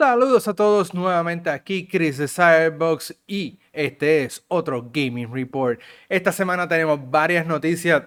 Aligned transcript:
Saludos 0.00 0.48
a 0.48 0.54
todos 0.54 0.94
nuevamente 0.94 1.50
aquí, 1.50 1.86
Chris 1.86 2.16
de 2.16 2.26
Cyberbox 2.26 3.14
y 3.26 3.58
este 3.70 4.24
es 4.24 4.42
otro 4.48 4.88
Gaming 4.90 5.30
Report. 5.30 5.78
Esta 6.08 6.32
semana 6.32 6.66
tenemos 6.66 6.98
varias 7.10 7.44
noticias, 7.44 8.04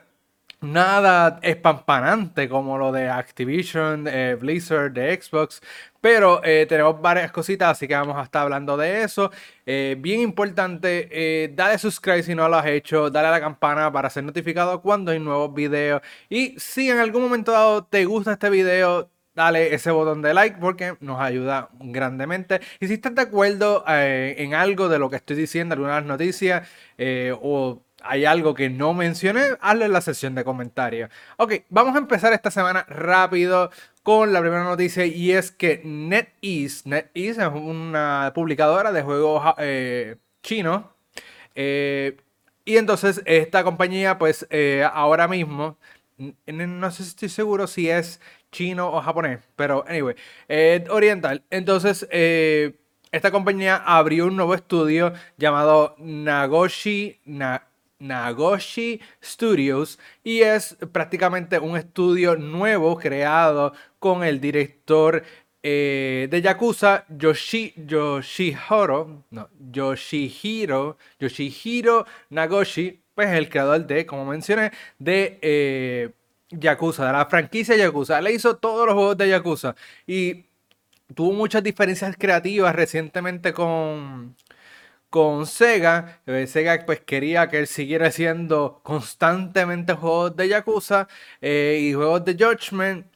nada 0.60 1.38
espampanante 1.44 2.50
como 2.50 2.80
lo 2.80 2.92
de 2.92 3.08
Activision, 3.08 4.08
eh, 4.08 4.36
Blizzard, 4.42 4.92
de 4.92 5.22
Xbox, 5.22 5.62
pero 6.02 6.44
eh, 6.44 6.66
tenemos 6.68 7.00
varias 7.00 7.32
cositas, 7.32 7.70
así 7.70 7.88
que 7.88 7.94
vamos 7.94 8.18
a 8.18 8.24
estar 8.24 8.42
hablando 8.42 8.76
de 8.76 9.04
eso. 9.04 9.30
Eh, 9.64 9.96
bien 10.00 10.20
importante, 10.22 11.52
dale 11.56 11.78
subscribe 11.78 12.24
si 12.24 12.34
no 12.34 12.50
lo 12.50 12.56
has 12.56 12.66
hecho, 12.66 13.12
dale 13.12 13.28
a 13.28 13.32
la 13.32 13.40
campana 13.40 13.92
para 13.92 14.10
ser 14.10 14.24
notificado 14.24 14.82
cuando 14.82 15.12
hay 15.12 15.20
nuevos 15.20 15.54
videos. 15.54 16.02
Y 16.28 16.56
si 16.60 16.90
en 16.90 16.98
algún 16.98 17.22
momento 17.22 17.52
dado 17.52 17.86
te 17.86 18.06
gusta 18.06 18.32
este 18.34 18.50
video, 18.50 19.13
dale 19.36 19.74
ese 19.74 19.92
botón 19.92 20.22
de 20.22 20.34
like 20.34 20.58
porque 20.60 20.96
nos 21.00 21.20
ayuda 21.20 21.70
grandemente. 21.80 22.62
Y 22.80 22.88
si 22.88 22.94
estás 22.96 23.16
de 23.16 23.24
acuerdo 23.24 23.84
eh, 23.88 24.36
en 24.38 24.54
algo 24.54 24.90
de 24.90 25.00
lo 25.00 25.10
que 25.10 25.18
estoy 25.18 25.36
diciendo, 25.36 25.74
algunas 25.74 26.06
noticias 26.06 26.68
eh, 26.98 27.34
o 27.42 27.82
hay 28.04 28.26
algo 28.26 28.54
que 28.54 28.70
no 28.70 28.94
mencioné, 28.94 29.42
hazlo 29.62 29.86
en 29.86 29.94
la 29.94 30.02
sección 30.02 30.36
de 30.36 30.44
comentarios. 30.44 31.10
Ok, 31.38 31.54
vamos 31.70 31.96
a 31.96 32.00
empezar 32.00 32.34
esta 32.34 32.52
semana 32.52 32.86
rápido 32.90 33.72
con 34.04 34.34
la 34.34 34.42
primera 34.42 34.64
noticia 34.64 35.06
y 35.06 35.32
es 35.32 35.52
que 35.52 35.82
NetEase, 35.86 36.90
NetEase 36.90 37.42
es 37.42 37.48
una 37.54 38.34
publicadora 38.36 38.92
de 38.92 39.04
juegos 39.04 39.56
eh, 39.58 40.18
chinos. 40.42 40.84
y 41.56 42.78
entonces 42.78 43.22
esta 43.26 43.64
compañía 43.64 44.18
pues 44.18 44.48
ahora 44.92 45.30
mismo, 45.30 45.78
no 46.46 46.92
sé 46.92 47.04
si 47.04 47.10
estoy 47.10 47.30
seguro 47.30 47.68
si 47.68 47.90
es 47.90 48.20
chino 48.54 48.90
o 48.90 49.02
japonés, 49.02 49.40
pero 49.58 49.84
anyway, 49.86 50.16
eh, 50.48 50.86
oriental. 50.90 51.44
Entonces, 51.50 52.08
eh, 52.12 52.76
esta 53.12 53.32
compañía 53.32 53.76
abrió 53.86 54.28
un 54.28 54.38
nuevo 54.38 54.56
estudio 54.56 55.12
llamado 55.38 55.96
Nagoshi, 56.00 57.20
Nagoshi 58.00 59.02
Studios 59.22 60.00
y 60.24 60.42
es 60.42 60.78
prácticamente 60.92 61.60
un 61.60 61.76
estudio 61.76 62.36
nuevo 62.38 62.98
creado 62.98 63.74
con 64.00 64.24
el 64.24 64.40
director 64.40 65.24
eh, 65.62 66.28
de 66.30 66.42
Yakuza, 66.42 67.06
Yoshi, 67.10 67.74
Yoshihiro, 67.78 69.24
no, 69.32 69.50
Yoshihiro, 69.72 70.98
Yoshihiro 71.20 72.06
Nagoshi, 72.30 73.02
pues 73.16 73.30
el 73.30 73.50
creador 73.50 73.86
de, 73.88 74.06
como 74.06 74.26
mencioné, 74.26 74.72
de 75.00 76.14
Yakuza, 76.60 77.08
de 77.08 77.14
la 77.14 77.26
franquicia 77.26 77.76
Yakuza. 77.76 78.22
Le 78.22 78.34
hizo 78.34 78.58
todos 78.58 78.86
los 78.86 78.96
juegos 78.96 79.18
de 79.18 79.30
Yakuza. 79.30 79.76
Y 80.08 80.46
tuvo 81.16 81.34
muchas 81.34 81.64
diferencias 81.64 82.16
creativas 82.18 82.76
recientemente 82.76 83.54
con, 83.54 84.36
con 85.10 85.46
Sega. 85.48 86.22
Eh, 86.26 86.48
Sega 86.48 86.84
pues 86.86 87.02
quería 87.02 87.50
que 87.50 87.60
él 87.60 87.68
siguiera 87.68 88.08
haciendo 88.08 88.82
constantemente 88.84 89.94
juegos 89.94 90.36
de 90.36 90.50
Yakuza 90.50 91.08
eh, 91.42 91.80
y 91.82 91.94
juegos 91.94 92.26
de 92.26 92.34
Judgment. 92.36 93.08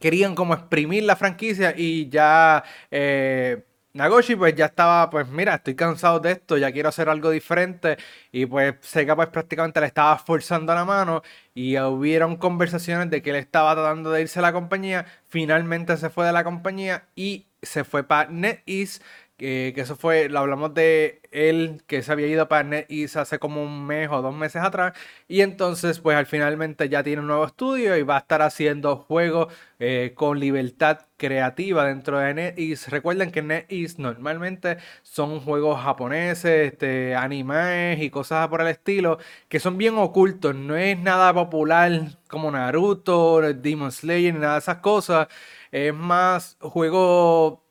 Querían 0.00 0.34
como 0.34 0.54
exprimir 0.54 1.04
la 1.04 1.16
franquicia 1.16 1.74
y 1.76 2.08
ya... 2.08 2.64
Eh, 2.90 3.64
Nagoshi 3.94 4.34
pues 4.34 4.56
ya 4.56 4.66
estaba, 4.66 5.08
pues 5.08 5.28
mira, 5.28 5.54
estoy 5.54 5.76
cansado 5.76 6.18
de 6.18 6.32
esto, 6.32 6.58
ya 6.58 6.72
quiero 6.72 6.88
hacer 6.88 7.08
algo 7.08 7.30
diferente. 7.30 7.96
Y 8.32 8.44
pues 8.46 8.74
Sega 8.80 9.14
pues 9.14 9.28
prácticamente 9.28 9.80
le 9.80 9.86
estaba 9.86 10.18
forzando 10.18 10.74
la 10.74 10.84
mano 10.84 11.22
y 11.54 11.78
hubieron 11.78 12.36
conversaciones 12.36 13.08
de 13.10 13.22
que 13.22 13.30
él 13.30 13.36
estaba 13.36 13.72
tratando 13.74 14.10
de 14.10 14.22
irse 14.22 14.40
a 14.40 14.42
la 14.42 14.52
compañía, 14.52 15.06
finalmente 15.28 15.96
se 15.96 16.10
fue 16.10 16.26
de 16.26 16.32
la 16.32 16.42
compañía 16.42 17.06
y 17.14 17.46
se 17.62 17.84
fue 17.84 18.02
para 18.02 18.28
NetEase 18.30 19.00
que, 19.36 19.74
eso 19.76 19.96
fue, 19.96 20.28
lo 20.28 20.38
hablamos 20.38 20.74
de 20.74 21.20
él 21.32 21.82
que 21.86 22.02
se 22.02 22.12
había 22.12 22.28
ido 22.28 22.48
para 22.48 22.62
NetEase 22.62 23.18
hace 23.18 23.38
como 23.38 23.62
un 23.62 23.86
mes 23.86 24.08
o 24.10 24.22
dos 24.22 24.34
meses 24.34 24.62
atrás 24.62 24.94
y 25.26 25.40
entonces 25.40 25.98
pues 25.98 26.16
al 26.16 26.26
finalmente 26.26 26.88
ya 26.88 27.02
tiene 27.02 27.20
un 27.20 27.26
nuevo 27.26 27.44
estudio 27.44 27.96
y 27.96 28.02
va 28.02 28.16
a 28.16 28.20
estar 28.20 28.42
haciendo 28.42 28.96
juegos 28.96 29.52
eh, 29.80 30.12
con 30.14 30.38
libertad 30.38 31.00
creativa 31.16 31.84
dentro 31.84 32.18
de 32.18 32.34
NetEase. 32.34 32.90
Recuerden 32.90 33.32
que 33.32 33.42
NetEase 33.42 34.00
normalmente 34.00 34.78
son 35.02 35.40
juegos 35.40 35.80
japoneses, 35.82 36.72
este, 36.72 37.16
animes 37.16 38.00
y 38.00 38.10
cosas 38.10 38.46
por 38.48 38.60
el 38.60 38.68
estilo 38.68 39.18
que 39.48 39.60
son 39.60 39.78
bien 39.78 39.96
ocultos, 39.98 40.54
no 40.54 40.76
es 40.76 40.98
nada 40.98 41.34
popular 41.34 42.18
como 42.28 42.50
Naruto, 42.50 43.40
Demon 43.54 43.92
Slayer, 43.92 44.34
ni 44.34 44.40
nada 44.40 44.54
de 44.54 44.58
esas 44.60 44.78
cosas. 44.78 45.28
Es 45.72 45.92
más 45.92 46.56
juego 46.60 47.63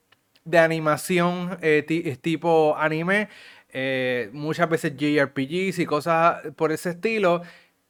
de 0.46 0.60
animación 0.60 1.58
eh, 1.62 2.18
tipo 2.22 2.76
anime, 2.78 3.30
eh, 3.72 4.30
muchas 4.34 4.70
veces 4.70 4.94
JRPGs 4.96 5.80
y 5.80 5.86
cosas 5.86 6.42
por 6.56 6.72
ese 6.72 6.92
estilo, 6.92 7.42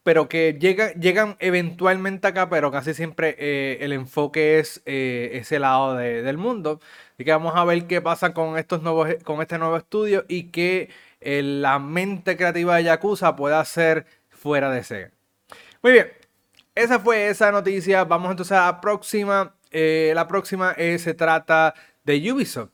pero 0.04 0.28
que 0.28 0.58
llegan 0.60 1.38
eventualmente 1.40 2.28
acá, 2.28 2.50
pero 2.50 2.72
casi 2.72 2.94
siempre 2.94 3.36
eh, 3.40 3.78
el 3.82 3.94
enfoque 3.94 4.60
es 4.60 4.82
ese 4.86 5.60
lado 5.60 5.96
del 5.96 6.38
mundo. 6.38 6.80
Así 7.14 7.24
que 7.24 7.32
vamos 7.32 7.54
a 7.56 7.64
ver 7.64 7.88
qué 7.88 8.02
pasa 8.02 8.34
con, 8.34 8.58
estos 8.58 8.82
nuevos, 8.82 9.10
con 9.24 9.42
este 9.42 9.58
nuevo 9.58 9.78
estudio 9.78 10.26
y 10.28 10.52
que 10.52 10.90
la 11.22 11.80
mente 11.80 12.36
creativa 12.36 12.76
de 12.76 12.84
Yakuza 12.84 13.36
pueda 13.36 13.64
ser 13.64 14.06
fuera 14.30 14.70
de 14.72 14.84
Sega. 14.84 15.12
Muy 15.82 15.94
bien, 15.94 16.12
esa 16.76 17.00
fue 17.00 17.30
esa 17.30 17.52
noticia. 17.52 18.04
Vamos 18.04 18.32
entonces 18.32 18.58
a 18.58 18.66
la 18.66 18.82
próxima. 18.82 19.56
la 19.72 20.28
próxima 20.28 20.76
se 20.76 21.14
trata 21.14 21.74
de 22.04 22.32
Ubisoft. 22.32 22.72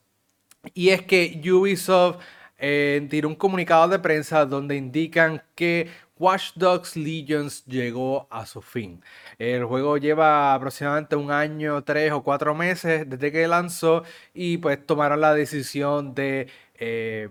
Y 0.74 0.90
es 0.90 1.02
que 1.04 1.42
Ubisoft 1.52 2.18
eh, 2.58 3.22
un 3.26 3.36
comunicado 3.36 3.88
de 3.88 4.00
prensa 4.00 4.46
donde 4.46 4.76
indican 4.76 5.42
que 5.56 5.90
Watch 6.18 6.52
Dogs 6.56 6.98
Legions 6.98 7.66
llegó 7.66 8.28
a 8.30 8.46
su 8.46 8.62
fin. 8.62 9.02
El 9.38 9.64
juego 9.66 9.98
lleva 9.98 10.54
aproximadamente 10.54 11.16
un 11.16 11.32
año, 11.32 11.82
tres 11.84 12.12
o 12.12 12.22
cuatro 12.24 12.54
meses 12.54 13.10
desde 13.10 13.32
que 13.32 13.48
lanzó 13.48 14.04
y 14.34 14.58
pues 14.58 14.86
tomaron 14.86 15.22
la 15.22 15.34
decisión 15.34 16.14
de 16.14 16.50
eh, 16.76 17.30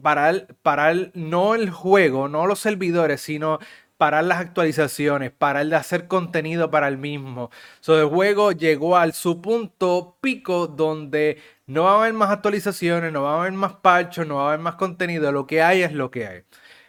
parar, 0.00 0.48
parar 0.62 1.10
no 1.14 1.54
el 1.54 1.70
juego, 1.70 2.28
no 2.28 2.46
los 2.46 2.58
servidores, 2.58 3.20
sino 3.20 3.58
parar 4.02 4.24
las 4.24 4.40
actualizaciones, 4.40 5.30
parar 5.30 5.64
de 5.64 5.76
hacer 5.76 6.08
contenido 6.08 6.72
para 6.72 6.88
el 6.88 6.98
mismo. 6.98 7.50
So, 7.78 8.00
el 8.00 8.08
juego 8.08 8.50
llegó 8.50 8.96
al 8.96 9.12
su 9.12 9.40
punto 9.40 10.18
pico 10.20 10.66
donde 10.66 11.40
no 11.66 11.84
va 11.84 11.92
a 11.92 11.98
haber 12.00 12.12
más 12.12 12.30
actualizaciones, 12.30 13.12
no 13.12 13.22
va 13.22 13.36
a 13.36 13.40
haber 13.42 13.52
más 13.52 13.74
parchos, 13.74 14.26
no 14.26 14.36
va 14.38 14.42
a 14.42 14.48
haber 14.48 14.58
más 14.58 14.74
contenido. 14.74 15.30
Lo 15.30 15.46
que 15.46 15.62
hay 15.62 15.82
es 15.82 15.92
lo 15.92 16.10
que 16.10 16.26
hay. 16.26 16.42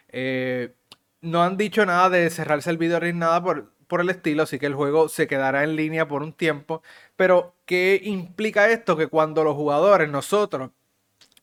Eh, 0.08 0.74
no 1.20 1.44
han 1.44 1.56
dicho 1.56 1.86
nada 1.86 2.10
de 2.10 2.28
cerrar 2.30 2.62
servidores 2.62 3.14
ni 3.14 3.20
nada 3.20 3.40
por, 3.42 3.72
por 3.86 4.00
el 4.00 4.10
estilo, 4.10 4.42
así 4.42 4.58
que 4.58 4.66
el 4.66 4.74
juego 4.74 5.08
se 5.08 5.28
quedará 5.28 5.62
en 5.62 5.76
línea 5.76 6.08
por 6.08 6.22
un 6.24 6.32
tiempo. 6.32 6.82
Pero, 7.14 7.54
¿qué 7.64 8.00
implica 8.02 8.68
esto? 8.70 8.96
Que 8.96 9.06
cuando 9.06 9.44
los 9.44 9.54
jugadores, 9.54 10.10
nosotros, 10.10 10.70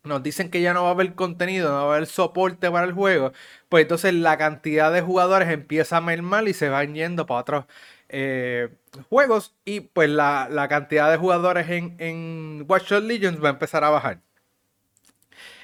nos 0.04 0.24
dicen 0.24 0.50
que 0.50 0.62
ya 0.62 0.74
no 0.74 0.84
va 0.84 0.90
a 0.90 0.92
haber 0.94 1.16
contenido, 1.16 1.70
no 1.70 1.86
va 1.88 1.94
a 1.94 1.96
haber 1.96 2.08
soporte 2.08 2.70
para 2.72 2.86
el 2.86 2.94
juego, 2.94 3.34
pues 3.70 3.84
entonces 3.84 4.14
la 4.14 4.38
cantidad 4.38 4.92
de 4.92 5.02
jugadores 5.02 5.50
empieza 5.50 5.98
a 5.98 6.02
mermar 6.02 6.48
y 6.48 6.54
se 6.54 6.70
van 6.70 6.96
yendo 6.96 7.26
para 7.26 7.42
otros 7.42 7.66
eh, 8.10 8.70
juegos 9.10 9.56
y 9.66 9.82
pues 9.82 10.10
la, 10.10 10.68
cantidad 10.70 11.12
de 11.12 11.18
jugadores 11.18 11.70
en, 11.70 11.96
en 12.00 12.66
Watch 12.68 12.90
Dogs 12.90 13.06
Legions 13.06 13.44
va 13.44 13.50
a 13.50 13.52
empezar 13.54 13.84
a 13.84 13.90
bajar. 13.90 14.22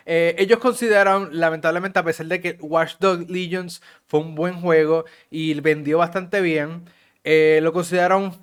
Eh, 0.09 0.35
ellos 0.37 0.59
consideraron, 0.59 1.29
lamentablemente, 1.33 1.99
a 1.99 2.03
pesar 2.03 2.27
de 2.27 2.39
que 2.39 2.57
Watch 2.61 2.95
Dogs 2.99 3.29
Legions 3.29 3.81
fue 4.05 4.21
un 4.21 4.35
buen 4.35 4.61
juego 4.61 5.03
y 5.29 5.59
vendió 5.59 5.97
bastante 5.97 6.39
bien, 6.39 6.85
eh, 7.25 7.59
lo 7.61 7.73
consideraron 7.73 8.33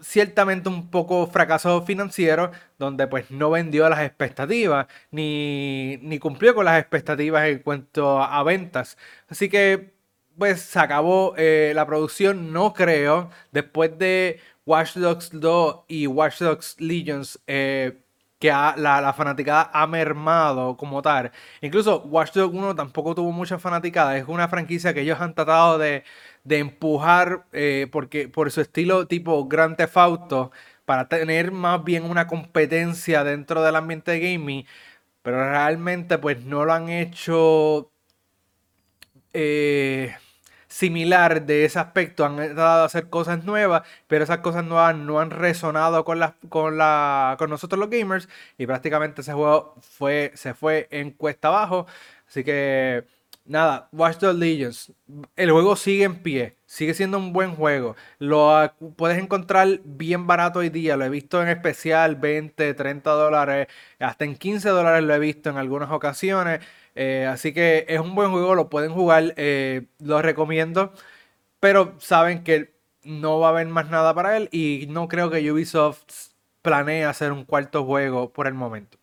ciertamente 0.00 0.68
un 0.68 0.90
poco 0.90 1.26
fracaso 1.26 1.82
financiero, 1.82 2.50
donde 2.78 3.06
pues 3.06 3.30
no 3.30 3.50
vendió 3.50 3.88
las 3.88 4.00
expectativas, 4.00 4.86
ni, 5.10 6.18
cumplió 6.20 6.54
con 6.54 6.64
las 6.64 6.80
expectativas 6.80 7.46
en 7.48 7.60
cuanto 7.60 8.20
a, 8.22 8.42
ventas. 8.42 8.96
Así 9.28 9.48
que 9.48 9.94
pues 10.38 10.62
se 10.62 10.78
acabó 10.80 11.34
eh, 11.36 11.72
la 11.74 11.86
producción, 11.86 12.52
no 12.52 12.74
creo, 12.74 13.30
después 13.52 13.96
de 13.98 14.40
Watch 14.66 14.96
Dogs 14.96 15.30
2 15.32 15.84
y 15.88 16.06
Watch 16.06 16.40
Dogs 16.40 16.80
Legions, 16.80 17.40
eh, 17.46 18.00
que 18.38 18.48
la, 18.48 18.74
la, 18.76 19.12
fanaticada 19.12 19.70
ha 19.72 19.86
mermado 19.86 20.76
como 20.76 21.00
tal. 21.02 21.30
Incluso 21.60 22.02
Watch 22.02 22.32
Dogs 22.34 22.54
1 22.54 22.74
tampoco 22.74 23.14
tuvo 23.14 23.32
mucha 23.32 23.58
fanaticada, 23.58 24.16
es 24.16 24.26
una 24.28 24.48
franquicia 24.48 24.92
que 24.92 25.02
ellos 25.02 25.20
han 25.20 25.34
tratado 25.34 25.78
de 25.78 26.04
de 26.44 26.58
empujar, 26.58 27.46
eh, 27.52 27.88
porque 27.90 28.28
por 28.28 28.50
su 28.50 28.60
estilo 28.60 29.06
tipo 29.06 29.46
Grand 29.48 29.76
Theft 29.76 29.96
para 30.84 31.08
tener 31.08 31.50
más 31.52 31.82
bien 31.84 32.04
una 32.04 32.26
competencia 32.26 33.24
dentro 33.24 33.62
del 33.62 33.76
ambiente 33.76 34.12
de 34.12 34.20
gaming, 34.20 34.66
pero 35.22 35.38
realmente 35.50 36.18
pues 36.18 36.44
no 36.44 36.64
lo 36.66 36.72
han 36.74 36.88
hecho 36.90 37.92
eh, 39.32 40.14
similar 40.68 41.46
de 41.46 41.64
ese 41.64 41.78
aspecto, 41.78 42.24
han 42.24 42.36
tratado 42.36 42.80
de 42.80 42.86
hacer 42.86 43.10
cosas 43.10 43.44
nuevas, 43.44 43.82
pero 44.06 44.24
esas 44.24 44.38
cosas 44.38 44.64
nuevas 44.64 44.96
no 44.96 45.20
han 45.20 45.30
resonado 45.30 46.04
con, 46.04 46.18
la, 46.20 46.36
con, 46.48 46.78
la, 46.78 47.36
con 47.38 47.50
nosotros 47.50 47.78
los 47.78 47.90
gamers 47.90 48.28
y 48.58 48.66
prácticamente 48.66 49.22
ese 49.22 49.32
juego 49.32 49.76
fue, 49.82 50.32
se 50.34 50.54
fue 50.54 50.88
en 50.90 51.10
cuesta 51.12 51.48
abajo. 51.48 51.86
Así 52.28 52.44
que 52.44 53.04
nada, 53.44 53.88
Watch 53.92 54.18
Dogs 54.18 54.38
Legions, 54.38 54.92
el 55.36 55.50
juego 55.50 55.76
sigue 55.76 56.04
en 56.04 56.22
pie, 56.22 56.56
sigue 56.66 56.94
siendo 56.94 57.18
un 57.18 57.32
buen 57.32 57.54
juego. 57.54 57.96
Lo 58.18 58.72
puedes 58.96 59.18
encontrar 59.18 59.80
bien 59.84 60.26
barato 60.26 60.60
hoy 60.60 60.70
día, 60.70 60.96
lo 60.96 61.04
he 61.04 61.10
visto 61.10 61.42
en 61.42 61.48
especial 61.48 62.16
20, 62.16 62.74
30 62.74 63.10
dólares, 63.10 63.68
hasta 63.98 64.24
en 64.24 64.36
15 64.36 64.68
dólares 64.70 65.04
lo 65.04 65.14
he 65.14 65.18
visto 65.18 65.50
en 65.50 65.56
algunas 65.58 65.90
ocasiones. 65.90 66.60
Eh, 66.94 67.26
así 67.28 67.52
que 67.52 67.86
es 67.88 68.00
un 68.00 68.14
buen 68.14 68.30
juego, 68.30 68.54
lo 68.54 68.70
pueden 68.70 68.92
jugar, 68.92 69.34
eh, 69.36 69.86
lo 70.00 70.22
recomiendo, 70.22 70.92
pero 71.60 71.94
saben 72.00 72.44
que 72.44 72.74
no 73.04 73.40
va 73.40 73.48
a 73.48 73.50
haber 73.50 73.66
más 73.68 73.90
nada 73.90 74.14
para 74.14 74.36
él 74.36 74.48
y 74.52 74.86
no 74.90 75.08
creo 75.08 75.30
que 75.30 75.50
Ubisoft 75.52 76.32
planee 76.62 77.04
hacer 77.04 77.32
un 77.32 77.44
cuarto 77.44 77.84
juego 77.84 78.32
por 78.32 78.46
el 78.46 78.54
momento. 78.54 78.98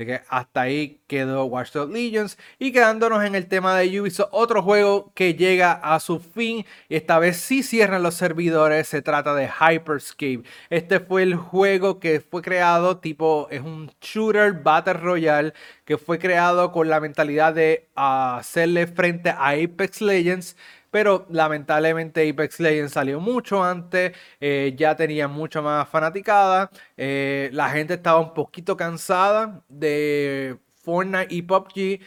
Así 0.00 0.06
que 0.06 0.22
hasta 0.30 0.62
ahí 0.62 1.02
quedó 1.08 1.44
Watch 1.44 1.72
Dogs 1.72 1.92
Legions. 1.92 2.38
Y 2.58 2.72
quedándonos 2.72 3.22
en 3.22 3.34
el 3.34 3.48
tema 3.48 3.76
de 3.76 4.00
Ubisoft, 4.00 4.30
otro 4.32 4.62
juego 4.62 5.12
que 5.14 5.34
llega 5.34 5.72
a 5.72 6.00
su 6.00 6.20
fin. 6.20 6.64
Y 6.88 6.96
esta 6.96 7.18
vez 7.18 7.36
sí 7.36 7.62
cierran 7.62 8.02
los 8.02 8.14
servidores. 8.14 8.88
Se 8.88 9.02
trata 9.02 9.34
de 9.34 9.50
Hyperscape. 9.50 10.44
Este 10.70 11.00
fue 11.00 11.22
el 11.22 11.34
juego 11.34 12.00
que 12.00 12.20
fue 12.20 12.40
creado, 12.40 12.96
tipo, 12.96 13.46
es 13.50 13.60
un 13.60 13.90
shooter 14.00 14.54
Battle 14.54 14.94
Royale 14.94 15.52
que 15.84 15.98
fue 15.98 16.18
creado 16.18 16.72
con 16.72 16.88
la 16.88 16.98
mentalidad 16.98 17.52
de 17.52 17.88
hacerle 17.94 18.86
frente 18.86 19.28
a 19.28 19.50
Apex 19.50 20.00
Legends 20.00 20.56
pero 20.90 21.26
lamentablemente 21.30 22.28
Apex 22.28 22.60
Legends 22.60 22.92
salió 22.92 23.20
mucho 23.20 23.62
antes, 23.64 24.12
eh, 24.40 24.74
ya 24.76 24.96
tenía 24.96 25.28
mucho 25.28 25.62
más 25.62 25.88
fanaticada, 25.88 26.70
eh, 26.96 27.50
la 27.52 27.70
gente 27.70 27.94
estaba 27.94 28.20
un 28.20 28.34
poquito 28.34 28.76
cansada 28.76 29.62
de 29.68 30.58
Fortnite 30.82 31.34
y 31.34 31.42
PUBG. 31.42 32.00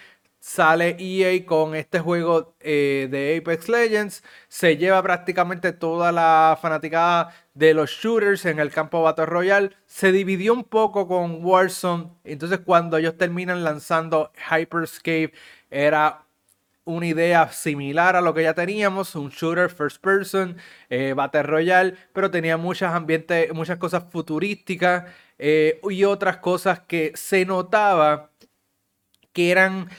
Sale 0.46 0.98
EA 1.00 1.46
con 1.46 1.74
este 1.74 2.02
juego 2.02 2.56
eh, 2.60 3.08
de 3.10 3.38
Apex 3.38 3.70
Legends. 3.70 4.24
Se 4.50 4.76
lleva 4.76 5.02
prácticamente 5.02 5.72
toda 5.72 6.12
la 6.12 6.60
fanaticada 6.62 7.34
de 7.54 7.74
los 7.74 7.90
shooters 7.92 8.46
en 8.46 8.60
el 8.60 8.70
campo 8.70 9.02
Battle 9.02 9.26
Royale. 9.26 9.70
Se 9.86 10.12
dividió 10.12 10.54
un 10.54 10.66
poco 10.66 11.08
con 11.08 11.46
Warzone. 11.46 12.10
Entonces, 12.26 12.60
cuando 12.66 12.98
ellos 12.98 13.18
terminan 13.18 13.64
lanzando 13.64 14.34
Hyperscape, 14.52 15.32
era 15.70 16.23
una 16.86 17.08
idea 17.08 17.52
similar 17.52 18.16
a 18.16 18.22
lo 18.22 18.34
que 18.34 18.44
ya 18.44 18.54
teníamos, 18.54 19.16
un 19.16 19.30
shooter 19.30 19.70
first 19.70 20.02
person, 20.02 20.58
eh, 20.90 21.14
Battle 21.16 21.44
Royale, 21.44 21.96
pero 22.14 22.30
tenía 22.32 22.58
muchas 22.58 22.94
ambientes, 22.94 23.54
muchas 23.54 23.78
cosas 23.78 24.04
futurísticas 24.12 25.06
eh, 25.38 25.80
y 25.90 26.04
otras 26.04 26.38
cosas 26.38 26.82
que 26.82 27.14
se 27.16 27.46
notaba 27.46 28.32
que 29.34 29.52
eran 29.52 29.90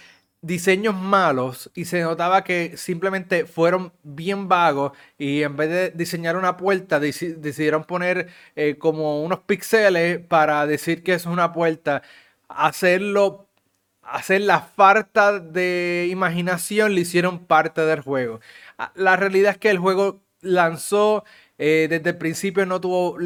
diseños 0.45 0.95
malos 0.95 1.71
y 1.75 1.87
se 1.87 2.03
notaba 2.03 2.45
que 2.45 2.77
simplemente 2.77 3.47
fueron 3.47 3.93
bien 4.03 4.47
vagos 4.47 4.93
y 5.17 5.43
en 5.43 5.57
vez 5.57 5.71
de 5.71 5.91
diseñar 5.91 6.37
una 6.37 6.57
puerta 6.59 7.01
decidieron 7.01 7.85
poner 7.85 8.29
eh, 8.55 8.77
como 8.79 9.23
unos 9.23 9.41
píxeles 9.41 10.19
para 10.19 10.67
decir 10.67 11.03
que 11.03 11.15
es 11.15 11.25
una 11.25 11.53
puerta, 11.53 12.03
hacerlo 12.49 13.49
hacer 14.07 14.43
la 14.43 14.61
falta 14.61 15.39
de 15.39 16.09
imaginación 16.11 16.95
le 16.95 17.03
hicieron 17.03 17.47
parte 17.47 17.83
del 17.83 18.01
juego. 18.01 18.41
Ah, 18.79 18.93
la 18.95 19.17
realidad 19.17 19.53
es 19.53 19.59
que 19.59 19.71
el 19.71 19.79
juego 19.79 20.21
lanzó 20.41 21.25
eh, 21.57 21.87
desde 21.89 22.11
el 22.11 22.19
principio 22.19 22.67
no 22.67 22.81
tuvo 22.81 23.17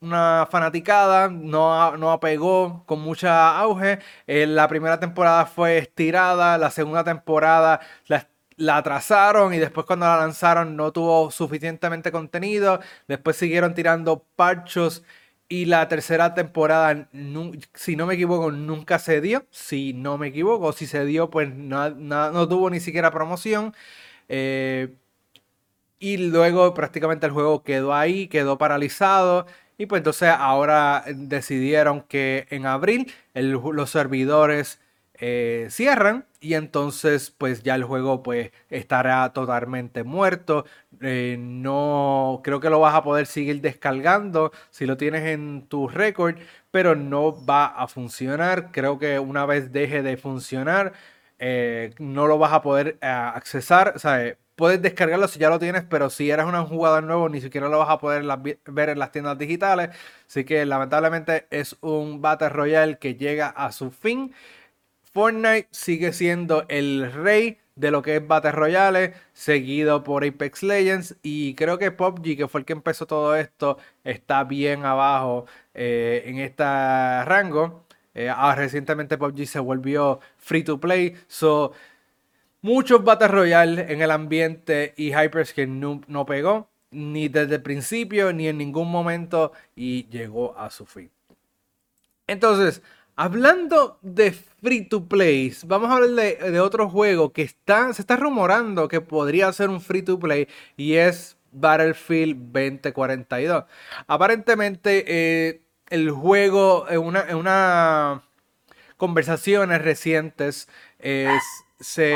una 0.00 0.48
fanaticada, 0.50 1.28
no, 1.28 1.96
no 1.96 2.10
apegó 2.10 2.84
con 2.86 3.00
mucha 3.00 3.56
auge. 3.58 4.00
Eh, 4.26 4.46
la 4.46 4.66
primera 4.68 4.98
temporada 4.98 5.46
fue 5.46 5.78
estirada, 5.78 6.58
la 6.58 6.70
segunda 6.70 7.04
temporada 7.04 7.80
la 8.56 8.76
atrasaron 8.76 9.52
y 9.52 9.58
después 9.58 9.86
cuando 9.86 10.06
la 10.06 10.16
lanzaron 10.16 10.76
no 10.76 10.92
tuvo 10.92 11.30
suficientemente 11.30 12.12
contenido. 12.12 12.80
Después 13.08 13.36
siguieron 13.36 13.74
tirando 13.74 14.24
parchos 14.36 15.04
y 15.48 15.66
la 15.66 15.88
tercera 15.88 16.34
temporada, 16.34 17.08
si 17.74 17.96
no 17.96 18.06
me 18.06 18.14
equivoco, 18.14 18.50
nunca 18.50 18.98
se 18.98 19.20
dio. 19.20 19.46
Si 19.50 19.92
no 19.92 20.18
me 20.18 20.28
equivoco, 20.28 20.72
si 20.72 20.86
se 20.86 21.04
dio, 21.04 21.30
pues 21.30 21.54
no, 21.54 21.90
no, 21.90 22.48
tuvo 22.48 22.70
ni 22.70 22.80
siquiera 22.80 23.10
promoción. 23.10 23.74
Eh, 24.28 24.94
y 25.98 26.16
luego 26.18 26.74
prácticamente 26.74 27.26
el 27.26 27.32
juego 27.32 27.62
quedó 27.62 27.94
ahí, 27.94 28.28
quedó 28.28 28.58
paralizado. 28.58 29.46
Y 29.78 29.86
pues 29.86 30.00
entonces 30.00 30.28
ahora 30.30 31.04
decidieron 31.14 32.02
que 32.02 32.46
en 32.50 32.66
abril 32.66 33.12
los 33.34 33.90
servidores 33.90 34.80
eh, 35.14 35.68
cierran 35.70 36.26
y 36.40 36.54
entonces 36.54 37.30
pues 37.30 37.62
ya 37.62 37.76
el 37.76 37.84
juego 37.84 38.22
pues 38.22 38.50
estará 38.68 39.32
totalmente 39.32 40.04
muerto. 40.04 40.64
Eh, 41.06 41.36
no 41.38 42.40
creo 42.42 42.60
que 42.60 42.70
lo 42.70 42.80
vas 42.80 42.94
a 42.94 43.02
poder 43.02 43.26
seguir 43.26 43.60
descargando 43.60 44.52
si 44.70 44.86
lo 44.86 44.96
tienes 44.96 45.24
en 45.26 45.66
tu 45.68 45.86
récord, 45.86 46.36
pero 46.70 46.94
no 46.94 47.44
va 47.44 47.66
a 47.66 47.86
funcionar. 47.88 48.72
Creo 48.72 48.98
que 48.98 49.18
una 49.18 49.44
vez 49.44 49.70
deje 49.70 50.02
de 50.02 50.16
funcionar 50.16 50.94
eh, 51.38 51.92
no 51.98 52.26
lo 52.26 52.38
vas 52.38 52.52
a 52.52 52.62
poder 52.62 52.96
accesar. 53.02 53.92
O 53.96 53.98
sea, 53.98 54.36
puedes 54.56 54.80
descargarlo 54.80 55.28
si 55.28 55.38
ya 55.38 55.50
lo 55.50 55.58
tienes, 55.58 55.84
pero 55.84 56.08
si 56.10 56.30
eres 56.30 56.46
un 56.46 56.66
jugador 56.66 57.02
nuevo 57.04 57.28
ni 57.28 57.40
siquiera 57.40 57.68
lo 57.68 57.78
vas 57.78 57.90
a 57.90 57.98
poder 57.98 58.24
ver 58.66 58.88
en 58.88 58.98
las 58.98 59.12
tiendas 59.12 59.38
digitales. 59.38 59.90
Así 60.26 60.44
que 60.44 60.64
lamentablemente 60.64 61.46
es 61.50 61.76
un 61.80 62.22
Battle 62.22 62.48
Royale 62.48 62.98
que 62.98 63.14
llega 63.16 63.48
a 63.48 63.72
su 63.72 63.90
fin. 63.90 64.34
Fortnite 65.12 65.68
sigue 65.70 66.12
siendo 66.12 66.64
el 66.68 67.12
rey 67.12 67.58
de 67.76 67.90
lo 67.90 68.02
que 68.02 68.16
es 68.16 68.26
Battle 68.26 68.52
Royale, 68.52 69.14
seguido 69.32 70.02
por 70.04 70.24
Apex 70.24 70.62
Legends. 70.62 71.16
Y 71.22 71.54
creo 71.54 71.78
que 71.78 71.90
PUBG, 71.90 72.36
que 72.36 72.48
fue 72.48 72.60
el 72.60 72.64
que 72.66 72.72
empezó 72.72 73.06
todo 73.06 73.36
esto, 73.36 73.78
está 74.04 74.44
bien 74.44 74.84
abajo 74.84 75.46
eh, 75.74 76.22
en 76.26 76.38
este 76.38 76.64
rango. 77.24 77.84
Eh, 78.14 78.30
ah, 78.30 78.54
recientemente 78.54 79.18
PUBG 79.18 79.46
se 79.46 79.58
volvió 79.58 80.20
free 80.38 80.62
to 80.64 80.78
play. 80.80 81.16
So, 81.26 81.72
muchos 82.62 83.04
Battle 83.04 83.28
Royale 83.28 83.92
en 83.92 84.02
el 84.02 84.10
ambiente 84.10 84.94
y 84.96 85.12
Hyperscape 85.12 85.66
no, 85.66 86.00
no 86.06 86.26
pegó. 86.26 86.68
Ni 86.90 87.28
desde 87.28 87.56
el 87.56 87.62
principio, 87.62 88.32
ni 88.32 88.48
en 88.48 88.58
ningún 88.58 88.90
momento. 88.90 89.52
Y 89.74 90.06
llegó 90.08 90.56
a 90.58 90.70
su 90.70 90.86
fin. 90.86 91.10
Entonces, 92.26 92.82
Hablando 93.16 93.98
de 94.02 94.32
free 94.32 94.88
to 94.88 95.06
play, 95.06 95.54
vamos 95.66 95.88
a 95.88 95.94
hablar 95.94 96.10
de, 96.10 96.60
otro 96.60 96.88
juego 96.90 97.32
que 97.32 97.42
está, 97.42 97.92
se 97.92 98.02
está 98.02 98.16
rumorando 98.16 98.88
que 98.88 99.00
podría 99.00 99.52
ser 99.52 99.70
un 99.70 99.80
free 99.80 100.02
to 100.02 100.18
play 100.18 100.48
y 100.76 100.94
es 100.94 101.36
Battlefield 101.52 102.52
2042. 102.52 103.64
Aparentemente, 104.08 105.04
eh, 105.06 105.62
el 105.90 106.10
juego, 106.10 106.86
en 106.90 106.98
una, 106.98 107.20
en 107.28 107.36
una 107.36 108.22
conversaciones 108.96 109.80
recientes, 109.80 110.68
se. 111.78 112.14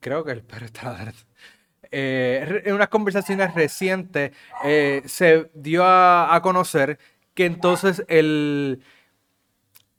Creo 0.00 0.24
que 0.24 0.32
el 0.32 0.42
perro 0.42 0.66
está 0.66 1.12
eh, 1.90 2.62
en 2.66 2.74
unas 2.74 2.88
conversaciones 2.88 3.54
recientes 3.54 4.32
eh, 4.62 5.02
se 5.06 5.50
dio 5.54 5.84
a 5.86 6.38
conocer 6.42 6.98
que 7.38 7.46
entonces 7.46 8.04
el... 8.08 8.82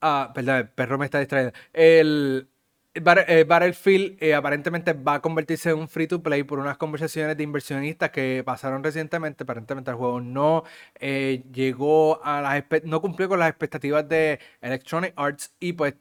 Ah, 0.01 0.31
perdón, 0.35 0.57
el 0.57 0.69
perro 0.69 0.97
me 0.97 1.05
está 1.05 1.19
distrayendo. 1.19 1.53
El, 1.71 2.49
eh, 2.93 3.45
Battlefield 3.47 4.21
eh, 4.21 4.35
aparentemente 4.35 4.91
va 4.91 5.15
a 5.15 5.21
convertirse 5.21 5.69
en 5.69 5.77
un 5.79 5.87
free 5.87 6.07
to 6.07 6.21
play 6.21 6.43
por 6.43 6.59
unas 6.59 6.77
conversaciones 6.77 7.37
de 7.37 7.43
inversionistas 7.43 8.09
que 8.11 8.43
pasaron 8.45 8.83
recientemente. 8.83 9.43
Aparentemente 9.43 9.89
el 9.89 9.95
juego 9.95 10.19
no 10.19 10.65
eh, 10.95 11.45
llegó 11.53 12.21
a 12.25 12.41
las 12.41 12.65
no 12.83 12.99
cumplió 12.99 13.29
con 13.29 13.39
las 13.39 13.49
expectativas 13.49 14.07
de 14.09 14.39
Electronic 14.59 15.13
Arts 15.15 15.55
y 15.61 15.71
pues 15.73 15.95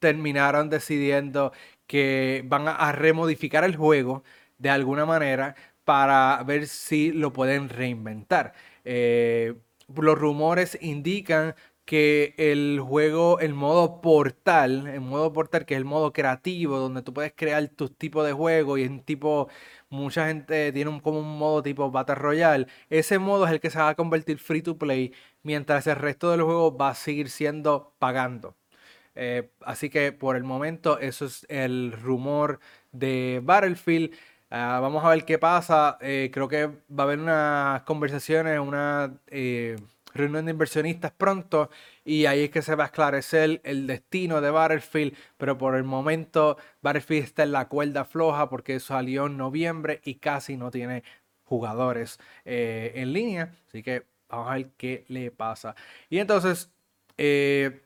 terminaron 0.00 0.68
decidiendo 0.68 1.52
que 1.86 2.42
van 2.46 2.68
a, 2.68 2.92
remodificar 2.92 3.64
el 3.64 3.76
juego 3.76 4.22
de 4.58 4.68
alguna 4.68 5.06
manera 5.06 5.56
para 5.84 6.42
ver 6.44 6.66
si 6.66 7.10
lo 7.10 7.32
pueden 7.32 7.70
reinventar 7.70 8.52
los 9.94 10.18
rumores 10.18 10.78
indican 10.80 11.54
que 11.84 12.34
el 12.38 12.80
juego, 12.80 13.40
el 13.40 13.52
modo 13.54 14.00
portal, 14.00 14.86
el 14.86 15.00
modo 15.02 15.32
portal 15.32 15.66
que 15.66 15.74
es 15.74 15.78
el 15.78 15.84
modo 15.84 16.12
creativo, 16.12 16.78
donde 16.78 17.02
tú 17.02 17.12
puedes 17.12 17.32
crear 17.36 17.68
tus 17.68 17.96
tipos 17.96 18.24
de 18.26 18.32
juego 18.32 18.78
y 18.78 18.84
en 18.84 19.00
tipo, 19.04 19.48
mucha 19.90 20.26
gente 20.26 20.72
tiene 20.72 20.90
un, 20.90 21.00
como 21.00 21.20
un 21.20 21.38
modo 21.38 21.62
tipo 21.62 21.90
Battle 21.90 22.14
Royale, 22.14 22.66
ese 22.88 23.18
modo 23.18 23.44
es 23.46 23.52
el 23.52 23.60
que 23.60 23.70
se 23.70 23.78
va 23.78 23.90
a 23.90 23.94
convertir 23.94 24.38
free 24.38 24.62
to 24.62 24.78
play, 24.78 25.12
mientras 25.42 25.86
el 25.86 25.96
resto 25.96 26.30
del 26.30 26.42
juego 26.42 26.76
va 26.76 26.90
a 26.90 26.94
seguir 26.94 27.28
siendo 27.30 27.94
pagando. 27.98 28.56
Eh, 29.14 29.50
así 29.60 29.90
que 29.90 30.12
por 30.12 30.36
el 30.36 30.44
momento 30.44 30.98
eso 30.98 31.26
es 31.26 31.46
el 31.48 31.92
rumor 31.92 32.60
de 32.92 33.40
Battlefield. 33.44 34.12
Ah, 34.50 34.78
vamos 34.80 35.04
a 35.04 35.08
ver 35.10 35.24
qué 35.24 35.38
pasa. 35.38 35.98
Eh, 36.00 36.30
creo 36.32 36.48
que 36.48 36.66
va 36.66 36.74
a 36.98 37.02
haber 37.02 37.18
unas 37.18 37.82
conversaciones, 37.82 38.58
una 38.60 39.18
eh, 39.26 39.76
reunión 40.14 40.44
de 40.44 40.52
inversionistas 40.52 41.10
pronto 41.12 41.70
y 42.04 42.26
ahí 42.26 42.44
es 42.44 42.50
que 42.50 42.62
se 42.62 42.76
va 42.76 42.84
a 42.84 42.86
esclarecer 42.86 43.60
el 43.64 43.86
destino 43.86 44.40
de 44.40 44.50
Battlefield. 44.50 45.16
Pero 45.36 45.58
por 45.58 45.74
el 45.74 45.82
momento 45.84 46.56
Battlefield 46.82 47.24
está 47.24 47.42
en 47.42 47.52
la 47.52 47.68
cuerda 47.68 48.04
floja 48.04 48.48
porque 48.48 48.78
salió 48.80 49.26
en 49.26 49.36
noviembre 49.36 50.00
y 50.04 50.16
casi 50.16 50.56
no 50.56 50.70
tiene 50.70 51.02
jugadores 51.44 52.18
en 52.44 53.12
línea. 53.12 53.52
Así 53.68 53.82
que 53.82 54.06
vamos 54.28 54.50
a 54.50 54.54
ver 54.54 54.70
qué 54.76 55.04
le 55.08 55.30
pasa. 55.32 55.74
Y 56.08 56.18
entonces, 56.18 56.70
eh, 57.18 57.80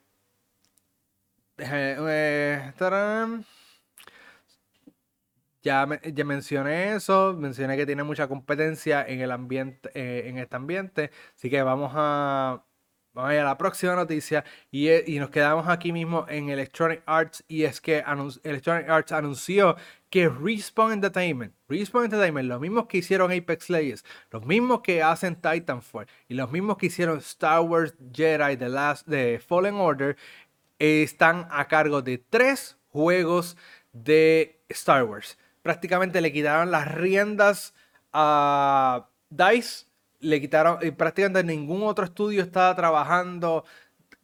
ya, 5.62 5.87
ya, 6.15 6.25
mencioné 6.25 6.95
eso, 6.95 7.35
mencioné 7.37 7.77
que 7.77 7.87
tiene 7.87 8.03
mucha 8.03 8.29
competencia 8.29 9.05
en 9.07 9.21
el 9.21 9.31
ambiente, 9.31 9.91
eh, 9.95 10.29
en 10.29 10.38
este 10.38 10.57
ambiente, 10.57 11.11
así 11.35 11.50
que 11.50 11.62
vamos 11.62 11.93
a, 11.95 12.65
vamos 13.12 13.31
a 13.31 13.35
ir 13.35 13.41
a 13.41 13.45
la 13.45 13.59
próxima 13.59 13.95
noticia 13.97 14.45
y, 14.71 14.91
y, 14.91 15.19
nos 15.19 15.31
quedamos 15.31 15.69
aquí 15.69 15.93
mismo 15.93 16.27
en 16.29 16.49
Electronic 16.49 17.03
Arts 17.07 17.45
y 17.49 17.65
es 17.65 17.81
que 17.81 18.05
Electronic 18.45 18.88
Arts 18.88 19.12
anunció 19.12 19.77
que 20.11 20.29
Respawn 20.29 20.93
Entertainment, 20.93 21.55
Respawn 21.69 22.05
Entertainment, 22.05 22.49
los 22.49 22.61
mismos 22.61 22.87
que 22.87 22.99
hicieron 22.99 23.33
Apex 23.33 23.69
Legends, 23.71 24.05
los 24.31 24.45
mismos 24.47 24.81
que 24.83 25.03
hacen 25.03 25.37
Titanfall 25.37 26.07
y 26.29 26.35
los 26.35 26.50
mismos 26.50 26.79
que 26.79 26.87
hicieron 26.87 27.19
Star 27.19 27.61
Wars 27.62 27.95
Jedi 28.12 28.57
The 28.57 28.69
Last 28.69 29.07
de 29.07 29.41
Fallen 29.41 29.75
Order 29.75 30.17
están 30.79 31.49
a 31.50 31.67
cargo 31.67 32.03
de 32.03 32.19
tres 32.19 32.79
juegos 32.88 33.57
de 33.93 34.62
Star 34.69 35.05
Wars. 35.05 35.38
Prácticamente 35.68 36.22
le 36.22 36.32
quitaron 36.32 36.70
las 36.70 36.90
riendas 36.90 37.75
a 38.14 39.10
DICE, 39.28 39.84
le 40.18 40.40
quitaron, 40.40 40.78
y 40.80 40.92
prácticamente 40.92 41.44
ningún 41.44 41.82
otro 41.82 42.06
estudio 42.06 42.42
estaba 42.42 42.75
trabajando 42.75 43.66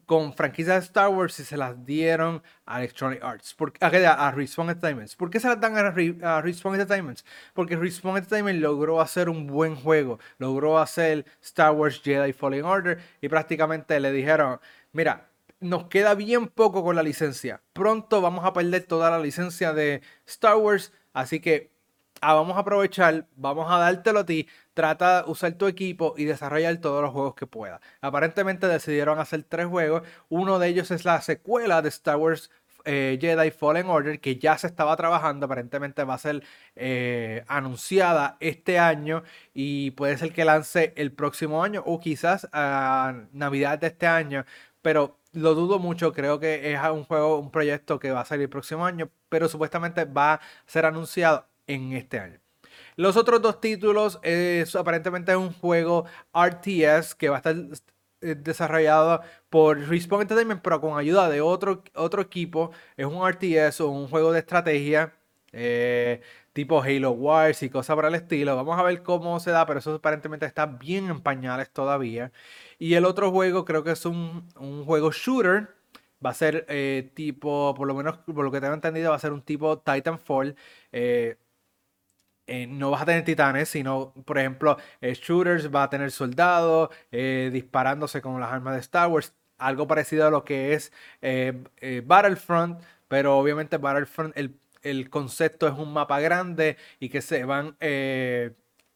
con 0.07 0.33
franquicias 0.33 0.81
de 0.81 0.87
Star 0.87 1.11
Wars 1.11 1.39
y 1.41 1.45
se 1.45 1.59
las 1.59 1.85
dieron 1.85 2.43
a 2.65 2.79
Electronic 2.79 3.23
Arts, 3.23 3.55
a, 3.79 3.87
a 4.27 4.31
Respawn 4.31 4.71
Entertainment. 4.71 5.15
¿Por 5.17 5.29
qué 5.29 5.39
se 5.39 5.49
las 5.49 5.61
dan 5.61 5.77
a, 5.77 6.41
Respawn 6.41 6.77
Entertainment? 6.77 7.21
Porque 7.53 7.77
Respawn 7.77 8.17
Entertainment 8.17 8.63
logró 8.63 9.03
hacer 9.03 9.29
un 9.29 9.47
buen 9.47 9.77
juego, 9.77 10.21
logró 10.39 10.79
hacer 10.79 11.27
Star 11.43 11.73
Wars 11.73 12.01
Jedi 12.03 12.33
Fallen 12.33 12.65
Order 12.65 12.99
y 13.21 13.29
prácticamente 13.29 14.01
le 14.01 14.13
dijeron, 14.13 14.61
mira, 14.93 15.29
nos 15.61 15.89
queda 15.89 16.15
bien 16.15 16.49
poco 16.49 16.83
con 16.83 16.97
la 16.97 17.03
licencia. 17.03 17.61
Pronto 17.75 18.23
vamos 18.23 18.47
a 18.47 18.55
perder 18.55 18.85
toda 18.85 19.11
la 19.11 19.19
licencia 19.19 19.75
de 19.75 20.01
Star 20.27 20.57
Wars, 20.57 20.91
así 21.15 21.41
que 21.41 21.73
ah, 22.21 22.35
vamos 22.35 22.57
a 22.57 22.61
aprovechar, 22.61 23.27
vamos 23.37 23.71
a 23.71 23.79
dártelo 23.79 24.21
a 24.21 24.27
ti, 24.27 24.49
trata 24.75 25.23
de 25.23 25.31
usar 25.31 25.55
tu 25.55 25.67
equipo 25.67 26.15
y 26.17 26.25
desarrollar 26.25 26.77
todos 26.79 27.03
los 27.03 27.13
juegos 27.13 27.35
que 27.35 27.47
pueda. 27.47 27.81
Aparentemente 28.01 28.69
decidieron 28.69 29.19
hacer 29.19 29.45
tres 29.45 29.67
juegos, 29.67 30.03
uno 30.29 30.59
de 30.59 30.69
ellos 30.69 30.91
es 30.91 31.05
la 31.05 31.21
secuela 31.23 31.83
de 31.83 31.89
Star 31.89 32.17
Wars 32.17 32.51
eh, 32.85 33.19
Jedi 33.21 33.51
Fallen 33.51 33.87
Order 33.87 34.21
que 34.21 34.37
ya 34.37 34.59
se 34.59 34.67
estaba 34.67 34.95
trabajando, 34.97 35.47
aparentemente 35.47 36.05
va 36.05 36.15
a 36.15 36.19
ser 36.19 36.43
eh, 36.77 37.43
anunciada 37.49 38.37
este 38.41 38.79
año 38.79 39.23
y 39.55 39.93
puede 39.93 40.19
ser 40.19 40.33
que 40.33 40.45
lance 40.45 40.93
el 40.97 41.13
próximo 41.13 41.65
año 41.65 41.83
o 41.87 41.99
quizás 42.01 42.49
a 42.53 43.25
Navidad 43.33 43.79
de 43.79 43.87
este 43.89 44.07
año, 44.07 44.45
pero 44.83 45.19
lo 45.35 45.55
dudo 45.55 45.79
mucho, 45.79 46.13
creo 46.13 46.41
que 46.41 46.73
es 46.73 46.81
un 46.91 47.05
juego, 47.05 47.39
un 47.39 47.51
proyecto 47.51 47.99
que 47.99 48.11
va 48.13 48.21
a 48.21 48.25
salir 48.25 48.45
el 48.45 48.51
próximo 48.51 48.87
año, 48.87 49.11
pero 49.29 49.49
supuestamente 49.49 50.05
va 50.05 50.35
a 50.35 50.41
ser 50.67 50.87
anunciado 50.87 51.47
en 51.67 51.93
este 51.93 52.19
año. 52.21 52.41
Los 52.97 53.17
otros 53.17 53.43
dos 53.43 53.61
títulos 53.61 54.19
es 54.23 54.75
aparentemente 54.77 55.33
es 55.33 55.39
un 55.39 55.53
juego 55.53 56.07
RTS 56.33 57.15
que 57.17 57.29
va 57.29 57.37
a 57.37 57.39
estar 57.39 57.57
eh, 58.21 58.35
desarrollado 58.37 59.21
por 59.51 59.79
Respawn 59.79 60.23
Entertainment, 60.23 60.63
pero 60.63 60.81
con 60.81 60.99
ayuda 60.99 61.29
de 61.29 61.41
otro, 61.41 61.83
otro 61.95 62.23
equipo. 62.23 62.71
Es 62.97 63.07
un 63.07 63.27
RTS 63.29 63.81
o 63.83 63.91
un 63.91 64.09
juego 64.09 64.33
de 64.33 64.41
estrategia. 64.41 65.15
Eh, 65.53 66.21
tipo 66.53 66.83
Halo 66.83 67.11
Wars 67.13 67.63
y 67.63 67.71
cosas 67.71 67.95
por 67.97 68.07
el 68.07 68.15
estilo. 68.15 68.57
Vamos 68.57 68.79
a 68.79 68.83
ver 68.83 69.03
cómo 69.03 69.39
se 69.41 69.51
da, 69.51 69.67
pero 69.67 69.81
eso 69.81 69.95
aparentemente 69.95 70.47
está 70.47 70.67
bien 70.67 71.09
en 71.11 71.21
pañales 71.21 71.71
todavía. 71.71 72.33
Y 72.79 72.95
el 72.95 73.05
otro 73.05 73.31
juego 73.31 73.65
creo 73.65 73.85
que 73.85 73.93
es 73.93 74.05
un, 74.07 74.49
juego 74.85 75.13
shooter. 75.13 75.75
Va 76.25 76.31
a 76.31 76.35
ser 76.35 76.65
eh, 76.69 77.11
tipo, 77.15 77.75
por 77.77 77.87
lo 77.87 77.95
menos 77.95 78.19
por 78.19 78.45
lo 78.45 78.51
que 78.51 78.61
tengo 78.61 78.75
entendido, 78.75 79.11
va 79.11 79.17
a 79.17 79.19
ser 79.19 79.33
un 79.33 79.43
tipo 79.43 79.79
Titanfall. 79.79 80.57
Eh, 80.93 81.37
eh, 82.47 82.67
no 82.67 82.91
vas 82.91 83.03
a 83.03 83.07
tener 83.07 83.25
titanes, 83.25 83.69
sino, 83.71 84.13
por 84.27 84.39
ejemplo, 84.39 84.77
shooters, 85.01 85.75
va 85.75 85.85
a 85.85 85.91
tener 85.91 86.11
soldados 86.11 86.91
disparándose 87.11 88.21
con 88.21 88.39
las 88.41 88.53
armas 88.53 88.75
de 88.75 88.81
Star 88.81 89.09
Wars. 89.09 89.35
Algo 89.59 89.87
parecido 89.87 90.27
a 90.27 90.31
lo 90.31 90.45
que 90.45 90.75
es 90.75 90.93
Battlefront, 92.05 92.83
pero 93.09 93.39
obviamente 93.39 93.79
Battlefront, 93.79 94.37
el 94.37 94.59
el 94.83 95.09
concepto 95.09 95.67
es 95.67 95.73
un 95.73 95.95
mapa 95.95 96.21
grande 96.21 96.77
y 97.01 97.09
que 97.09 97.23
se 97.23 97.45
van 97.45 97.77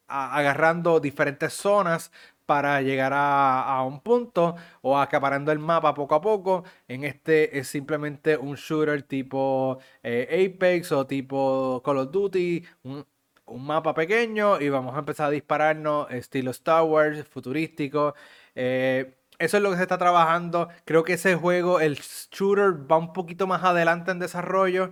agarrando 0.08 1.00
diferentes 1.00 1.52
zonas 1.54 2.11
para 2.48 2.80
llegar 2.80 3.12
a, 3.14 3.82
un 3.86 4.00
punto 4.00 4.56
o 4.80 4.98
acaparando 4.98 5.52
el 5.52 5.58
mapa 5.58 5.92
poco 5.92 6.14
a 6.14 6.22
poco. 6.22 6.64
En 6.88 7.04
este 7.04 7.58
es 7.58 7.68
simplemente 7.68 8.38
un 8.38 8.54
shooter 8.56 9.02
tipo 9.02 9.78
eh, 10.02 10.50
Apex 10.54 10.92
o 10.92 11.06
tipo 11.06 11.82
Call 11.84 11.98
of 11.98 12.10
Duty, 12.10 12.64
un, 12.84 13.04
mapa 13.58 13.94
pequeño 13.94 14.60
y 14.60 14.68
vamos 14.70 14.96
a 14.96 15.00
empezar 15.00 15.26
a 15.28 15.30
dispararnos 15.30 16.10
estilo 16.10 16.50
Star 16.52 16.84
Wars, 16.84 17.26
futurístico. 17.28 18.14
Eh, 18.54 19.14
eso 19.38 19.56
es 19.58 19.62
lo 19.62 19.70
que 19.70 19.76
se 19.76 19.82
está 19.82 19.98
trabajando. 19.98 20.68
Creo 20.86 21.04
que 21.04 21.12
ese 21.14 21.34
juego, 21.36 21.80
el 21.80 21.96
shooter, 21.96 22.72
va 22.90 22.96
un 22.96 23.12
poquito 23.12 23.46
más 23.46 23.62
adelante 23.64 24.10
en 24.10 24.18
desarrollo. 24.20 24.90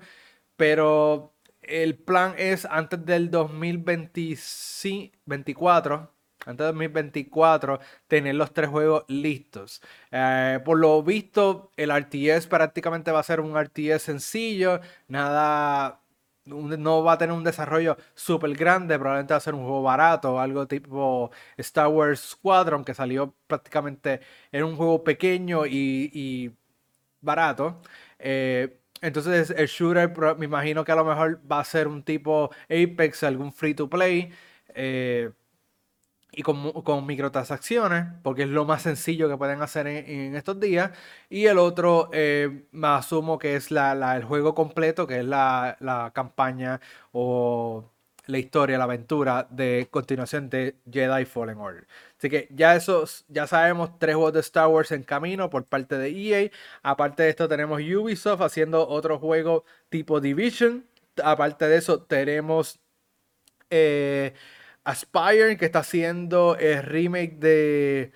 Pero 0.56 1.34
el 1.62 1.96
plan 1.98 2.34
es 2.38 2.66
antes 2.66 3.04
del 3.06 3.30
2024, 3.30 6.15
antes 6.47 6.67
del 6.67 6.75
2024, 6.75 7.81
tener 8.09 8.35
los 8.35 8.53
tres 8.53 8.71
juegos 8.71 9.05
listos. 9.09 9.83
Eh, 10.11 10.61
por 10.65 10.79
lo 10.79 11.03
visto, 11.03 11.73
el 11.76 11.91
RTS 11.91 12.47
prácticamente 12.47 13.12
va 13.12 13.21
a 13.21 13.23
ser 13.23 13.41
un 13.41 13.57
RTS 13.57 14.03
sencillo, 14.03 14.81
nada, 15.09 16.00
no 16.47 17.03
va 17.03 17.12
a 17.12 17.19
tener 17.19 17.35
un 17.35 17.45
desarrollo 17.45 17.97
súper 18.15 18.55
grande, 18.55 18.99
probablemente 18.99 19.35
va 19.35 19.38
a 19.38 19.41
ser 19.41 19.55
un 19.55 19.62
juego 19.62 19.83
barato, 19.83 20.41
algo 20.41 20.67
tipo 20.67 21.31
Star 21.57 21.88
Wars 21.88 22.21
Squadron, 22.21 22.85
que 22.85 22.95
salió 22.95 23.35
prácticamente, 23.47 24.21
en 24.53 24.65
un 24.65 24.76
juego 24.76 25.03
pequeño 25.05 25.67
y, 25.67 26.53
barato. 27.21 27.81
Eh, 28.19 28.79
entonces 29.03 29.50
el 29.50 29.67
shooter 29.67 30.12
me 30.38 30.47
imagino 30.47 30.85
que 30.85 30.93
a 30.93 30.97
lo 30.97 31.05
mejor 31.05 31.41
va 31.50 31.61
a 31.61 31.65
ser 31.65 31.88
un 31.88 32.03
tipo 32.03 32.50
Apex, 32.65 33.23
algún 33.25 33.53
free 33.53 33.75
to 33.75 33.88
play. 33.88 34.33
Eh, 34.75 35.31
y 36.37 36.43
con, 36.43 37.07
microtransacciones, 37.07 38.07
porque 38.23 38.43
es 38.43 38.49
lo 38.49 38.66
más 38.66 38.83
sencillo 38.83 39.28
que 39.28 39.38
pueden 39.38 39.62
hacer 39.62 39.87
en, 39.87 40.37
estos 40.37 40.61
días. 40.61 40.90
Y 41.31 41.47
el 41.47 41.59
otro, 41.59 42.11
eh, 42.12 42.66
me 42.73 42.88
asumo 42.88 43.38
que 43.38 43.57
es 43.57 43.71
la, 43.71 44.16
el 44.16 44.25
juego 44.25 44.55
completo, 44.55 45.07
que 45.07 45.21
es 45.21 45.25
la, 45.25 45.76
la 45.81 46.12
campaña 46.14 46.81
o 47.12 47.90
la 48.26 48.38
historia, 48.38 48.76
la 48.76 48.85
aventura 48.85 49.47
de 49.50 49.88
continuación 49.90 50.50
de 50.50 50.76
Jedi 50.90 51.25
Fallen 51.25 51.59
Order. 51.59 51.87
Así 52.19 52.28
que 52.28 52.49
ya 52.50 52.76
esos, 52.76 53.25
ya 53.28 53.47
sabemos 53.47 53.99
tres 53.99 54.14
juegos 54.16 54.35
de 54.35 54.40
Star 54.40 54.69
Wars 54.69 54.93
en 54.93 55.05
camino 55.05 55.49
por 55.49 55.64
parte 55.64 55.97
de 55.97 56.11
EA. 56.11 56.50
Aparte 56.83 57.23
de 57.23 57.31
esto 57.31 57.49
tenemos 57.49 57.81
Ubisoft 57.81 58.43
haciendo 58.43 58.87
otro 58.88 59.19
juego 59.19 59.64
tipo 59.88 60.21
Division. 60.21 60.85
Aparte 61.23 61.66
de 61.66 61.76
eso 61.78 62.02
tenemos 62.02 62.78
eh, 63.71 64.35
Aspire 64.87 65.57
que 65.59 65.66
está 65.66 65.81
haciendo 65.81 66.57
el 66.57 66.83
remake 66.83 67.37
de 67.38 68.12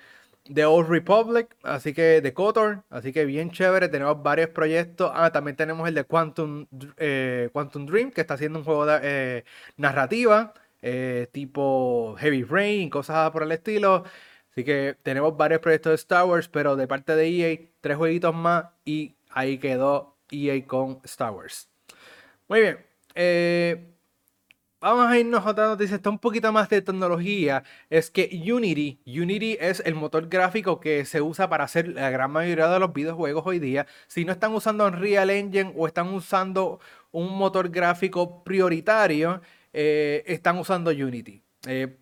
de 0.50 0.64
Old 0.64 0.88
Republic, 0.88 1.56
así 1.62 1.94
que 1.94 2.20
de 2.20 2.34
Kotor, 2.34 2.82
así 2.90 3.12
que 3.12 3.24
bien 3.24 3.52
chévere, 3.52 3.88
tenemos 3.88 4.20
varios 4.20 4.48
proyectos. 4.50 5.10
Ah, 5.14 5.30
también 5.30 5.56
tenemos 5.56 5.88
el 5.88 5.94
de 5.94 6.04
Quantum, 6.04 6.66
eh, 6.96 7.50
Quantum 7.52 7.86
Dream, 7.86 8.10
que 8.10 8.22
está 8.22 8.34
haciendo 8.34 8.58
un 8.58 8.64
juego 8.64 8.84
de 8.84 8.98
eh, 9.02 9.44
narrativa, 9.76 10.52
eh, 10.82 11.28
tipo 11.32 12.16
Heavy 12.18 12.42
Rain, 12.42 12.90
cosas 12.90 13.30
por 13.30 13.44
el 13.44 13.52
estilo. 13.52 14.04
Así 14.50 14.64
que 14.64 14.96
tenemos 15.04 15.36
varios 15.36 15.60
proyectos 15.60 15.90
de 15.92 15.96
Star 15.96 16.24
Wars, 16.26 16.48
pero 16.48 16.74
de 16.74 16.88
parte 16.88 17.14
de 17.14 17.28
EA, 17.28 17.58
tres 17.80 17.96
jueguitos 17.96 18.34
más 18.34 18.64
y 18.84 19.14
ahí 19.30 19.58
quedó 19.58 20.16
EA 20.32 20.66
con 20.66 21.00
Star 21.04 21.30
Wars. 21.30 21.68
Muy 22.48 22.60
bien. 22.60 22.78
Vamos 24.80 25.06
a 25.06 25.18
irnos 25.18 25.44
a 25.46 25.50
otra 25.50 25.66
noticia, 25.66 25.96
está 25.96 26.10
un 26.10 26.18
poquito 26.18 26.52
más 26.52 26.68
de 26.68 26.82
tecnología, 26.82 27.62
es 27.90 28.10
que 28.10 28.28
Unity, 28.52 29.00
Unity 29.06 29.58
es 29.60 29.82
el 29.84 29.94
motor 29.94 30.28
gráfico 30.28 30.80
que 30.80 31.04
se 31.04 31.20
usa 31.20 31.48
para 31.48 31.64
hacer 31.64 31.88
la 31.88 32.10
gran 32.10 32.30
mayoría 32.30 32.68
de 32.68 32.80
los 32.80 32.92
videojuegos 32.92 33.46
hoy 33.46 33.58
día. 33.58 33.86
Si 34.06 34.24
no 34.24 34.32
están 34.32 34.54
usando 34.54 34.86
Unreal 34.86 35.30
Engine 35.30 35.72
o 35.76 35.86
están 35.86 36.08
usando 36.08 36.80
un 37.12 37.36
motor 37.36 37.68
gráfico 37.70 38.42
prioritario, 38.42 39.40
eh, 39.72 40.24
están 40.26 40.58
usando 40.58 40.90
Unity. 40.90 41.42
Eh, 41.66 41.99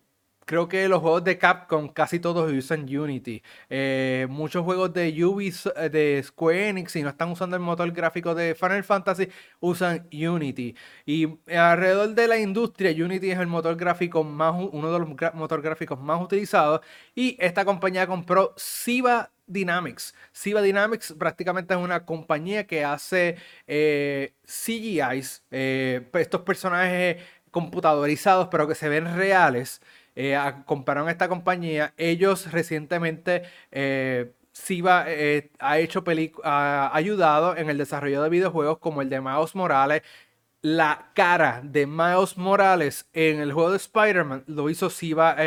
creo 0.49 0.67
que 0.67 0.87
los 0.87 0.99
juegos 0.99 1.23
de 1.23 1.37
Capcom 1.37 1.89
casi 1.89 2.19
todos 2.19 2.51
usan 2.51 2.81
Unity. 2.89 3.43
Eh, 3.69 4.25
muchos 4.31 4.63
juegos 4.63 4.91
de 4.91 5.23
Ubisoft, 5.23 5.75
de 5.77 6.23
Square 6.23 6.69
Enix, 6.69 6.93
si 6.93 7.03
no 7.03 7.09
están 7.09 7.29
usando 7.29 7.55
el 7.55 7.61
motor 7.61 7.91
gráfico 7.91 8.33
de 8.33 8.55
Final 8.55 8.83
Fantasy, 8.83 9.29
usan 9.59 10.07
Unity. 10.11 10.75
Y 11.05 11.27
alrededor 11.55 12.15
de 12.15 12.27
la 12.27 12.39
industria, 12.39 12.89
Unity 12.91 13.29
es 13.29 13.37
el 13.37 13.45
motor 13.45 13.75
gráfico 13.75 14.23
más, 14.23 14.55
uno 14.71 14.91
de 14.91 14.97
los 14.97 15.09
motor 15.35 15.61
gráficos 15.61 15.99
más 15.99 16.19
utilizados. 16.19 16.81
Y 17.13 17.37
esta 17.39 17.63
compañía 17.63 18.07
compró 18.07 18.55
Siva 18.57 19.29
Dynamics. 19.45 20.15
Siva 20.31 20.63
Dynamics 20.63 21.13
prácticamente 21.19 21.75
es 21.75 21.79
una 21.79 22.05
compañía 22.05 22.65
que 22.65 22.83
hace 22.83 23.35
eh, 23.67 24.33
CGIs, 24.47 25.43
eh, 25.51 26.09
estos 26.13 26.41
personajes 26.41 27.17
computadorizados, 27.51 28.47
pero 28.49 28.67
que 28.67 28.75
se 28.75 28.89
ven 28.89 29.15
reales. 29.15 29.81
Eh, 30.21 30.37
compararon 30.65 31.07
esta 31.09 31.29
compañía. 31.29 31.93
Ellos 31.95 32.51
recientemente 32.51 33.43
eh, 33.71 34.33
eh, 34.69 35.51
ha 35.59 35.79
hecho 35.79 36.03
ha 36.43 36.91
ayudado 36.93 37.55
en 37.55 37.69
el 37.69 37.77
desarrollo 37.77 38.21
de 38.23 38.29
videojuegos 38.29 38.79
como 38.79 39.01
el 39.01 39.09
de 39.09 39.21
Miles 39.21 39.55
Morales. 39.55 40.01
La 40.61 41.11
cara 41.15 41.61
de 41.63 41.87
Miles 41.87 42.37
Morales 42.37 43.07
en 43.13 43.39
el 43.39 43.53
juego 43.53 43.71
de 43.71 43.77
Spider-Man 43.77 44.43
lo 44.47 44.69
hizo 44.69 44.89
Siva, 44.89 45.37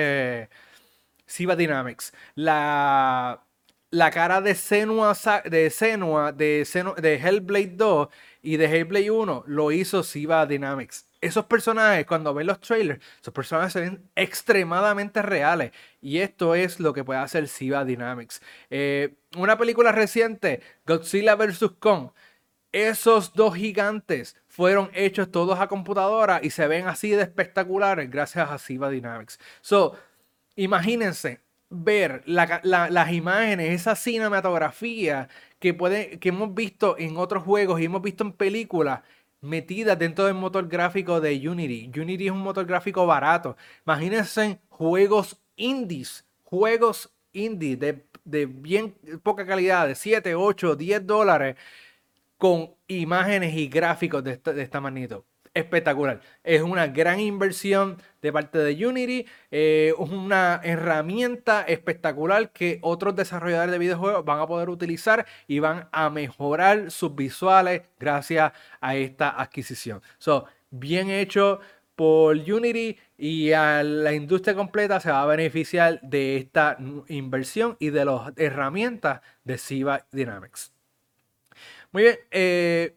Siva 1.26 1.56
Dynamics. 1.56 2.14
La, 2.34 3.44
la 3.90 4.10
cara 4.10 4.40
de 4.40 4.54
Senua, 4.54 5.14
de, 5.50 5.70
Senua, 5.70 6.32
de, 6.32 6.66
de 7.02 7.14
Hellblade 7.16 7.76
2 7.76 8.08
y 8.42 8.56
de 8.56 8.64
Hellblade 8.66 9.10
1 9.10 9.44
lo 9.46 9.72
hizo 9.72 10.02
Siva 10.02 10.46
Dynamics 10.46 11.11
esos 11.22 11.46
personajes, 11.46 12.04
cuando 12.04 12.34
ven 12.34 12.48
los 12.48 12.60
trailers, 12.60 13.02
esos 13.20 13.32
personajes 13.32 13.72
se 13.72 13.80
ven 13.80 14.10
extremadamente 14.16 15.22
reales. 15.22 15.72
Y 16.00 16.18
esto 16.18 16.54
es 16.56 16.80
lo 16.80 16.92
que 16.92 17.04
puede 17.04 17.20
hacer 17.20 17.48
Siva 17.48 17.84
Dynamics. 17.84 18.42
Eh, 18.70 19.14
una 19.36 19.56
película 19.56 19.92
reciente, 19.92 20.60
Godzilla 20.84 21.36
vs. 21.36 21.70
Kong. 21.78 22.10
Esos 22.72 23.34
dos 23.34 23.54
gigantes 23.54 24.36
fueron 24.48 24.90
hechos 24.94 25.30
todos 25.30 25.60
a 25.60 25.68
computadora 25.68 26.40
y 26.42 26.50
se 26.50 26.66
ven 26.66 26.88
así 26.88 27.10
de 27.10 27.22
espectaculares 27.22 28.10
gracias 28.10 28.50
a 28.50 28.58
Siva 28.58 28.90
Dynamics. 28.90 29.38
So, 29.60 29.96
imagínense 30.56 31.40
ver 31.70 32.22
las 32.26 33.12
imágenes, 33.12 33.72
esa 33.72 33.94
cinematografía 33.94 35.28
que, 35.58 35.72
puede, 35.74 36.18
que 36.18 36.30
hemos 36.30 36.54
visto 36.54 36.96
en 36.98 37.16
otros 37.16 37.44
juegos 37.44 37.80
y 37.80 37.84
hemos 37.84 38.02
visto 38.02 38.24
en 38.24 38.32
películas 38.32 39.02
metidas 39.42 39.98
dentro 39.98 40.24
del 40.24 40.34
motor 40.34 40.68
gráfico 40.68 41.20
de 41.20 41.48
Unity. 41.48 41.90
Unity 42.00 42.26
es 42.26 42.32
un 42.32 42.40
motor 42.40 42.64
gráfico 42.64 43.06
barato. 43.06 43.56
Imagínense 43.84 44.60
juegos 44.70 45.38
indies, 45.56 46.26
juegos 46.44 47.12
indie 47.32 47.76
de, 47.76 48.06
de 48.24 48.46
bien 48.46 48.94
poca 49.22 49.46
calidad, 49.46 49.88
de 49.88 49.94
7, 49.94 50.34
8, 50.34 50.76
10 50.76 51.06
dólares, 51.06 51.56
con 52.38 52.74
imágenes 52.88 53.54
y 53.54 53.68
gráficos 53.68 54.24
de 54.24 54.32
esta, 54.32 54.52
de 54.52 54.62
espectacular. 55.54 56.20
Es 56.42 56.62
una 56.62 56.86
gran 56.86 57.20
inversión 57.20 57.98
de 58.20 58.32
parte 58.32 58.58
de 58.58 58.86
Unity. 58.86 59.26
Eh, 59.50 59.94
una 59.98 60.60
herramienta 60.62 61.62
espectacular 61.62 62.50
que 62.52 62.78
otros 62.82 63.14
desarrolladores 63.16 63.72
de 63.72 63.78
videojuegos 63.78 64.24
van 64.24 64.40
a 64.40 64.46
poder 64.46 64.70
utilizar 64.70 65.26
y 65.46 65.58
van 65.58 65.88
a 65.92 66.10
mejorar 66.10 66.90
sus 66.90 67.14
visuales 67.14 67.82
gracias 67.98 68.52
a 68.80 68.96
esta 68.96 69.30
adquisición. 69.40 70.02
So, 70.18 70.46
bien 70.70 71.10
hecho 71.10 71.60
por 71.94 72.36
Unity 72.36 72.98
y 73.18 73.52
a 73.52 73.82
la 73.82 74.12
industria 74.12 74.54
completa 74.54 74.98
se 75.00 75.10
va 75.10 75.22
a 75.22 75.26
beneficiar 75.26 76.00
de 76.00 76.36
esta 76.36 76.78
inversión 77.08 77.76
y 77.78 77.90
de 77.90 78.04
las 78.04 78.32
herramientas 78.36 79.20
de 79.44 79.58
Siva 79.58 80.06
Dynamics. 80.10 80.72
Muy 81.92 82.04
bien, 82.04 82.18
eh, 82.30 82.96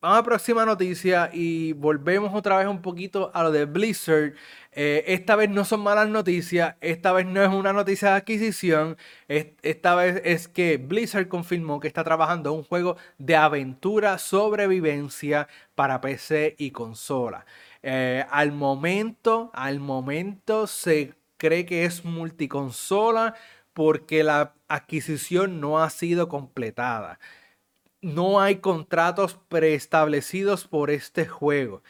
Vamos 0.00 0.14
a 0.14 0.20
la 0.20 0.24
próxima 0.24 0.64
noticia 0.64 1.28
y 1.32 1.72
volvemos 1.72 2.32
otra 2.32 2.56
vez 2.58 2.68
un 2.68 2.82
poquito 2.82 3.32
a 3.34 3.42
lo 3.42 3.50
de 3.50 3.64
Blizzard. 3.64 4.34
Eh, 4.70 5.02
esta 5.08 5.34
vez 5.34 5.50
no 5.50 5.64
son 5.64 5.80
malas 5.80 6.08
noticias, 6.08 6.76
esta 6.80 7.12
vez 7.12 7.26
no 7.26 7.42
es 7.42 7.48
una 7.48 7.72
noticia 7.72 8.10
de 8.10 8.14
adquisición, 8.18 8.96
esta 9.26 9.96
vez 9.96 10.22
es 10.24 10.46
que 10.46 10.76
Blizzard 10.76 11.26
confirmó 11.26 11.80
que 11.80 11.88
está 11.88 12.04
trabajando 12.04 12.52
un 12.52 12.62
juego 12.62 12.96
de 13.18 13.34
aventura 13.34 14.18
sobrevivencia 14.18 15.48
para 15.74 16.00
PC 16.00 16.54
y 16.58 16.70
consola. 16.70 17.44
Eh, 17.82 18.24
al 18.30 18.52
momento, 18.52 19.50
al 19.52 19.80
momento 19.80 20.68
se 20.68 21.14
cree 21.38 21.66
que 21.66 21.84
es 21.84 22.04
multiconsola 22.04 23.34
porque 23.72 24.22
la 24.22 24.54
adquisición 24.68 25.60
no 25.60 25.80
ha 25.82 25.90
sido 25.90 26.28
completada 26.28 27.18
no 28.00 28.40
hay 28.40 28.56
contratos 28.56 29.38
preestablecidos 29.48 30.66
por 30.66 30.90
este 30.90 31.26
juego. 31.26 31.82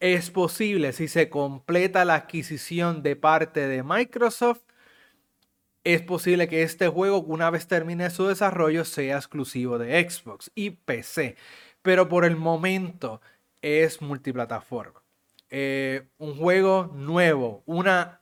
Es 0.00 0.30
posible, 0.30 0.92
si 0.92 1.08
se 1.08 1.28
completa 1.28 2.04
la 2.04 2.14
adquisición 2.16 3.02
de 3.02 3.16
parte 3.16 3.68
de 3.68 3.82
Microsoft, 3.82 4.62
es 5.84 6.02
posible 6.02 6.48
que 6.48 6.62
este 6.62 6.88
juego, 6.88 7.20
una 7.22 7.50
vez 7.50 7.66
termine 7.66 8.10
su 8.10 8.26
desarrollo, 8.26 8.84
sea 8.84 9.16
exclusivo 9.16 9.78
de 9.78 10.08
Xbox 10.08 10.50
y 10.54 10.70
PC. 10.70 11.36
Pero 11.82 12.08
por 12.08 12.24
el 12.24 12.36
momento 12.36 13.20
es 13.62 14.02
multiplataforma. 14.02 15.02
Eh, 15.50 16.06
un 16.18 16.36
juego 16.36 16.92
nuevo, 16.94 17.62
una, 17.66 18.20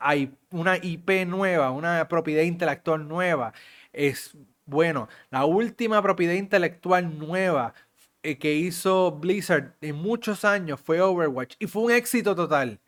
una 0.51 0.77
IP 0.79 1.27
nueva, 1.27 1.70
una 1.72 2.09
propiedad 2.09 2.42
intelectual 2.42 3.07
nueva, 3.07 3.53
es 3.92 4.37
bueno, 4.68 5.09
la 5.31 5.46
última 5.46 6.02
propiedad 6.02 6.35
intelectual 6.35 7.18
nueva 7.18 7.74
eh, 8.22 8.38
que 8.38 8.54
hizo 8.54 9.12
Blizzard 9.12 9.74
en 9.81 9.96
muchos 9.96 10.44
años 10.44 10.81
fue 10.81 11.00
Overwatch 11.00 11.57
y 11.59 11.66
fue 11.66 11.83
un 11.85 11.92
éxito 11.92 12.35
total. 12.37 12.78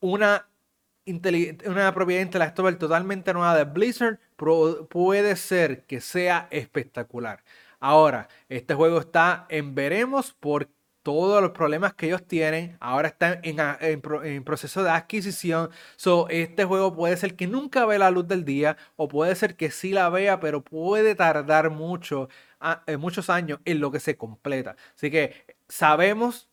Una, 0.00 0.48
una 1.66 1.94
propiedad 1.94 2.22
intelectual 2.22 2.78
totalmente 2.78 3.32
nueva 3.34 3.56
de 3.56 3.64
Blizzard 3.64 4.20
puede 4.88 5.36
ser 5.36 5.84
que 5.86 6.00
sea 6.00 6.48
espectacular. 6.50 7.42
Ahora, 7.80 8.28
este 8.48 8.74
juego 8.74 9.00
está 9.00 9.46
en 9.48 9.74
veremos 9.74 10.36
porque 10.38 10.72
todos 11.10 11.42
los 11.42 11.50
problemas 11.50 11.92
que 11.94 12.06
ellos 12.06 12.24
tienen. 12.24 12.76
Ahora 12.78 13.08
están 13.08 13.40
en, 13.42 14.42
proceso 14.44 14.84
de 14.84 14.90
adquisición. 14.90 15.70
So, 15.96 16.28
este 16.28 16.64
juego 16.64 16.94
puede 16.94 17.16
ser 17.16 17.34
que 17.34 17.48
nunca 17.48 17.84
vea 17.84 17.98
la 17.98 18.10
luz 18.12 18.28
del 18.28 18.44
día 18.44 18.76
o 18.96 19.08
puede 19.08 19.34
ser 19.34 19.56
que 19.56 19.72
sí 19.72 19.90
la 19.90 20.08
vea, 20.08 20.38
pero 20.38 20.62
puede 20.62 21.16
tardar 21.16 21.70
mucho, 21.70 22.28
eh, 22.86 22.96
muchos 22.96 23.28
años 23.28 23.58
en 23.64 23.80
lo 23.80 23.90
que 23.90 23.98
se 23.98 24.16
completa. 24.16 24.76
Así 24.94 25.10
que 25.10 25.44
sabemos, 25.68 26.48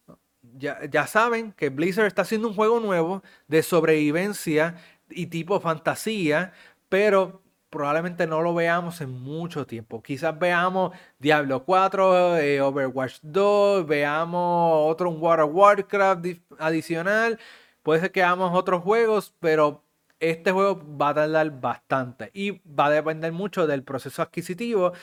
ya, 0.57 0.79
ya 0.89 1.05
saben 1.05 1.51
que 1.51 1.69
Blizzard 1.69 2.07
está 2.07 2.23
haciendo 2.23 2.47
un 2.47 2.55
juego 2.55 2.79
nuevo 2.79 3.21
de 3.47 3.61
sobrevivencia 3.61 4.75
y 5.09 5.27
tipo 5.27 5.59
fantasía, 5.59 6.51
pero 6.89 7.43
probablemente 7.77 8.25
no 8.25 8.41
lo 8.41 8.55
veamos 8.55 9.01
en 9.01 9.11
mucho 9.11 9.67
tiempo. 9.67 10.01
Quizás 10.01 10.37
veamos 10.39 10.97
Diablo 11.19 11.63
4, 11.63 12.37
eh, 12.39 12.59
Overwatch 12.59 13.19
2, 13.21 13.85
veamos 13.85 14.91
otro 14.91 15.11
un 15.11 15.21
World 15.21 15.45
of 15.45 15.51
Warcraft 15.53 16.25
adicional. 16.57 17.39
Puede 17.83 18.01
ser 18.01 18.11
que 18.11 18.21
veamos 18.21 18.51
otros 18.57 18.81
juegos, 18.81 19.35
pero 19.39 19.83
este 20.19 20.51
juego 20.51 20.81
va 20.97 21.09
a 21.09 21.13
tardar 21.13 21.51
bastante 21.61 22.31
y 22.33 22.59
va 22.67 22.87
a 22.87 22.89
depender 22.89 23.31
mucho 23.31 23.67
del 23.67 23.83
proceso 23.83 24.23
adquisitivo, 24.23 24.93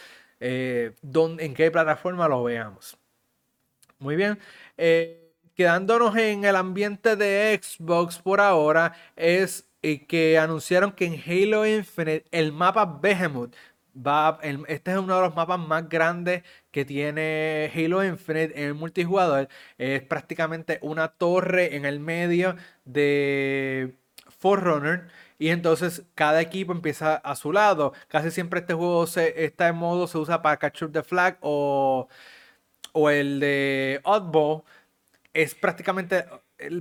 eh, 0.41 0.95
en 1.39 1.55
qué 1.55 1.71
plataforma 1.71 2.27
lo 2.27 2.43
veamos. 2.43 2.99
Muy 4.01 4.17
bien. 4.17 4.41
Eh, 4.77 5.33
quedándonos 5.55 6.17
en 6.17 6.45
el 6.45 6.57
ambiente 6.57 7.15
de 7.15 7.57
Xbox 7.63 8.19
por 8.19 8.41
ahora, 8.41 8.95
es 9.15 9.69
que 10.07 10.39
anunciaron 10.39 10.93
que 10.93 11.07
en 11.07 11.15
Halo 11.27 11.67
Infinite 11.67 12.25
el 12.31 12.53
mapa 12.53 12.87
Behemoth 12.87 13.55
va, 13.95 14.39
este 14.69 14.93
es 14.93 14.99
uno 14.99 15.17
de 15.17 15.23
los 15.23 15.35
mapas 15.37 15.59
más 15.59 15.89
grandes 15.89 16.43
que 16.71 16.85
tiene 16.85 17.71
Halo 17.75 18.05
Infinite 18.05 18.59
en 18.61 18.69
el 18.69 18.75
multijugador. 18.75 19.49
Es 19.79 20.03
prácticamente 20.03 20.79
una 20.83 21.09
torre 21.09 21.77
en 21.77 21.85
el 21.85 22.01
medio 22.01 22.57
de 22.85 23.97
Forerunner. 24.39 25.09
Y 25.39 25.49
entonces 25.49 26.05
cada 26.15 26.41
equipo 26.41 26.73
empieza 26.73 27.17
a 27.17 27.37
su 27.37 27.53
lado. 27.53 27.93
Casi 28.09 28.31
siempre 28.31 28.61
este 28.61 28.75
juego 28.75 29.07
se, 29.07 29.45
está 29.45 29.69
en 29.69 29.77
modo 29.77 30.07
se 30.07 30.19
usa 30.19 30.43
para 30.43 30.59
Capture 30.59 30.93
the 30.93 31.03
Flag 31.03 31.39
o, 31.41 32.09
o 32.93 33.11
el 33.11 33.41
de 33.41 34.01
Oddball. 34.05 34.63
Es 35.33 35.55
prácticamente 35.55 36.25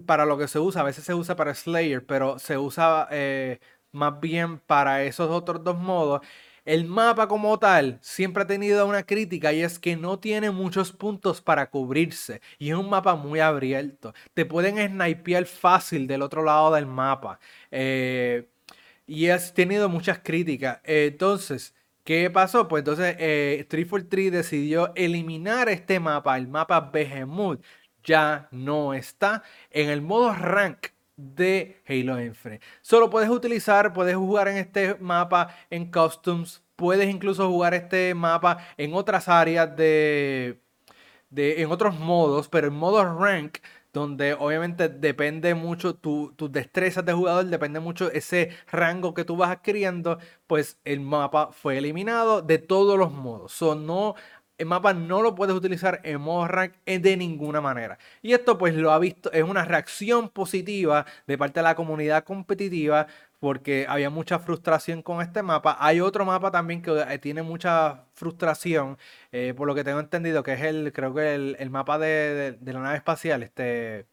para 0.05 0.25
lo 0.25 0.38
que 0.38 0.47
se 0.47 0.59
usa, 0.59 0.81
a 0.81 0.83
veces 0.86 1.03
se 1.03 1.13
usa 1.13 1.36
para 1.36 1.53
Slayer, 1.53 2.05
pero 2.05 2.39
se 2.39 2.57
usa 2.57 3.07
eh, 3.12 3.59
más 3.91 4.19
bien 4.19 4.59
para 4.59 5.03
esos 5.03 5.29
otros 5.29 5.63
dos 5.63 5.77
modos. 5.77 6.21
El 6.65 6.86
mapa 6.86 7.27
como 7.27 7.59
tal 7.59 7.99
siempre 8.01 8.43
ha 8.43 8.47
tenido 8.47 8.88
una 8.88 9.03
crítica 9.03 9.51
y 9.51 9.62
es 9.62 9.79
que 9.79 9.97
no 9.97 10.19
tiene 10.19 10.49
muchos 10.51 10.93
puntos 10.93 11.41
para 11.41 11.69
cubrirse 11.69 12.41
y 12.57 12.69
es 12.69 12.75
un 12.75 12.89
mapa 12.89 13.15
muy 13.15 13.39
abierto. 13.41 14.13
Te 14.33 14.45
pueden 14.45 14.77
snipear 14.77 15.45
fácil 15.45 16.07
del 16.07 16.21
otro 16.21 16.43
lado 16.43 16.73
del 16.73 16.86
mapa 16.86 17.39
eh, 17.69 18.47
y 19.07 19.27
has 19.29 19.53
tenido 19.53 19.89
muchas 19.89 20.19
críticas. 20.19 20.79
entonces, 20.86 21.75
¿qué 22.03 22.29
pasó? 22.29 22.67
Pues 22.67 22.81
entonces 22.81 23.15
eh, 23.19 23.65
343 23.69 24.31
decidió 24.31 24.93
eliminar 24.95 25.69
este 25.69 25.99
mapa, 25.99 26.38
el 26.38 26.47
mapa 26.47 26.79
Behemoth. 26.81 27.62
Ya 28.04 28.48
no 28.52 28.94
está 28.94 29.44
en 29.72 29.89
el 29.89 30.02
modo 30.02 30.34
rank 30.34 30.88
de 31.16 31.82
Halo 31.88 32.22
Infinite. 32.22 32.63
Solo 32.82 33.10
puedes 33.10 33.30
utilizar, 33.30 33.94
puedes 33.94 34.16
jugar 34.16 34.48
en 34.48 34.58
este 34.58 34.96
mapa 34.96 35.56
en 35.70 35.92
Customs, 35.92 36.63
puedes 36.76 37.10
incluso 37.10 37.48
jugar 37.50 37.74
este 37.74 38.13
mapa 38.16 38.58
en 38.78 38.94
otras 38.94 39.28
áreas 39.28 39.76
de, 39.76 40.60
de 41.30 41.62
en 41.62 41.72
otros 41.72 42.00
modos, 42.00 42.50
pero 42.50 42.68
en 42.68 42.74
modo 42.74 43.04
rank 43.20 43.60
donde 43.94 44.34
obviamente 44.34 44.89
depende 44.89 45.54
mucho 45.54 45.94
tus 45.96 46.36
tu 46.36 46.52
destrezas 46.52 47.06
de 47.06 47.13
jugador, 47.13 47.46
depende 47.46 47.80
mucho 47.80 48.12
ese 48.12 48.50
rango 48.72 49.13
que 49.13 49.24
tú 49.24 49.38
vas 49.38 49.52
adquiriendo, 49.52 50.18
pues 50.48 50.80
el 50.84 51.00
mapa 51.00 51.52
fue 51.52 51.78
eliminado 51.78 52.42
de 52.42 52.58
todos 52.58 52.98
los 52.98 53.12
modos. 53.12 53.52
So, 53.54 53.76
no 53.76 54.16
el 54.63 54.69
mapa 54.69 54.93
no 54.93 55.21
lo 55.21 55.36
puedes 55.36 55.56
utilizar 55.56 55.99
en 56.04 56.21
modo 56.21 56.47
de 56.86 57.17
ninguna 57.17 57.62
manera. 57.62 57.97
Y 58.21 58.34
esto 58.34 58.58
pues 58.58 58.73
lo 58.76 58.91
ha 58.91 58.99
visto, 58.99 59.32
es 59.32 59.43
una 59.43 59.65
reacción 59.65 60.30
positiva 60.30 61.06
de 61.28 61.38
parte 61.38 61.60
de 61.60 61.63
la 61.63 61.76
comunidad 61.76 62.23
competitiva 62.23 63.08
porque 63.39 63.86
había 63.89 64.10
mucha 64.10 64.39
frustración 64.39 65.02
con 65.02 65.21
este 65.21 65.43
mapa. 65.43 65.76
Hay 65.80 65.99
otro 65.99 66.26
mapa 66.26 66.49
también 66.49 66.82
que 66.82 66.91
eh, 66.91 67.19
tiene 67.19 67.43
mucha 67.43 68.06
frustración, 68.13 68.97
eh, 69.34 69.54
por 69.56 69.67
lo 69.67 69.76
que 69.76 69.84
tengo 69.84 69.99
entendido, 69.99 70.43
que 70.43 70.54
es 70.54 70.62
el, 70.62 70.93
creo 70.93 71.13
que 71.13 71.36
el, 71.36 71.69
mapa 71.69 71.99
de 71.99 72.58
la 72.63 72.80
nave 72.80 72.95
espacial, 72.95 73.43
este 73.43 74.08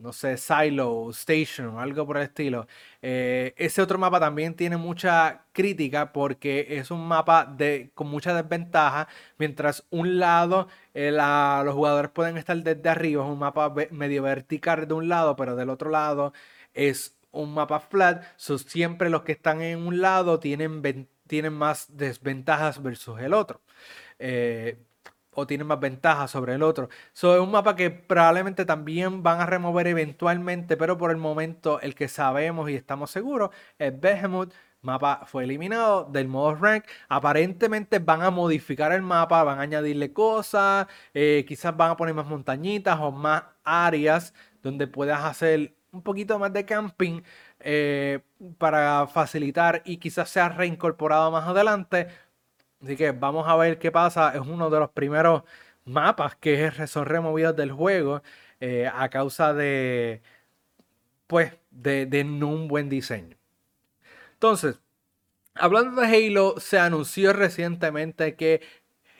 no 0.00 0.12
sé, 0.12 0.36
Silo, 0.36 1.10
Station, 1.10 1.78
algo 1.78 2.06
por 2.06 2.16
el 2.16 2.24
estilo. 2.24 2.66
Eh, 3.02 3.54
ese 3.56 3.82
otro 3.82 3.98
mapa 3.98 4.18
también 4.20 4.54
tiene 4.54 4.76
mucha 4.76 5.44
crítica 5.52 6.12
porque 6.12 6.66
es 6.78 6.90
un 6.90 7.06
mapa 7.06 7.44
de, 7.44 7.90
con 7.94 8.08
mucha 8.08 8.34
desventaja. 8.34 9.08
Mientras 9.38 9.86
un 9.90 10.18
lado 10.18 10.68
eh, 10.94 11.12
los 11.12 11.74
jugadores 11.74 12.10
pueden 12.10 12.36
estar 12.38 12.56
desde 12.62 12.88
arriba, 12.88 13.24
es 13.24 13.30
un 13.30 13.38
mapa 13.38 13.72
medio 13.90 14.22
vertical 14.22 14.88
de 14.88 14.94
un 14.94 15.08
lado, 15.08 15.36
pero 15.36 15.56
del 15.56 15.70
otro 15.70 15.90
lado 15.90 16.32
es 16.74 17.16
un 17.32 17.52
mapa 17.54 17.80
flat. 17.80 18.24
So, 18.36 18.58
siempre 18.58 19.10
los 19.10 19.22
que 19.22 19.32
están 19.32 19.62
en 19.62 19.86
un 19.86 20.00
lado 20.00 20.40
tienen, 20.40 21.08
tienen 21.26 21.52
más 21.52 21.96
desventajas 21.96 22.82
versus 22.82 23.20
el 23.20 23.34
otro. 23.34 23.60
Eh, 24.18 24.78
o 25.32 25.46
tienen 25.46 25.66
más 25.66 25.80
ventajas 25.80 26.30
sobre 26.30 26.54
el 26.54 26.62
otro. 26.62 26.88
So, 27.12 27.34
es 27.34 27.40
un 27.40 27.50
mapa 27.50 27.76
que 27.76 27.90
probablemente 27.90 28.64
también 28.64 29.22
van 29.22 29.40
a 29.40 29.46
remover 29.46 29.86
eventualmente, 29.86 30.76
pero 30.76 30.96
por 30.98 31.10
el 31.10 31.16
momento 31.16 31.80
el 31.80 31.94
que 31.94 32.08
sabemos 32.08 32.70
y 32.70 32.74
estamos 32.74 33.10
seguros 33.10 33.50
es 33.78 33.98
Behemoth. 33.98 34.52
Mapa 34.82 35.26
fue 35.26 35.44
eliminado 35.44 36.04
del 36.04 36.28
modo 36.28 36.54
rank. 36.54 36.84
Aparentemente 37.08 37.98
van 37.98 38.22
a 38.22 38.30
modificar 38.30 38.92
el 38.92 39.02
mapa, 39.02 39.44
van 39.44 39.58
a 39.58 39.62
añadirle 39.62 40.12
cosas, 40.12 40.86
eh, 41.12 41.44
quizás 41.46 41.76
van 41.76 41.90
a 41.90 41.96
poner 41.96 42.14
más 42.14 42.26
montañitas 42.26 42.98
o 43.00 43.10
más 43.12 43.44
áreas 43.62 44.32
donde 44.62 44.86
puedas 44.86 45.22
hacer 45.24 45.74
un 45.92 46.02
poquito 46.02 46.38
más 46.38 46.52
de 46.52 46.64
camping 46.64 47.22
eh, 47.60 48.20
para 48.58 49.06
facilitar 49.06 49.82
y 49.84 49.98
quizás 49.98 50.30
sea 50.30 50.48
reincorporado 50.48 51.30
más 51.30 51.46
adelante 51.46 52.08
Así 52.82 52.96
que 52.96 53.12
vamos 53.12 53.46
a 53.48 53.56
ver 53.56 53.78
qué 53.78 53.90
pasa. 53.90 54.34
Es 54.34 54.40
uno 54.40 54.70
de 54.70 54.78
los 54.80 54.90
primeros 54.90 55.42
mapas 55.84 56.36
que 56.36 56.70
son 56.86 57.06
removidos 57.06 57.56
del 57.56 57.72
juego 57.72 58.22
eh, 58.60 58.90
a 58.92 59.08
causa 59.10 59.52
de, 59.54 60.22
pues, 61.26 61.52
de, 61.70 62.06
de 62.06 62.24
no 62.24 62.48
un 62.48 62.68
buen 62.68 62.88
diseño. 62.88 63.36
Entonces, 64.34 64.80
hablando 65.54 66.00
de 66.02 66.08
Halo, 66.08 66.56
se 66.60 66.78
anunció 66.78 67.32
recientemente 67.32 68.36
que 68.36 68.62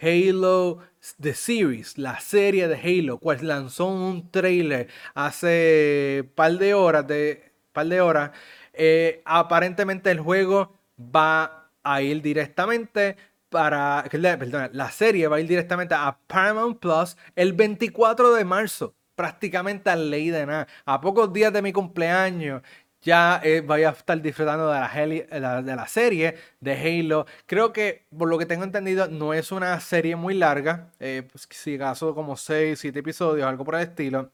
Halo 0.03 0.81
The 1.21 1.35
Series, 1.35 1.99
la 1.99 2.21
serie 2.21 2.69
de 2.69 2.77
Halo, 2.77 3.19
pues 3.21 3.43
lanzó 3.43 3.87
un 3.89 4.31
trailer 4.31 4.89
hace 5.15 6.29
par 6.37 6.55
de 6.59 6.75
horas, 6.75 7.07
de 7.07 7.53
par 7.73 7.87
de 7.89 8.01
horas. 8.01 8.33
Eh, 8.75 9.23
aparentemente 9.27 10.11
el 10.11 10.21
juego 10.21 10.79
va 10.99 11.71
a 11.83 12.03
ir 12.03 12.23
directamente 12.23 13.17
para, 13.51 14.05
perdón, 14.11 14.71
la 14.73 14.91
serie 14.91 15.29
va 15.29 15.37
a 15.37 15.41
ir 15.41 15.49
directamente 15.49 15.95
a 15.95 16.17
Paramount 16.27 16.79
Plus 16.79 17.17
el 17.37 17.53
24 17.53 18.35
de 18.35 18.45
marzo, 18.45 18.95
prácticamente 19.15 19.91
a 19.91 19.97
ley 19.97 20.31
de 20.31 20.47
nada. 20.47 20.67
A 20.87 21.01
pocos 21.01 21.33
días 21.33 21.53
de 21.53 21.61
mi 21.61 21.73
cumpleaños 21.73 22.63
ya 23.03 23.41
eh, 23.43 23.65
a 23.69 23.91
estar 23.91 24.21
disfrutando 24.21 24.71
de 24.71 25.41
la, 25.41 25.63
de 25.63 25.77
la 25.77 25.89
serie 25.89 26.37
de 26.61 26.73
Halo. 26.75 27.27
Creo 27.47 27.73
que, 27.73 28.07
por 28.17 28.29
lo 28.29 28.39
que 28.39 28.47
tengo 28.47 28.65
entendido, 28.65 29.09
no 29.09 29.35
es 29.35 29.53
una 29.53 29.79
serie 29.81 30.17
muy 30.17 30.35
larga, 30.35 30.91
eh, 31.01 31.27
pues, 31.31 31.49
si 31.51 31.75
acaso 31.77 32.15
como 32.15 32.37
6, 32.37 32.79
7 32.79 32.99
episodios, 32.99 33.47
algo 33.47 33.65
por 33.65 33.75
el 33.77 33.83
estilo. 33.83 34.31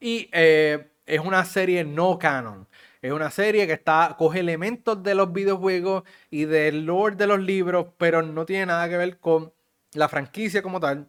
Y 0.00 0.28
eh, 0.32 0.90
es 1.06 1.20
una 1.20 1.44
serie 1.44 1.84
no 1.84 2.18
canon. 2.18 2.68
Es 3.08 3.14
una 3.14 3.30
serie 3.30 3.66
que 3.66 3.72
está, 3.72 4.16
coge 4.18 4.40
elementos 4.40 5.02
de 5.02 5.14
los 5.14 5.32
videojuegos 5.32 6.02
y 6.30 6.44
del 6.44 6.84
lore 6.84 7.16
de 7.16 7.26
los 7.26 7.40
libros, 7.40 7.86
pero 7.96 8.20
no 8.20 8.44
tiene 8.44 8.66
nada 8.66 8.86
que 8.86 8.98
ver 8.98 9.18
con 9.18 9.50
la 9.94 10.10
franquicia 10.10 10.60
como 10.62 10.78
tal. 10.78 11.08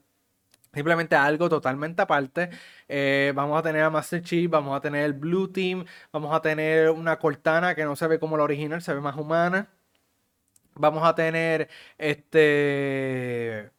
Simplemente 0.74 1.18
algo 1.18 1.50
totalmente 1.50 2.02
aparte. 2.02 2.52
Eh, 2.88 3.34
vamos 3.36 3.60
a 3.60 3.64
tener 3.64 3.84
a 3.84 3.90
Master 3.90 4.22
Chief, 4.24 4.50
vamos 4.50 4.78
a 4.78 4.80
tener 4.80 5.04
el 5.04 5.12
Blue 5.14 5.50
Team, 5.52 5.84
vamos 6.14 6.34
a 6.34 6.42
tener 6.42 6.90
una 6.90 7.20
Cortana 7.20 7.76
que 7.76 7.84
no 7.84 7.98
se 7.98 8.08
ve 8.08 8.18
como 8.18 8.38
la 8.38 8.44
original, 8.44 8.82
se 8.82 8.94
ve 8.94 9.02
más 9.02 9.18
humana. 9.18 9.68
Vamos 10.76 11.06
a 11.06 11.16
tener 11.16 11.70
este 11.98 13.72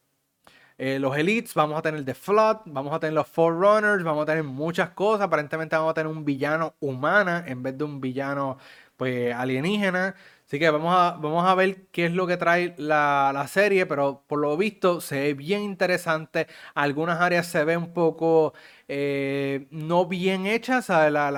eh, 0.82 0.98
los 0.98 1.14
Elites, 1.14 1.52
vamos 1.52 1.78
a 1.78 1.82
tener 1.82 2.06
The 2.06 2.14
Flood, 2.14 2.60
vamos 2.64 2.94
a 2.94 2.98
tener 2.98 3.12
los 3.12 3.28
Forerunners, 3.28 4.02
vamos 4.02 4.22
a 4.22 4.26
tener 4.26 4.44
muchas 4.44 4.88
cosas. 4.90 5.26
Aparentemente 5.26 5.76
vamos 5.76 5.90
a 5.90 5.94
tener 5.94 6.10
un 6.10 6.24
villano 6.24 6.74
humana 6.80 7.44
en 7.46 7.62
vez 7.62 7.76
de 7.76 7.84
un 7.84 8.00
villano 8.00 8.56
pues 8.96 9.34
alienígena. 9.34 10.14
Así 10.46 10.58
que 10.58 10.70
vamos 10.70 10.94
a, 10.96 11.18
vamos 11.20 11.46
a 11.46 11.54
ver 11.54 11.84
qué 11.92 12.06
es 12.06 12.12
lo 12.12 12.26
que 12.26 12.38
trae 12.38 12.74
la, 12.78 13.44
serie, 13.46 13.84
pero 13.84 14.24
por 14.26 14.38
lo 14.38 14.56
visto 14.56 15.02
se 15.02 15.20
ve 15.20 15.34
bien 15.34 15.60
interesante. 15.60 16.46
Algunas 16.74 17.20
áreas 17.20 17.46
se 17.46 17.62
ven 17.62 17.76
un 17.76 17.92
poco 17.92 18.54
eh, 18.88 19.66
no 19.70 20.06
bien 20.06 20.46
hechas, 20.46 20.88
la, 20.88 21.10
la, 21.10 21.30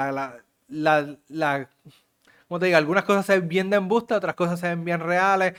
la, 0.68 1.68
como 2.52 2.60
te 2.60 2.66
digo, 2.66 2.76
algunas 2.78 3.04
cosas 3.04 3.24
se 3.26 3.40
ven 3.40 3.48
bien 3.48 3.70
de 3.70 3.78
embuste, 3.78 4.14
otras 4.14 4.34
cosas 4.34 4.60
se 4.60 4.68
ven 4.68 4.84
bien 4.84 5.00
reales 5.00 5.54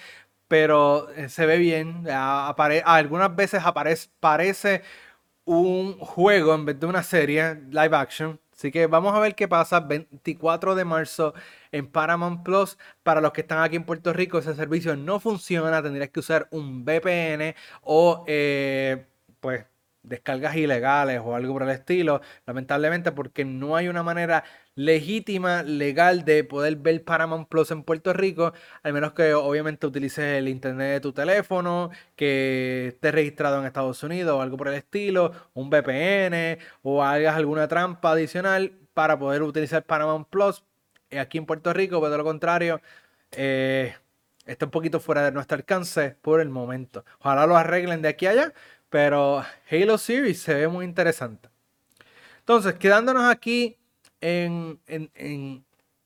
pero 0.54 1.10
eh, 1.16 1.30
se 1.30 1.48
ve 1.48 1.58
bien. 1.58 2.06
algunas 2.08 3.36
veces 3.36 3.64
aparece, 3.66 4.10
parece 4.20 4.84
un 5.46 5.98
juego 5.98 6.54
en 6.54 6.66
vez 6.66 6.80
de 6.80 6.86
una 6.86 7.02
serie 7.02 7.56
live 7.72 7.96
action. 7.96 8.40
Así 8.52 8.72
que 8.72 8.86
vamos 8.86 9.16
a 9.16 9.20
ver 9.20 9.34
qué 9.34 9.48
pasa 9.48 9.80
24 9.80 10.76
de 10.76 10.86
marzo 10.86 11.34
en 11.72 11.88
Paramount 11.88 12.44
Plus. 12.44 12.78
Para 13.02 13.20
los 13.20 13.32
que 13.34 13.42
están 13.42 13.64
aquí 13.64 13.78
en 13.78 13.84
Puerto 13.84 14.14
Rico, 14.14 14.38
ese 14.38 14.54
servicio 14.54 14.96
no 14.96 15.20
funciona. 15.20 15.82
Tendrías 15.82 16.12
que 16.12 16.20
usar 16.20 16.48
un 16.52 16.86
VPN 16.86 17.56
o 17.82 18.24
eh, 18.28 19.08
pues 19.40 19.66
descargas 20.04 20.56
ilegales 20.56 21.22
o 21.24 21.36
algo 21.36 21.54
por 21.54 21.64
el 21.64 21.70
estilo. 21.70 22.22
Lamentablemente 22.46 23.12
porque 23.12 23.46
no 23.46 23.76
hay 23.76 23.88
una 23.88 24.04
manera 24.04 24.44
legítima, 24.76 25.64
legal 25.64 26.26
de 26.26 26.44
poder 26.44 26.76
ver 26.78 27.04
Paramount 27.04 27.48
Plus 27.48 27.72
en 27.72 27.84
Puerto 27.84 28.14
Rico, 28.14 28.54
al 28.84 28.94
menos 28.94 29.14
que 29.14 29.34
obviamente 29.34 29.88
utilices 29.88 30.26
el 30.38 30.48
internet 30.48 30.94
de 30.94 31.00
tu 31.00 31.14
teléfono, 31.14 31.92
que 32.16 32.88
esté 32.90 33.12
registrado 33.12 33.60
en 33.60 33.66
Estados 33.66 34.04
Unidos 34.04 34.36
o 34.38 34.42
algo 34.42 34.58
por 34.58 34.68
el 34.68 34.76
estilo, 34.76 35.32
un 35.54 35.70
VPN 35.70 36.58
o 36.82 37.04
hagas 37.04 37.36
alguna 37.36 37.68
trampa 37.68 38.12
adicional 38.12 38.74
para 38.94 39.18
poder 39.18 39.44
utilizar 39.44 39.84
Paramount 39.86 40.28
Plus 40.30 40.64
eh, 41.10 41.20
aquí 41.20 41.38
en 41.38 41.46
Puerto 41.46 41.74
Rico, 41.74 42.00
pero 42.00 42.12
de 42.12 42.18
lo 42.18 42.24
contrario, 42.24 42.82
eh, 43.32 43.96
está 44.46 44.66
un 44.66 44.72
poquito 44.72 45.00
fuera 45.00 45.24
de 45.24 45.32
nuestro 45.32 45.58
alcance 45.58 46.18
por 46.22 46.42
el 46.42 46.50
momento. 46.50 47.06
Ojalá 47.20 47.46
lo 47.48 47.56
arreglen 47.58 48.02
de 48.02 48.10
aquí 48.10 48.26
a 48.26 48.32
allá, 48.32 48.54
pero 48.94 49.44
Halo 49.72 49.98
Series 49.98 50.40
se 50.40 50.54
ve 50.54 50.68
muy 50.68 50.86
interesante. 50.86 51.50
Entonces, 52.42 52.76
quedándonos 52.76 53.24
aquí 53.24 53.76
en, 54.22 54.80
en, 54.86 55.66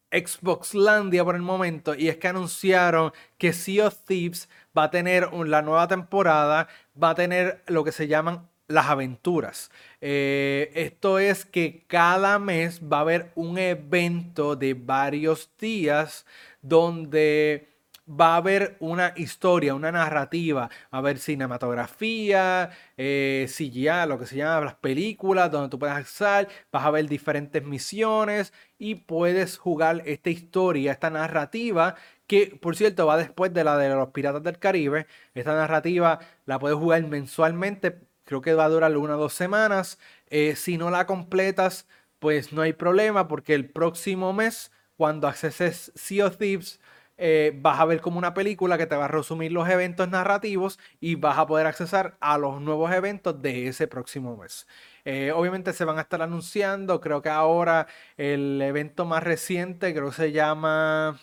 Xbox 0.10 0.74
Landia 0.74 1.26
por 1.26 1.36
el 1.36 1.42
momento 1.42 1.94
y 1.94 2.08
es 2.08 2.16
que 2.16 2.30
anunciaron 2.30 3.12
que 3.38 3.52
Sea 3.52 3.88
of 3.88 4.06
Thieves 4.06 4.48
va 4.76 4.84
a 4.84 4.90
tener 4.90 5.34
la 5.34 5.62
nueva 5.62 5.90
temporada, 5.90 6.70
va 7.04 7.10
a 7.10 7.16
tener 7.16 7.62
lo 7.68 7.84
que 7.84 7.92
se 7.92 8.08
llaman 8.08 8.48
las 8.70 8.86
aventuras. 8.86 9.70
Eh, 10.00 10.72
esto 10.74 11.20
es 11.20 11.44
que 11.44 11.84
cada 11.88 12.40
mes 12.40 12.80
va 12.82 13.00
a 13.00 13.02
haber 13.02 13.34
un 13.36 13.58
evento 13.58 14.56
de 14.56 14.76
varios 14.76 15.52
días 15.60 16.26
donde 16.62 17.68
va 18.10 18.34
a 18.34 18.38
haber 18.38 18.78
una 18.80 19.14
historia, 19.16 19.76
una 19.76 19.92
narrativa, 19.92 20.70
va 20.70 20.70
a 20.92 20.98
haber 20.98 21.20
cinematografía, 21.20 22.70
eh, 22.96 23.48
CGI, 23.50 24.08
lo 24.08 24.18
que 24.18 24.26
se 24.26 24.38
llama 24.38 24.66
las 24.66 24.76
películas, 24.76 25.52
donde 25.52 25.70
tú 25.70 25.78
puedes 25.80 25.96
acceder, 25.96 26.48
vas 26.72 26.86
a 26.86 26.92
ver 26.92 27.08
diferentes 27.08 27.64
misiones 27.64 28.54
y 28.78 28.96
puedes 28.96 29.58
jugar 29.58 30.04
esta 30.06 30.30
historia, 30.30 30.94
esta 30.94 31.10
narrativa, 31.10 31.96
que 32.28 32.58
por 32.62 32.76
cierto 32.76 33.06
va 33.08 33.18
después 33.18 33.54
de 33.54 33.64
la 33.64 33.78
de 33.78 33.90
los 33.90 34.10
Piratas 34.10 34.44
del 34.44 34.60
Caribe. 34.60 35.08
Esta 35.34 35.56
narrativa 35.56 36.20
la 36.46 36.60
puedes 36.60 36.78
jugar 36.78 37.04
mensualmente, 37.08 38.00
creo 38.24 38.42
que 38.42 38.54
va 38.54 38.66
a 38.66 38.70
durar 38.70 38.96
una 38.98 39.16
o 39.18 39.20
dos 39.20 39.34
semanas. 39.34 40.00
Eh, 40.30 40.56
si 40.56 40.78
no 40.78 40.92
la 40.92 41.06
completas, 41.06 41.88
pues 42.20 42.54
no 42.54 42.62
hay 42.62 42.74
problema, 42.74 43.28
porque 43.28 43.54
el 43.54 43.70
próximo 43.70 44.34
mes, 44.34 44.72
cuando 44.98 45.28
acceses 45.28 45.92
Sea 45.96 46.28
of 46.28 46.38
Thieves, 46.38 46.80
eh, 47.18 47.54
vas 47.56 47.80
a 47.80 47.86
ver 47.86 48.02
como 48.02 48.18
una 48.18 48.34
película 48.34 48.78
que 48.78 48.86
te 48.86 48.96
va 48.96 49.06
a 49.06 49.08
resumir 49.08 49.52
los 49.52 49.68
eventos 49.70 50.10
narrativos 50.10 50.80
y 51.00 51.16
vas 51.16 51.38
a 51.38 51.48
poder 51.48 51.68
accesar 51.68 52.18
a 52.20 52.38
los 52.38 52.62
nuevos 52.62 52.92
eventos 52.92 53.42
de 53.42 53.68
ese 53.68 53.88
próximo 53.88 54.38
mes. 54.38 54.68
Eh, 55.06 55.32
obviamente 55.32 55.74
se 55.74 55.86
van 55.86 55.98
a 55.98 56.02
estar 56.02 56.22
anunciando, 56.22 57.02
creo 57.02 57.22
que 57.22 57.30
ahora 57.30 57.88
el 58.18 58.62
evento 58.62 59.06
más 59.06 59.24
reciente, 59.24 59.94
creo 59.94 60.10
que 60.10 60.16
se 60.16 60.32
llama... 60.32 61.20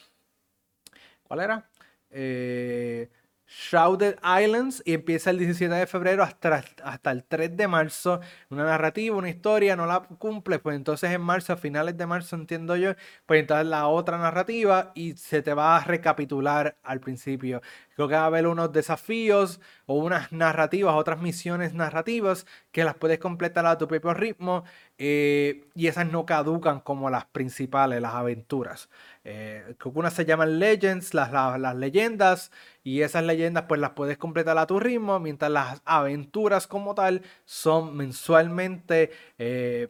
¿Cuál 1.22 1.40
era? 1.40 1.68
Eh, 2.10 3.10
Shrouded 3.46 4.16
Islands 4.42 4.82
y 4.86 4.94
empieza 4.94 5.30
el 5.30 5.38
17 5.38 5.74
de 5.74 5.86
febrero 5.86 6.22
hasta, 6.22 6.64
hasta 6.82 7.10
el 7.10 7.24
3 7.24 7.56
de 7.56 7.68
marzo. 7.68 8.20
Una 8.50 8.64
narrativa, 8.64 9.16
una 9.16 9.28
historia, 9.28 9.76
no 9.76 9.86
la 9.86 10.00
cumple, 10.00 10.58
pues 10.58 10.76
entonces 10.76 11.10
en 11.10 11.20
marzo, 11.20 11.52
a 11.52 11.56
finales 11.56 11.96
de 11.96 12.06
marzo 12.06 12.36
entiendo 12.36 12.74
yo, 12.76 12.94
pues 13.26 13.40
entonces 13.40 13.66
la 13.66 13.86
otra 13.86 14.18
narrativa 14.18 14.92
y 14.94 15.12
se 15.14 15.42
te 15.42 15.52
va 15.54 15.76
a 15.76 15.84
recapitular 15.84 16.76
al 16.82 17.00
principio. 17.00 17.60
Creo 17.94 18.08
que 18.08 18.14
va 18.14 18.22
a 18.22 18.26
haber 18.26 18.46
unos 18.46 18.72
desafíos 18.72 19.60
o 19.86 19.94
unas 19.94 20.32
narrativas, 20.32 20.94
otras 20.94 21.20
misiones 21.20 21.74
narrativas 21.74 22.46
que 22.72 22.84
las 22.84 22.94
puedes 22.96 23.18
completar 23.18 23.66
a 23.66 23.78
tu 23.78 23.86
propio 23.88 24.14
ritmo 24.14 24.64
eh, 24.98 25.66
y 25.74 25.86
esas 25.86 26.10
no 26.10 26.26
caducan 26.26 26.80
como 26.80 27.10
las 27.10 27.24
principales, 27.26 28.00
las 28.00 28.14
aventuras. 28.14 28.88
Eh, 29.24 29.74
unas 29.84 30.14
se 30.14 30.24
llaman 30.24 30.58
Legends, 30.58 31.14
las, 31.14 31.32
las, 31.32 31.76
leyendas, 31.76 32.50
y 32.82 33.02
esas 33.02 33.24
leyendas 33.24 33.64
pues 33.68 33.80
las 33.80 33.90
puedes 33.90 34.18
completar 34.18 34.58
a 34.58 34.66
tu 34.66 34.80
ritmo, 34.80 35.20
mientras 35.20 35.50
las 35.50 35.82
aventuras 35.84 36.66
como 36.66 36.94
tal 36.94 37.22
son 37.44 37.96
mensualmente... 37.96 39.10
Eh, 39.38 39.88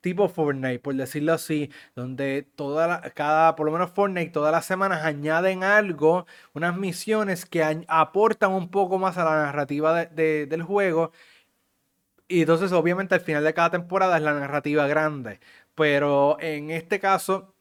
tipo 0.00 0.28
Fortnite, 0.28 0.78
por 0.80 0.94
decirlo 0.94 1.32
así, 1.34 1.70
donde 1.94 2.42
toda 2.54 3.00
cada, 3.14 3.56
por 3.56 3.66
lo 3.66 3.72
menos 3.72 3.90
Fortnite, 3.90 4.30
todas 4.30 4.52
las 4.52 4.66
semanas 4.66 5.04
añaden 5.04 5.64
algo, 5.64 6.26
unas 6.54 6.76
misiones 6.76 7.46
que 7.46 7.84
aportan 7.88 8.52
un 8.52 8.70
poco 8.70 8.98
más 8.98 9.18
a 9.18 9.24
la 9.24 9.42
narrativa 9.42 10.04
del 10.06 10.62
juego. 10.62 11.12
Y 12.28 12.40
entonces, 12.42 12.72
obviamente, 12.72 13.14
al 13.14 13.20
final 13.22 13.44
de 13.44 13.54
cada 13.54 13.70
temporada 13.70 14.16
es 14.16 14.22
la 14.22 14.34
narrativa 14.34 14.86
grande. 14.86 15.40
Pero 15.74 16.36
en 16.40 16.70
este 16.70 17.00
caso, 17.00 17.54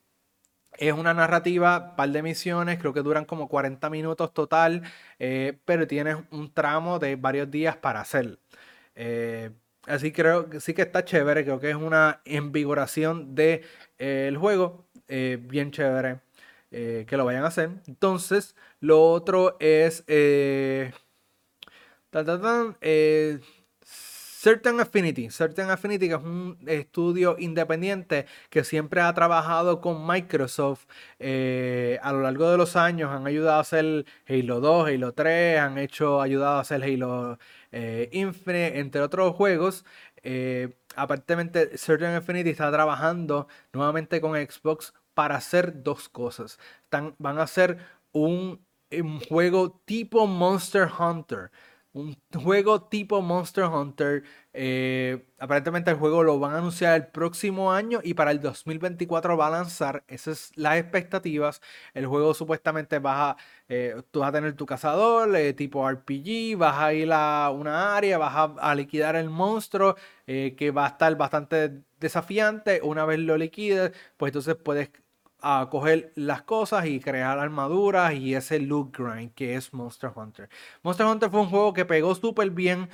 es 0.78 0.94
una 0.94 1.14
narrativa, 1.14 1.96
par 1.96 2.10
de 2.12 2.22
misiones, 2.24 2.80
creo 2.80 2.94
que 2.94 3.02
duran 3.02 3.26
como 3.26 3.48
40 3.48 3.90
minutos 3.90 4.34
total, 4.34 4.84
eh, 5.20 5.58
pero 5.66 5.88
tienes 5.88 6.18
un 6.32 6.54
tramo 6.54 7.00
de 7.00 7.16
varios 7.16 7.50
días 7.52 7.78
para 7.78 8.02
hacer. 8.02 8.40
Eh, 8.96 9.52
Así 9.88 10.12
creo 10.12 10.50
que 10.50 10.60
sí 10.60 10.74
que 10.74 10.82
está 10.82 11.06
chévere, 11.06 11.44
creo 11.46 11.60
que 11.62 11.70
es 11.70 11.76
una 11.76 12.22
invigoración 12.26 13.36
del 13.36 13.62
de, 13.62 13.66
eh, 14.00 14.36
juego, 14.38 14.86
eh, 15.08 15.40
bien 15.42 15.72
chévere 15.72 16.20
eh, 16.72 17.06
que 17.08 17.16
lo 17.16 17.24
vayan 17.26 17.46
a 17.46 17.48
hacer. 17.48 17.70
Entonces, 17.88 18.56
lo 18.82 19.02
otro 19.02 19.56
es 19.62 20.04
Certain 24.40 24.80
Affinity. 24.80 25.30
Certain 25.30 25.70
Affinity, 25.70 26.10
que 26.10 26.16
es 26.16 26.22
un 26.22 26.58
estudio 26.68 27.38
independiente 27.40 28.26
que 28.50 28.64
siempre 28.66 29.00
ha 29.02 29.14
trabajado 29.14 29.80
con 29.80 30.06
Microsoft 30.06 30.86
a 31.20 32.12
lo 32.12 32.22
largo 32.22 32.52
de 32.52 32.58
los 32.58 32.76
años. 32.76 33.10
Han 33.12 33.26
ayudado 33.26 33.58
a 33.58 33.62
hacer 33.62 34.06
Halo 34.28 34.60
2, 34.60 34.90
Halo 34.90 35.14
3, 35.14 35.60
han 35.60 35.78
hecho, 35.78 36.22
ayudado 36.22 36.58
a 36.58 36.62
hacer 36.62 36.84
Halo 36.84 37.40
eh, 37.72 38.10
entre 38.12 39.02
otros 39.02 39.36
juegos. 39.36 39.86
Eh, 40.24 40.78
aparentemente, 40.96 41.78
Certain 41.78 42.16
Infinity 42.16 42.50
está 42.50 42.72
trabajando 42.72 43.48
nuevamente 43.74 44.22
con 44.22 44.34
Xbox 44.36 44.94
para 45.14 45.36
hacer 45.36 45.84
dos 45.84 46.10
cosas. 46.10 46.60
van 47.18 47.40
a 47.40 47.44
hacer 47.44 47.78
un 48.12 48.66
juego 49.30 49.82
tipo 49.86 50.28
Monster 50.28 50.88
Hunter 50.98 51.52
un 51.98 52.16
juego 52.44 52.84
tipo 52.84 53.22
Monster 53.22 53.66
Hunter. 53.66 54.24
Eh, 54.54 55.28
aparentemente 55.40 55.92
el 55.92 55.98
juego 55.98 56.24
lo 56.24 56.40
van 56.40 56.54
a 56.54 56.58
anunciar 56.60 56.96
el 56.96 57.08
próximo 57.08 57.72
año 57.72 58.00
y 58.04 58.14
para 58.14 58.32
el 58.32 58.40
2024 58.40 59.38
va 59.38 59.48
a 59.48 59.50
lanzar. 59.52 60.04
Esas 60.08 60.38
son 60.40 60.64
las 60.64 60.78
expectativas. 60.78 61.62
El 61.94 62.06
juego 62.08 62.34
supuestamente 62.34 63.00
vas 63.00 63.36
a, 63.36 63.38
eh, 63.70 64.02
tú 64.12 64.20
vas 64.20 64.30
a 64.30 64.32
tener 64.34 64.54
tu 64.56 64.66
cazador 64.66 65.36
eh, 65.36 65.54
tipo 65.54 65.90
RPG, 65.90 66.58
vas 66.58 66.78
a 66.78 66.94
ir 66.94 67.10
a 67.12 67.50
una 67.52 67.96
área, 67.98 68.18
vas 68.18 68.52
a, 68.60 68.76
liquidar 68.76 69.16
el 69.16 69.30
monstruo 69.30 69.96
que 70.26 70.72
va 70.76 70.86
a 70.86 70.90
estar 70.90 71.16
bastante 71.18 71.84
desafiante. 72.00 72.82
Una 72.84 73.06
vez 73.06 73.20
lo 73.20 73.38
liquides, 73.38 73.92
pues 74.18 74.30
entonces 74.32 74.56
puedes 74.56 74.90
a 75.42 75.68
coger 75.70 76.12
las 76.16 76.42
cosas 76.44 76.86
y 76.88 77.00
crear 77.00 77.40
armaduras 77.40 78.14
y 78.14 78.36
ese 78.36 78.60
loot 78.60 78.96
grind 78.98 79.34
que 79.34 79.56
es 79.56 79.74
Monster 79.74 80.12
Hunter. 80.16 80.50
Monster 80.84 81.06
Hunter 81.06 81.30
fue 81.30 81.42
un 81.42 81.50
juego 81.50 81.74
que 81.74 81.86
pegó 81.86 82.16
súper 82.16 82.50
bien 82.52 82.90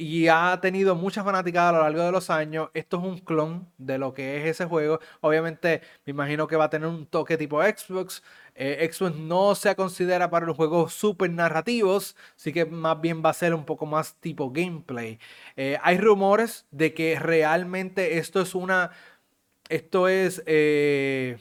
y 0.00 0.28
ha 0.28 0.56
tenido 0.62 0.94
mucha 0.94 1.24
fanaticada 1.24 1.70
a 1.70 1.72
lo 1.72 1.80
largo 1.80 2.02
de 2.04 2.12
los 2.12 2.30
años. 2.30 2.70
Esto 2.72 2.98
es 2.98 3.02
un 3.02 3.18
clon 3.18 3.68
de 3.78 3.98
lo 3.98 4.14
que 4.14 4.38
es 4.38 4.46
ese 4.46 4.64
juego. 4.64 5.00
Obviamente, 5.20 5.82
me 6.06 6.12
imagino 6.12 6.46
que 6.46 6.54
va 6.54 6.66
a 6.66 6.70
tener 6.70 6.88
un 6.88 7.04
toque 7.06 7.36
tipo 7.36 7.60
Xbox. 7.60 8.22
Eh, 8.54 8.88
Xbox 8.92 9.16
no 9.16 9.56
se 9.56 9.74
considera 9.74 10.30
para 10.30 10.46
los 10.46 10.56
juegos 10.56 10.94
super 10.94 11.28
narrativos, 11.30 12.16
así 12.36 12.52
que 12.52 12.64
más 12.64 13.00
bien 13.00 13.22
va 13.24 13.30
a 13.30 13.34
ser 13.34 13.54
un 13.54 13.64
poco 13.64 13.86
más 13.86 14.14
tipo 14.20 14.52
gameplay. 14.52 15.18
Eh, 15.56 15.78
hay 15.82 15.98
rumores 15.98 16.66
de 16.70 16.94
que 16.94 17.18
realmente 17.18 18.18
esto 18.18 18.40
es 18.40 18.54
una. 18.54 18.92
Esto 19.68 20.08
es. 20.08 20.42
Eh, 20.46 21.38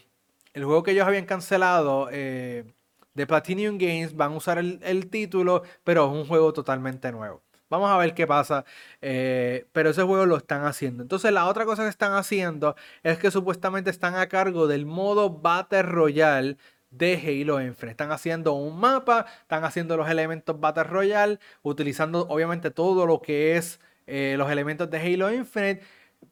el 0.57 0.65
juego 0.65 0.81
que 0.81 0.91
ellos 0.91 1.05
habían 1.05 1.25
cancelado 1.25 2.09
eh, 2.11 2.73
de 3.13 3.27
Platinum 3.27 3.77
Games 3.77 4.15
van 4.15 4.33
a 4.33 4.37
usar 4.37 4.57
el, 4.57 5.09
título, 5.09 5.61
pero 5.83 6.07
es 6.07 6.11
un 6.11 6.25
juego 6.25 6.51
totalmente 6.51 7.11
nuevo. 7.11 7.43
Vamos 7.69 7.91
a 7.91 7.97
ver 7.97 8.15
qué 8.15 8.25
pasa. 8.25 8.65
Eh, 9.01 9.67
pero 9.71 9.91
ese 9.91 10.01
juego 10.01 10.25
lo 10.25 10.37
están 10.37 10.65
haciendo. 10.65 11.03
Entonces, 11.03 11.31
la 11.31 11.45
otra 11.45 11.65
cosa 11.65 11.83
que 11.83 11.89
están 11.89 12.13
haciendo 12.13 12.75
es 13.03 13.19
que 13.19 13.29
supuestamente 13.29 13.91
están 13.91 14.15
a 14.15 14.27
cargo 14.27 14.67
del 14.67 14.87
modo 14.87 15.29
Battle 15.29 15.83
Royale 15.83 16.57
de 16.89 17.13
Halo 17.17 17.61
Infinite. 17.61 17.91
Están 17.91 18.11
haciendo 18.11 18.53
un 18.53 18.79
mapa, 18.79 19.27
están 19.41 19.63
haciendo 19.63 19.95
los 19.95 20.09
elementos 20.09 20.59
Battle 20.59 20.85
Royale, 20.85 21.39
utilizando 21.61 22.27
obviamente 22.29 22.71
todo 22.71 23.05
lo 23.05 23.21
que 23.21 23.57
es 23.57 23.79
eh, 24.07 24.35
los 24.39 24.49
elementos 24.49 24.89
de 24.89 24.97
Halo 24.99 25.31
Infinite 25.31 25.83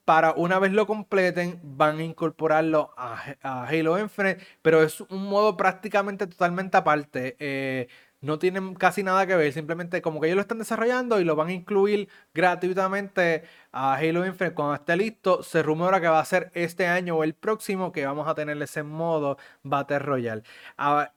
para 0.06 0.34
una 0.34 0.60
vez 0.60 0.72
lo 0.74 0.88
completen, 0.88 1.60
van 1.64 2.00
a 2.00 2.04
incorporarlo 2.04 2.94
a, 2.98 3.36
Halo 3.68 4.00
Infinite, 4.00 4.46
pero 4.62 4.84
es 4.84 5.02
un 5.02 5.26
modo 5.28 5.58
prácticamente 5.58 6.28
totalmente 6.28 6.78
aparte. 6.78 7.36
Eh, 7.40 7.88
no 8.22 8.40
tienen 8.40 8.76
casi 8.76 9.04
nada 9.04 9.28
que 9.28 9.36
ver, 9.36 9.54
simplemente 9.54 10.02
como 10.02 10.20
que 10.20 10.28
ellos 10.28 10.38
lo 10.38 10.42
están 10.42 10.58
desarrollando 10.60 11.20
y 11.20 11.24
lo 11.24 11.36
van 11.36 11.50
a 11.50 11.54
incluir 11.54 12.10
gratuitamente 12.34 13.44
a 13.72 13.96
Halo 13.96 14.26
Infinite 14.26 14.56
cuando 14.56 14.76
esté 14.76 14.96
listo. 14.98 15.44
Se 15.44 15.62
rumora 15.64 16.02
que 16.02 16.08
va 16.08 16.20
a 16.20 16.26
ser 16.26 16.52
este 16.56 16.88
año 16.88 17.18
o 17.18 17.24
el 17.24 17.36
próximo 17.36 17.92
que 17.92 18.06
vamos 18.06 18.28
a 18.28 18.36
tener 18.36 18.62
ese 18.62 18.84
modo 18.84 19.38
Battle 19.64 20.00
Royale. 20.00 20.44
Ah, 20.78 21.12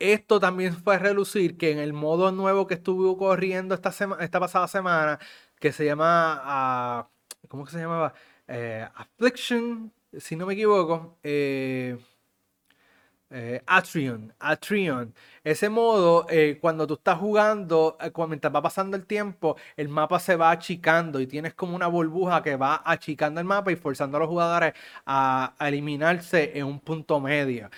esto 0.00 0.40
también 0.40 0.74
fue 0.74 0.98
relucir 0.98 1.56
que 1.58 1.70
en 1.70 1.78
el 1.78 1.92
modo 1.92 2.32
nuevo 2.32 2.66
que 2.66 2.74
estuvo 2.74 3.16
corriendo 3.18 3.74
esta, 3.74 3.90
esta 4.20 4.40
pasada 4.40 4.66
semana, 4.66 5.18
que 5.60 5.72
se 5.72 5.84
llama, 5.84 6.40
ah, 6.44 7.08
¿cómo 7.48 7.64
que 7.64 7.72
se 7.72 7.78
llamaba? 7.78 8.14
Eh, 8.48 8.86
Affliction, 8.96 9.92
si 10.18 10.34
no 10.36 10.46
me 10.46 10.54
equivoco. 10.54 11.18
Eh, 11.22 11.98
eh, 13.30 13.62
Atrion, 13.66 14.34
Atrion. 14.40 15.14
Ese 15.44 15.68
modo, 15.68 16.26
cuando 16.60 16.86
tú 16.86 16.94
estás 16.94 17.18
jugando, 17.18 17.96
mientras 18.28 18.54
va 18.54 18.62
pasando 18.62 18.96
el 18.96 19.06
tiempo, 19.06 19.56
el 19.76 19.88
mapa 19.88 20.18
se 20.18 20.34
va 20.36 20.50
achicando 20.50 21.20
y 21.20 21.26
tienes 21.26 21.54
como 21.54 21.76
una 21.76 21.86
burbuja 21.86 22.42
que 22.42 22.56
va 22.56 22.82
achicando 22.84 23.40
el 23.40 23.46
mapa 23.46 23.70
y 23.70 23.76
forzando 23.76 24.16
a 24.16 24.20
los 24.20 24.28
jugadores 24.28 24.74
a, 25.06 25.54
eliminarse 25.60 26.58
en 26.58 26.66
un 26.66 26.80
punto 26.80 27.20
medio. 27.20 27.70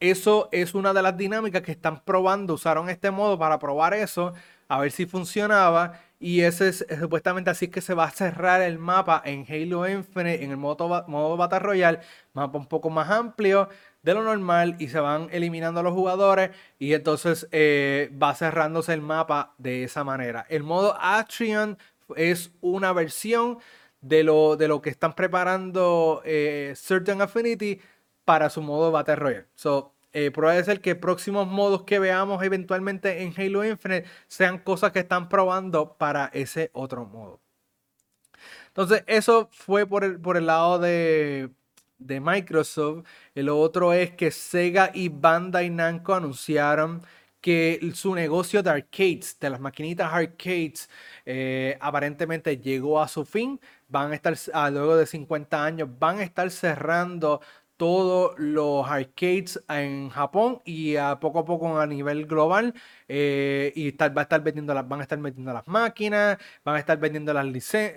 eso 0.00 0.48
es 0.52 0.74
una 0.74 0.92
de 0.92 1.02
las 1.02 1.16
dinámicas 1.16 1.62
que 1.62 1.72
están 1.72 2.04
probando. 2.04 2.54
Usaron 2.54 2.90
este 2.90 3.10
modo 3.10 3.38
para 3.38 3.58
probar 3.58 3.94
eso 3.94 4.34
a 4.68 4.78
ver 4.80 4.90
si 4.90 5.06
funcionaba. 5.06 6.00
Y 6.22 6.42
ese 6.42 6.68
es 6.68 6.86
supuestamente 7.00 7.50
así 7.50 7.66
que 7.66 7.80
se 7.80 7.94
va 7.94 8.04
a 8.04 8.10
cerrar 8.12 8.62
el 8.62 8.78
mapa 8.78 9.20
en 9.24 9.44
Halo 9.48 9.88
Infinite, 9.88 10.44
en 10.44 10.52
el 10.52 10.56
modo, 10.56 11.04
modo 11.08 11.36
Battle 11.36 11.58
Royale, 11.58 11.98
mapa 12.32 12.58
un 12.58 12.66
poco 12.66 12.90
más 12.90 13.10
amplio 13.10 13.68
de 14.04 14.14
lo 14.14 14.22
normal 14.22 14.76
y 14.78 14.86
se 14.86 15.00
van 15.00 15.26
eliminando 15.32 15.82
los 15.82 15.92
jugadores 15.92 16.52
y 16.78 16.92
entonces 16.92 17.48
eh, 17.50 18.08
va 18.22 18.36
cerrándose 18.36 18.92
el 18.92 19.00
mapa 19.00 19.54
de 19.58 19.82
esa 19.82 20.04
manera. 20.04 20.46
El 20.48 20.62
modo 20.62 20.96
Atrion 21.00 21.76
es 22.14 22.52
una 22.60 22.92
versión 22.92 23.58
de 24.00 24.22
lo, 24.22 24.56
de 24.56 24.68
lo 24.68 24.80
que 24.80 24.90
están 24.90 25.14
preparando 25.14 26.22
eh, 26.24 26.74
Certain 26.76 27.20
Affinity 27.20 27.80
para 28.24 28.48
su 28.48 28.62
modo 28.62 28.92
Battle 28.92 29.16
Royale. 29.16 29.46
So, 29.56 29.92
eh, 30.12 30.30
puede 30.30 30.62
ser 30.64 30.80
que 30.80 30.94
próximos 30.94 31.46
modos 31.46 31.84
que 31.84 31.98
veamos 31.98 32.42
eventualmente 32.42 33.22
en 33.22 33.34
Halo 33.36 33.64
Infinite 33.64 34.08
sean 34.28 34.58
cosas 34.58 34.92
que 34.92 35.00
están 35.00 35.28
probando 35.28 35.96
para 35.96 36.30
ese 36.34 36.70
otro 36.74 37.06
modo. 37.06 37.40
Entonces, 38.68 39.04
eso 39.06 39.48
fue 39.52 39.86
por 39.86 40.04
el, 40.04 40.20
por 40.20 40.36
el 40.36 40.46
lado 40.46 40.78
de, 40.78 41.50
de 41.98 42.20
Microsoft. 42.20 43.06
El 43.34 43.48
otro 43.48 43.92
es 43.92 44.12
que 44.12 44.30
Sega 44.30 44.90
y 44.94 45.08
Bandai 45.08 45.70
Namco 45.70 46.14
anunciaron 46.14 47.02
que 47.40 47.80
su 47.94 48.14
negocio 48.14 48.62
de 48.62 48.70
arcades, 48.70 49.36
de 49.40 49.50
las 49.50 49.60
maquinitas 49.60 50.12
arcades, 50.12 50.88
eh, 51.26 51.76
aparentemente 51.80 52.56
llegó 52.58 53.00
a 53.02 53.08
su 53.08 53.24
fin. 53.24 53.60
Van 53.88 54.12
a 54.12 54.14
estar, 54.14 54.34
ah, 54.54 54.70
luego 54.70 54.96
de 54.96 55.06
50 55.06 55.64
años, 55.64 55.88
van 55.98 56.20
a 56.20 56.22
estar 56.22 56.50
cerrando 56.50 57.40
todos 57.82 58.38
los 58.38 58.86
arcades 58.88 59.60
en 59.68 60.08
Japón 60.08 60.62
y 60.64 60.94
a 60.94 61.18
poco 61.18 61.40
a 61.40 61.44
poco 61.44 61.80
a 61.80 61.84
nivel 61.84 62.26
global. 62.26 62.74
Eh, 63.08 63.72
y 63.74 63.90
va 64.16 64.20
a 64.20 64.22
estar 64.22 64.40
vendiendo 64.40 64.72
las, 64.72 64.86
van 64.88 65.00
a 65.00 65.02
estar 65.02 65.18
vendiendo 65.18 65.52
las 65.52 65.66
máquinas, 65.66 66.38
van 66.64 66.76
a 66.76 66.78
estar 66.78 66.96
vendiendo 67.00 67.34
las 67.34 67.44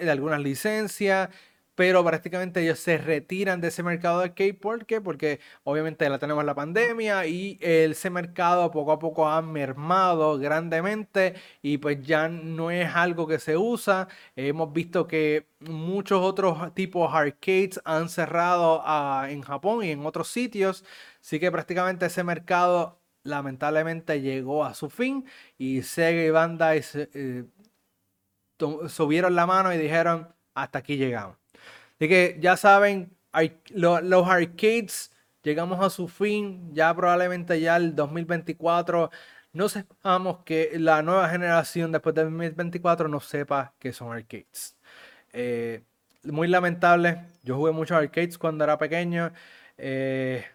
algunas 0.09 0.41
licencias 0.41 1.29
pero 1.75 2.03
prácticamente 2.03 2.61
ellos 2.61 2.79
se 2.79 2.97
retiran 2.97 3.61
de 3.61 3.67
ese 3.67 3.83
mercado 3.83 4.19
de 4.19 4.25
arcade. 4.25 4.53
¿Por 4.53 4.85
qué? 4.85 5.01
Porque 5.01 5.39
obviamente 5.63 6.09
la 6.09 6.19
tenemos 6.19 6.45
la 6.45 6.55
pandemia 6.55 7.25
y 7.27 7.57
ese 7.61 8.09
mercado 8.09 8.71
poco 8.71 8.91
a 8.93 8.99
poco 8.99 9.27
ha 9.27 9.41
mermado 9.41 10.37
grandemente 10.39 11.35
y 11.61 11.77
pues 11.77 12.01
ya 12.01 12.29
no 12.29 12.71
es 12.71 12.89
algo 12.95 13.27
que 13.27 13.39
se 13.39 13.57
usa. 13.57 14.07
Hemos 14.35 14.71
visto 14.73 15.07
que 15.07 15.47
muchos 15.59 16.21
otros 16.21 16.73
tipos 16.73 17.13
arcades 17.13 17.81
han 17.85 18.09
cerrado 18.09 18.81
ah, 18.85 19.27
en 19.29 19.41
Japón 19.41 19.83
y 19.83 19.91
en 19.91 20.05
otros 20.05 20.29
sitios. 20.29 20.85
Así 21.21 21.39
que 21.39 21.51
prácticamente 21.51 22.05
ese 22.05 22.23
mercado 22.23 23.01
lamentablemente 23.23 24.21
llegó 24.21 24.63
a 24.65 24.73
su 24.73 24.89
fin 24.89 25.25
y 25.57 25.81
Sega 25.81 26.21
y 26.23 26.29
Bandai 26.29 26.83
eh, 26.95 27.45
subieron 28.87 29.35
la 29.35 29.45
mano 29.45 29.73
y 29.73 29.77
dijeron 29.77 30.33
hasta 30.53 30.79
aquí 30.79 30.97
llegamos. 30.97 31.44
Así 31.97 32.09
que 32.09 32.37
ya 32.41 32.57
saben, 32.57 33.15
los 33.71 34.27
arcades 34.27 35.11
llegamos 35.43 35.83
a 35.83 35.89
su 35.89 36.07
fin, 36.07 36.73
ya 36.73 36.93
probablemente 36.95 37.59
ya 37.61 37.77
el 37.77 37.95
2024 37.95 39.11
no 39.53 39.69
sepamos 39.69 40.39
que 40.43 40.71
la 40.79 41.01
nueva 41.01 41.29
generación 41.29 41.91
después 41.93 42.13
del 42.15 42.25
2024 42.25 43.07
no 43.07 43.19
sepa 43.21 43.73
que 43.79 43.93
son 43.93 44.11
arcades. 44.13 44.75
Eh, 45.33 45.83
muy 46.23 46.47
lamentable, 46.49 47.21
yo 47.43 47.55
jugué 47.57 47.71
muchos 47.71 47.97
arcades 47.97 48.37
cuando 48.37 48.63
era 48.65 48.77
pequeño. 48.77 49.31
Eh, 49.77 50.45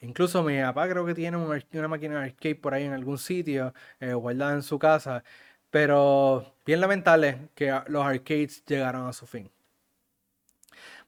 incluso 0.00 0.42
mi 0.42 0.60
papá 0.60 0.88
creo 0.88 1.04
que 1.06 1.14
tiene 1.14 1.36
una 1.36 1.88
máquina 1.88 2.20
de 2.20 2.26
arcade 2.26 2.54
por 2.56 2.74
ahí 2.74 2.84
en 2.84 2.92
algún 2.94 3.18
sitio, 3.18 3.74
eh, 4.00 4.14
guardada 4.14 4.54
en 4.54 4.62
su 4.62 4.78
casa. 4.78 5.22
Pero 5.70 6.54
bien 6.64 6.80
lamentable 6.80 7.50
que 7.54 7.78
los 7.88 8.04
arcades 8.06 8.64
llegaron 8.66 9.06
a 9.08 9.12
su 9.12 9.26
fin. 9.26 9.50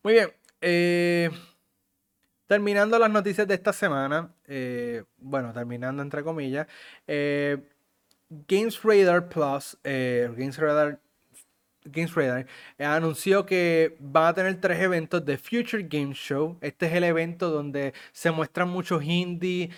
Muy 0.02 0.14
bien. 0.14 0.32
Eh, 0.60 1.30
terminando 2.46 2.98
las 2.98 3.10
noticias 3.10 3.46
de 3.48 3.54
esta 3.54 3.72
semana. 3.72 4.32
Eh, 4.46 5.04
bueno, 5.18 5.52
terminando 5.52 6.02
entre 6.02 6.22
comillas. 6.22 6.66
Eh, 7.06 7.58
Games 8.46 8.82
Radar 8.82 9.28
Plus, 9.28 9.78
Games 9.82 10.58
Radar, 10.58 11.00
Games 11.84 12.14
Radar 12.14 12.46
anunció 12.78 13.46
que 13.46 13.96
van 14.00 14.26
a 14.26 14.34
tener 14.34 14.60
tres 14.60 14.80
eventos 14.80 15.24
de 15.24 15.38
Future 15.38 15.82
Game 15.84 16.12
Show. 16.12 16.58
Este 16.60 16.86
es 16.86 16.92
el 16.92 17.04
evento 17.04 17.50
donde 17.50 17.94
se 18.12 18.30
muestran 18.30 18.68
muchos 18.68 19.02
indie, 19.02 19.70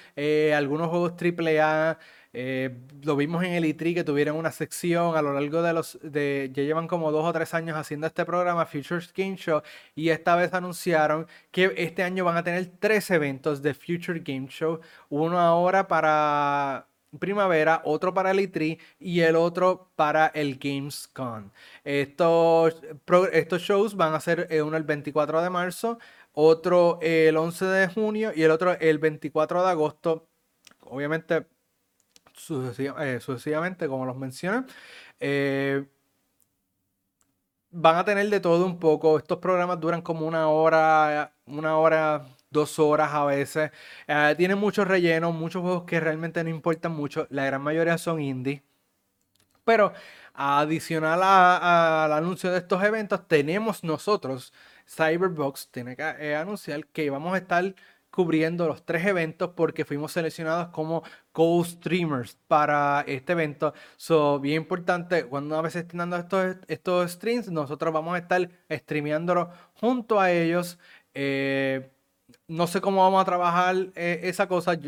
algunos 0.52 0.88
juegos 0.88 1.12
AAA. 1.12 1.98
Eh, 2.32 2.70
lo 3.02 3.16
vimos 3.16 3.42
en 3.44 3.52
el 3.52 3.64
E3 3.64 3.94
que 3.94 4.04
tuvieron 4.04 4.36
una 4.36 4.52
sección 4.52 5.16
a 5.16 5.22
lo 5.22 5.32
largo 5.32 5.62
de 5.62 5.72
los. 5.72 5.98
De, 6.02 6.50
ya 6.52 6.62
llevan 6.62 6.86
como 6.86 7.10
dos 7.10 7.24
o 7.24 7.32
tres 7.32 7.54
años 7.54 7.76
haciendo 7.76 8.06
este 8.06 8.24
programa, 8.24 8.66
Future 8.66 9.04
Game 9.16 9.36
Show, 9.36 9.62
y 9.94 10.10
esta 10.10 10.36
vez 10.36 10.54
anunciaron 10.54 11.26
que 11.50 11.72
este 11.76 12.02
año 12.02 12.24
van 12.24 12.36
a 12.36 12.44
tener 12.44 12.70
tres 12.78 13.10
eventos 13.10 13.62
de 13.62 13.74
Future 13.74 14.20
Game 14.20 14.46
Show: 14.48 14.80
uno 15.08 15.38
ahora 15.40 15.88
para 15.88 16.86
primavera, 17.18 17.82
otro 17.84 18.14
para 18.14 18.30
el 18.30 18.38
E3 18.38 18.78
y 19.00 19.20
el 19.20 19.36
otro 19.36 19.90
para 19.96 20.28
el 20.28 20.58
Gamescom. 20.58 21.50
Estos, 21.84 22.80
estos 23.32 23.62
shows 23.62 23.96
van 23.96 24.14
a 24.14 24.20
ser 24.20 24.46
eh, 24.50 24.62
uno 24.62 24.76
el 24.76 24.84
24 24.84 25.42
de 25.42 25.50
marzo, 25.50 25.98
otro 26.32 26.98
el 27.02 27.36
11 27.36 27.64
de 27.64 27.88
junio 27.88 28.32
y 28.34 28.42
el 28.44 28.50
otro 28.52 28.78
el 28.78 28.98
24 28.98 29.64
de 29.64 29.70
agosto. 29.70 30.28
Obviamente 30.80 31.46
eh, 32.48 33.20
sucesivamente, 33.20 33.88
como 33.88 34.06
los 34.06 34.16
mencioné. 34.16 34.66
Eh, 35.18 35.84
van 37.70 37.96
a 37.96 38.04
tener 38.04 38.28
de 38.28 38.40
todo 38.40 38.66
un 38.66 38.78
poco. 38.78 39.18
Estos 39.18 39.38
programas 39.38 39.80
duran 39.80 40.02
como 40.02 40.26
una 40.26 40.48
hora, 40.48 41.32
una 41.46 41.76
hora, 41.78 42.26
dos 42.50 42.78
horas 42.78 43.12
a 43.12 43.24
veces. 43.24 43.70
Eh, 44.06 44.34
tienen 44.36 44.58
muchos 44.58 44.86
rellenos, 44.88 45.34
muchos 45.34 45.62
juegos 45.62 45.84
que 45.84 46.00
realmente 46.00 46.42
no 46.44 46.50
importan 46.50 46.92
mucho. 46.92 47.26
La 47.30 47.44
gran 47.44 47.62
mayoría 47.62 47.98
son 47.98 48.20
indie. 48.20 48.62
Pero 49.64 49.92
adicional 50.34 51.20
al 51.22 52.12
anuncio 52.12 52.50
de 52.50 52.58
estos 52.58 52.82
eventos, 52.82 53.26
tenemos 53.28 53.84
nosotros, 53.84 54.52
Cyberbox, 54.86 55.68
tiene 55.70 55.96
que 55.96 56.34
anunciar 56.34 56.86
que 56.86 57.10
vamos 57.10 57.34
a 57.34 57.38
estar 57.38 57.74
cubriendo 58.11 58.66
los 58.68 58.85
tres 58.85 59.07
eventos 59.07 59.51
porque 59.57 59.85
fuimos 59.85 60.12
seleccionados 60.12 60.68
como 60.68 61.03
co-streamers 61.33 62.37
para 62.49 63.05
este 63.07 63.33
evento. 63.33 63.75
So, 63.96 64.40
bien 64.40 64.62
importante, 64.62 65.25
cuando 65.27 65.57
a 65.57 65.62
veces 65.62 65.83
estén 65.83 65.99
dando 65.99 66.16
estos, 66.16 66.57
estos 66.68 67.12
streams, 67.12 67.51
nosotros 67.51 67.92
vamos 67.92 68.14
a 68.14 68.18
estar 68.18 68.51
streameándolo 68.70 69.51
junto 69.75 70.20
a 70.20 70.31
ellos. 70.33 70.79
Eh, 71.14 71.90
no 72.49 72.66
sé 72.66 72.81
cómo 72.81 73.03
vamos 73.03 73.23
a 73.23 73.25
trabajar 73.25 73.77
eh, 73.94 74.20
esa 74.25 74.49
cosa. 74.49 74.79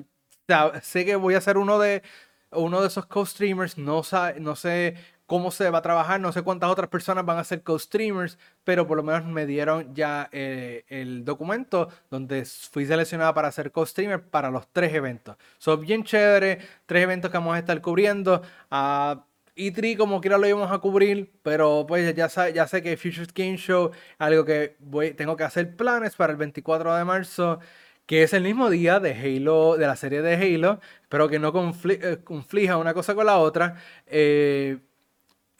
sé 0.83 1.05
que 1.05 1.17
voy 1.17 1.35
a 1.35 1.41
ser 1.41 1.57
uno 1.59 1.79
de, 1.79 2.03
uno 2.51 2.81
de 2.81 2.89
esos 2.89 3.07
co-streamers. 3.07 3.79
No, 3.79 4.03
no 4.41 4.57
sé 4.57 4.97
cómo 5.33 5.51
se 5.51 5.71
va 5.71 5.79
a 5.79 5.83
trabajar. 5.83 6.21
No 6.21 6.31
sé 6.31 6.42
cuántas 6.42 6.68
otras 6.68 6.90
personas 6.90 7.25
van 7.25 7.38
a 7.38 7.45
ser 7.45 7.62
co-streamers, 7.62 8.37
pero 8.64 8.87
por 8.87 8.99
lo 8.99 9.03
menos 9.03 9.25
me 9.25 9.47
dieron 9.47 9.95
ya 9.95 10.29
eh, 10.31 10.85
el 10.88 11.25
documento 11.25 11.88
donde 12.11 12.45
fui 12.45 12.85
seleccionada 12.85 13.33
para 13.33 13.51
ser 13.51 13.73
co-streamer 13.73 14.23
para 14.29 14.51
los 14.51 14.68
tres 14.71 14.92
eventos. 14.92 15.37
Son 15.57 15.81
bien 15.81 16.05
chévere, 16.05 16.59
tres 16.85 17.05
eventos 17.05 17.31
que 17.31 17.38
vamos 17.38 17.55
a 17.55 17.61
estar 17.61 17.81
cubriendo. 17.81 18.42
A 18.71 19.25
E3 19.57 19.97
como 19.97 20.21
quiera 20.21 20.37
lo 20.37 20.47
íbamos 20.47 20.71
a 20.71 20.79
cubrir, 20.81 21.33
pero 21.42 21.87
pues 21.88 22.14
ya, 22.14 22.29
ya 22.51 22.66
sé 22.68 22.83
que 22.83 22.99
Futures 22.99 23.33
Game 23.33 23.57
Show, 23.57 23.90
algo 24.18 24.45
que 24.45 24.77
voy, 24.81 25.14
tengo 25.14 25.35
que 25.35 25.45
hacer 25.45 25.77
planes 25.77 26.14
para 26.14 26.33
el 26.33 26.37
24 26.37 26.95
de 26.95 27.05
marzo 27.07 27.59
que 28.05 28.25
es 28.25 28.35
el 28.35 28.42
mismo 28.42 28.68
día 28.68 29.01
de 29.01 29.12
Halo, 29.14 29.79
de 29.79 29.87
la 29.87 29.97
serie 29.97 30.21
de 30.21 30.35
Halo, 30.35 30.81
pero 31.09 31.29
que 31.31 31.38
no 31.38 31.53
eh, 31.88 32.18
conflija 32.23 32.77
una 32.77 32.92
cosa 32.92 33.14
con 33.14 33.25
la 33.27 33.38
otra. 33.38 33.77
Eh, 34.07 34.79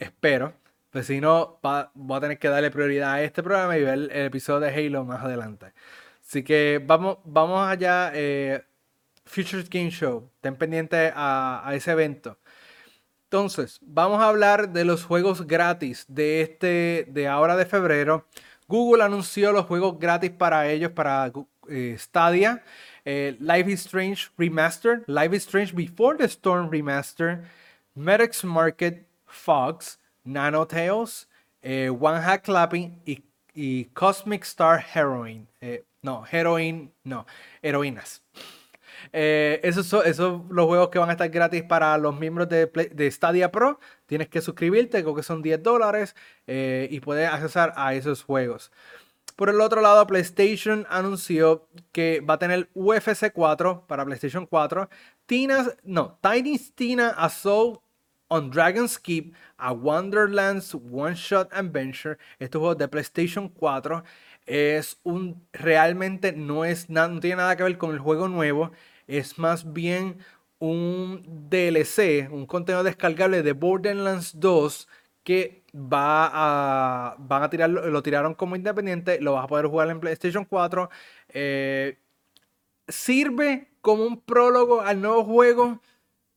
espero. 0.03 0.55
Pues 0.91 1.07
si 1.07 1.21
no, 1.21 1.59
voy 1.95 2.17
a 2.17 2.21
tener 2.21 2.39
que 2.39 2.49
darle 2.49 2.71
prioridad 2.71 3.15
a 3.15 3.23
este 3.23 3.43
programa 3.43 3.79
y 3.79 3.83
ver 3.83 3.95
el, 3.95 4.11
episodio 4.11 4.61
de 4.61 4.75
Halo 4.75 5.05
más 5.05 5.25
adelante. 5.25 5.73
Así 6.23 6.43
que 6.43 6.83
vamos, 6.85 7.19
vamos 7.25 7.67
allá. 7.67 8.11
Eh, 8.15 8.63
Futures 9.25 9.69
Game 9.71 9.91
Show. 9.91 10.31
Estén 10.37 10.57
pendientes 10.57 11.13
a, 11.15 11.71
ese 11.75 11.93
evento. 11.93 12.39
Entonces, 13.25 13.79
vamos 13.81 14.21
a 14.21 14.29
hablar 14.29 14.71
de 14.71 14.85
los 14.85 15.05
juegos 15.05 15.47
gratis 15.47 16.05
de 16.09 16.43
este, 16.43 17.07
de 17.09 17.29
ahora 17.29 17.57
de 17.57 17.65
febrero. 17.65 18.27
Google 18.69 19.03
anunció 19.03 19.53
los 19.53 19.65
juegos 19.67 19.99
gratis 19.99 20.31
para 20.31 20.69
ellos, 20.69 20.93
para 20.93 21.33
eh, 21.69 21.97
Stadia. 21.99 22.63
Eh, 23.05 23.37
Life 23.41 23.71
is 23.71 23.81
Strange 23.81 24.31
Remastered, 24.37 25.05
Life 25.07 25.35
is 25.35 25.43
Strange 25.43 25.75
Before 25.75 26.17
the 26.17 26.25
Storm 26.25 26.71
Remaster, 26.71 27.45
Medics 27.95 28.45
Market 28.45 29.07
Fox, 29.33 29.99
Nanotales, 30.25 31.29
eh, 31.63 31.91
One 31.91 32.21
Hack 32.21 32.45
Clapping 32.45 33.03
y, 33.55 33.85
Cosmic 33.93 34.45
Star 34.45 34.85
Heroine. 34.95 35.47
Eh, 35.61 35.85
no, 36.03 36.25
Heroine, 36.31 36.91
no, 37.05 37.27
heroínas. 37.61 38.23
Eh, 39.13 39.61
esos 39.63 39.87
son 39.87 40.47
los 40.51 40.67
juegos 40.67 40.89
que 40.91 40.99
van 40.99 41.09
a 41.09 41.13
estar 41.13 41.29
gratis 41.29 41.63
para 41.63 41.97
los 41.99 42.19
miembros 42.19 42.49
de, 42.49 42.67
de 42.67 43.11
Stadia 43.11 43.51
Pro. 43.51 43.79
Tienes 44.07 44.29
que 44.29 44.41
suscribirte, 44.41 45.03
creo 45.03 45.15
que 45.15 45.23
son 45.23 45.43
10 45.43 45.63
dólares 45.63 46.15
eh, 46.47 46.89
y 46.91 47.01
puedes 47.01 47.29
accesar 47.29 47.73
a 47.77 47.95
esos 47.95 48.23
juegos. 48.23 48.73
Por 49.37 49.49
el 49.49 49.61
otro 49.61 49.81
lado, 49.81 50.07
PlayStation 50.07 50.87
anunció 50.91 51.67
que 51.91 52.21
va 52.21 52.35
a 52.35 52.39
tener 52.39 52.69
UFC 52.75 53.33
4 53.33 53.87
para 53.87 54.05
PlayStation 54.05 54.47
4. 54.47 54.89
Tina's, 55.27 55.77
no, 55.83 56.19
Tiny 56.23 56.59
Tina 56.75 57.09
Assault 57.11 57.82
on 58.33 58.51
Dragon's 58.51 58.99
Keep, 58.99 59.35
a 59.59 59.75
Wonderlands 59.75 60.75
One 60.75 61.15
Shot 61.15 61.53
Adventure. 61.53 62.17
Este 62.39 62.57
juego 62.57 62.75
de 62.75 62.89
PlayStation 62.89 63.49
4 63.51 64.03
es 64.47 64.99
un 65.03 65.47
realmente 65.53 66.33
no 66.33 66.65
es 66.65 66.89
no 66.89 67.21
tiene 67.21 67.37
nada 67.37 67.57
que 67.57 67.63
ver 67.63 67.77
con 67.77 67.93
el 67.93 67.99
juego 67.99 68.29
nuevo, 68.29 68.73
es 69.07 69.39
más 69.39 69.71
bien 69.73 70.19
un 70.59 71.23
DLC, 71.51 72.29
un 72.31 72.47
contenido 72.47 72.83
descargable 72.83 73.43
de 73.43 73.53
Borderlands 73.53 74.41
2 74.41 74.89
que 75.23 75.63
va 75.75 76.31
a 76.33 77.17
van 77.19 77.43
a 77.43 77.51
tirar 77.51 77.69
lo 77.71 78.03
tiraron 78.03 78.35
como 78.35 78.57
independiente, 78.57 79.21
lo 79.21 79.35
vas 79.35 79.45
a 79.45 79.49
poder 79.49 79.67
jugar 79.67 79.91
en 79.91 80.01
PlayStation 80.01 80.45
4. 80.47 80.89
Eh, 81.29 81.99
sirve 82.89 83.69
como 83.83 84.05
un 84.05 84.21
prólogo 84.21 84.81
al 84.81 85.01
nuevo 85.01 85.25
juego. 85.25 85.81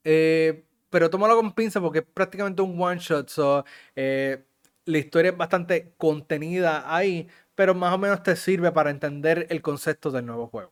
Eh, 0.03 0.65
pero 0.95 1.09
tómalo 1.09 1.35
con 1.35 1.51
pinza 1.51 1.81
porque 1.81 1.99
es 1.99 2.05
prácticamente 2.05 2.61
un 2.61 2.81
one 2.81 3.01
shot. 3.01 3.27
So, 3.27 3.65
eh, 3.97 4.45
la 4.85 4.97
historia 4.97 5.31
es 5.31 5.37
bastante 5.37 5.91
contenida 5.97 6.85
ahí, 6.87 7.27
pero 7.53 7.75
más 7.75 7.93
o 7.93 7.97
menos 7.97 8.23
te 8.23 8.33
sirve 8.37 8.71
para 8.71 8.91
entender 8.91 9.45
el 9.49 9.61
concepto 9.61 10.09
del 10.09 10.25
nuevo 10.25 10.47
juego. 10.47 10.71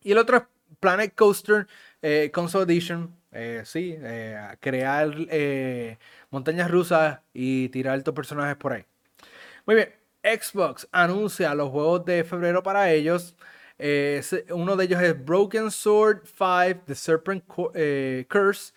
Y 0.00 0.12
el 0.12 0.18
otro 0.18 0.36
es 0.36 0.42
Planet 0.78 1.12
Coaster 1.16 1.66
eh, 2.02 2.30
Console 2.32 2.72
Edition. 2.72 3.16
Eh, 3.32 3.62
sí, 3.64 3.96
crear 4.60 5.12
montañas 6.30 6.70
rusas 6.70 7.18
y 7.34 7.68
tirar 7.70 8.00
tus 8.04 8.14
personajes 8.14 8.54
por 8.54 8.74
ahí. 8.74 8.84
Muy 9.66 9.74
bien, 9.74 9.92
Xbox 10.22 10.86
anuncia 10.92 11.52
los 11.56 11.70
juegos 11.70 12.04
de 12.04 12.22
febrero 12.22 12.62
para 12.62 12.92
ellos. 12.92 13.34
uno 14.50 14.76
de 14.76 14.84
ellos 14.84 15.02
es 15.02 15.24
Broken 15.24 15.72
Sword 15.72 16.20
5, 16.26 16.84
The 16.86 16.94
Serpent 16.94 17.44
Curse. 18.28 18.72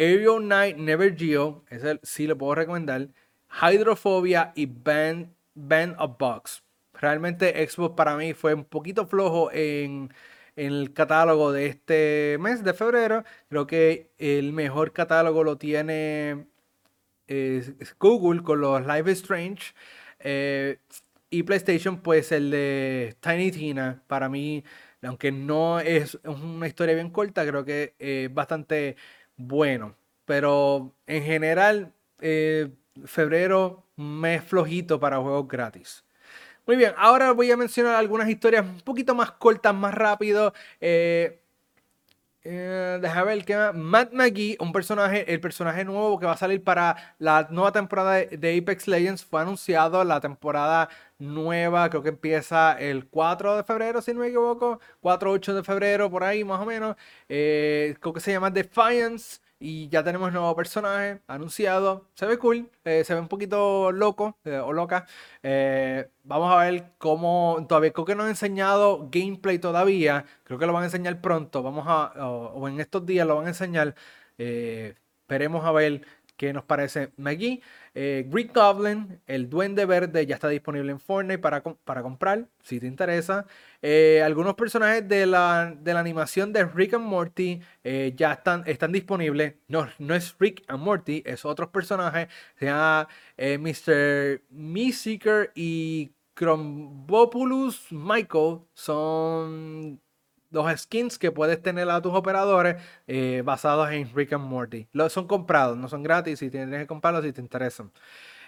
Aerial 0.00 0.48
Night 0.48 0.78
Never 0.78 1.14
Geo, 1.14 1.62
ese 1.68 2.00
sí 2.02 2.26
lo 2.26 2.38
puedo 2.38 2.54
recomendar. 2.54 3.08
Hydrophobia 3.50 4.50
y 4.54 4.64
Band, 4.64 5.34
Band 5.54 5.94
of 5.98 6.16
Bugs. 6.18 6.62
Realmente 6.94 7.68
Xbox 7.68 7.94
para 7.96 8.16
mí 8.16 8.32
fue 8.32 8.54
un 8.54 8.64
poquito 8.64 9.06
flojo 9.06 9.50
en, 9.52 10.10
el 10.56 10.94
catálogo 10.94 11.52
de 11.52 11.66
este 11.66 12.38
mes 12.40 12.64
de 12.64 12.72
febrero. 12.72 13.24
Creo 13.50 13.66
que 13.66 14.10
el 14.16 14.54
mejor 14.54 14.94
catálogo 14.94 15.44
lo 15.44 15.58
tiene 15.58 16.46
Google 17.98 18.42
con 18.42 18.60
los 18.62 18.86
Live 18.86 19.12
Strange. 19.12 19.74
Eh, 20.18 20.78
y 21.28 21.42
PlayStation, 21.42 22.00
pues 22.00 22.32
el 22.32 22.50
de 22.50 23.16
Tiny 23.20 23.52
Tina, 23.52 24.02
para 24.06 24.28
mí, 24.30 24.64
aunque 25.02 25.30
no 25.30 25.78
es 25.78 26.18
una 26.24 26.66
historia 26.66 26.94
bien 26.94 27.10
corta, 27.10 27.46
creo 27.46 27.64
que 27.64 27.94
es 27.98 28.32
bastante 28.32 28.96
bueno. 29.40 29.96
Pero 30.24 30.94
en 31.06 31.24
general, 31.24 31.92
eh, 32.20 32.70
febrero, 33.04 33.86
mes 33.96 34.44
flojito 34.44 35.00
para 35.00 35.18
juegos 35.18 35.48
gratis. 35.48 36.04
Muy 36.66 36.76
bien, 36.76 36.92
ahora 36.96 37.32
voy 37.32 37.50
a 37.50 37.56
mencionar 37.56 37.96
algunas 37.96 38.28
historias 38.28 38.64
un 38.64 38.80
poquito 38.82 39.14
más 39.14 39.32
cortas, 39.32 39.74
más 39.74 39.94
rápido. 39.94 40.52
Eh, 40.80 41.40
eh, 42.42 42.98
deja 43.00 43.24
ver. 43.24 43.44
Matt 43.74 44.12
McGee, 44.12 44.56
un 44.60 44.72
personaje, 44.72 45.32
el 45.32 45.40
personaje 45.40 45.84
nuevo 45.84 46.18
que 46.18 46.26
va 46.26 46.32
a 46.32 46.36
salir 46.36 46.62
para 46.64 46.96
la 47.18 47.48
nueva 47.50 47.72
temporada 47.72 48.14
de 48.14 48.58
Apex 48.58 48.88
Legends, 48.88 49.24
fue 49.24 49.42
anunciado 49.42 50.02
la 50.04 50.20
temporada 50.20 50.88
nueva, 51.18 51.90
creo 51.90 52.02
que 52.02 52.08
empieza 52.10 52.72
el 52.78 53.06
4 53.08 53.56
de 53.56 53.64
febrero, 53.64 54.00
si 54.00 54.14
no 54.14 54.20
me 54.20 54.28
equivoco, 54.28 54.80
4-8 55.02 55.52
de 55.54 55.62
febrero, 55.64 56.10
por 56.10 56.24
ahí 56.24 56.44
más 56.44 56.60
o 56.60 56.66
menos. 56.66 56.96
Eh, 57.28 57.96
creo 58.00 58.14
que 58.14 58.20
se 58.20 58.32
llama 58.32 58.50
Defiance. 58.50 59.40
Y 59.62 59.90
ya 59.90 60.02
tenemos 60.02 60.32
nuevo 60.32 60.56
personaje 60.56 61.20
anunciado. 61.26 62.08
Se 62.14 62.24
ve 62.24 62.38
cool, 62.38 62.70
eh, 62.84 63.04
se 63.04 63.12
ve 63.12 63.20
un 63.20 63.28
poquito 63.28 63.92
loco 63.92 64.38
eh, 64.44 64.56
o 64.56 64.72
loca. 64.72 65.06
Eh, 65.42 66.08
vamos 66.24 66.50
a 66.50 66.56
ver 66.64 66.92
cómo. 66.96 67.66
Todavía 67.68 67.92
creo 67.92 68.06
que 68.06 68.14
no 68.14 68.22
han 68.22 68.30
enseñado 68.30 69.08
gameplay 69.10 69.58
todavía. 69.58 70.24
Creo 70.44 70.58
que 70.58 70.66
lo 70.66 70.72
van 70.72 70.84
a 70.84 70.86
enseñar 70.86 71.20
pronto. 71.20 71.62
Vamos 71.62 71.84
a. 71.86 72.12
O, 72.26 72.68
en 72.68 72.80
estos 72.80 73.04
días 73.04 73.26
lo 73.26 73.36
van 73.36 73.46
a 73.46 73.48
enseñar. 73.50 73.94
esperemos 74.38 75.64
a 75.66 75.72
ver 75.72 76.06
qué 76.40 76.54
nos 76.54 76.64
parece 76.64 77.10
Maggie. 77.18 77.60
Eh, 77.94 78.24
Greek 78.26 78.54
Goblin, 78.54 79.20
el 79.26 79.50
Duende 79.50 79.84
Verde, 79.84 80.24
ya 80.24 80.36
está 80.36 80.48
disponible 80.48 80.90
en 80.90 80.98
Fortnite 80.98 81.38
para, 81.38 81.62
para 81.62 82.00
comprar, 82.00 82.48
si 82.62 82.80
te 82.80 82.86
interesa. 82.86 83.44
Eh, 83.82 84.22
algunos 84.24 84.54
personajes 84.54 85.06
de 85.06 85.26
la, 85.26 85.76
de 85.78 85.92
la, 85.92 86.00
animación 86.00 86.50
de 86.54 86.64
Rick 86.64 86.94
and 86.94 87.04
Morty 87.04 87.60
eh, 87.84 88.14
ya 88.16 88.32
están, 88.32 88.62
están 88.64 88.90
disponibles. 88.90 89.56
No, 89.68 89.86
no 89.98 90.14
es 90.14 90.34
Rick 90.38 90.64
and 90.68 90.82
Morty, 90.82 91.22
es 91.26 91.44
otros 91.44 91.68
personajes. 91.68 92.28
Se 92.58 92.70
Mr. 93.58 94.40
Seeker 94.94 95.52
y 95.54 96.10
Crombopoulos 96.32 97.92
Michael. 97.92 98.60
Son 98.72 100.00
los 100.50 100.80
skins 100.80 101.18
que 101.18 101.30
puedes 101.30 101.62
tener 101.62 101.88
a 101.90 102.02
tus 102.02 102.12
operadores 102.12 102.76
eh, 103.06 103.42
basados 103.44 103.90
en 103.90 104.10
Rick 104.14 104.32
and 104.32 104.44
Morty. 104.44 104.88
Los 104.92 105.12
son 105.12 105.26
comprados, 105.26 105.76
no 105.76 105.88
son 105.88 106.02
gratis 106.02 106.42
y 106.42 106.50
tienes 106.50 106.80
que 106.80 106.86
comprarlos 106.86 107.24
si 107.24 107.32
te 107.32 107.40
interesan. 107.40 107.92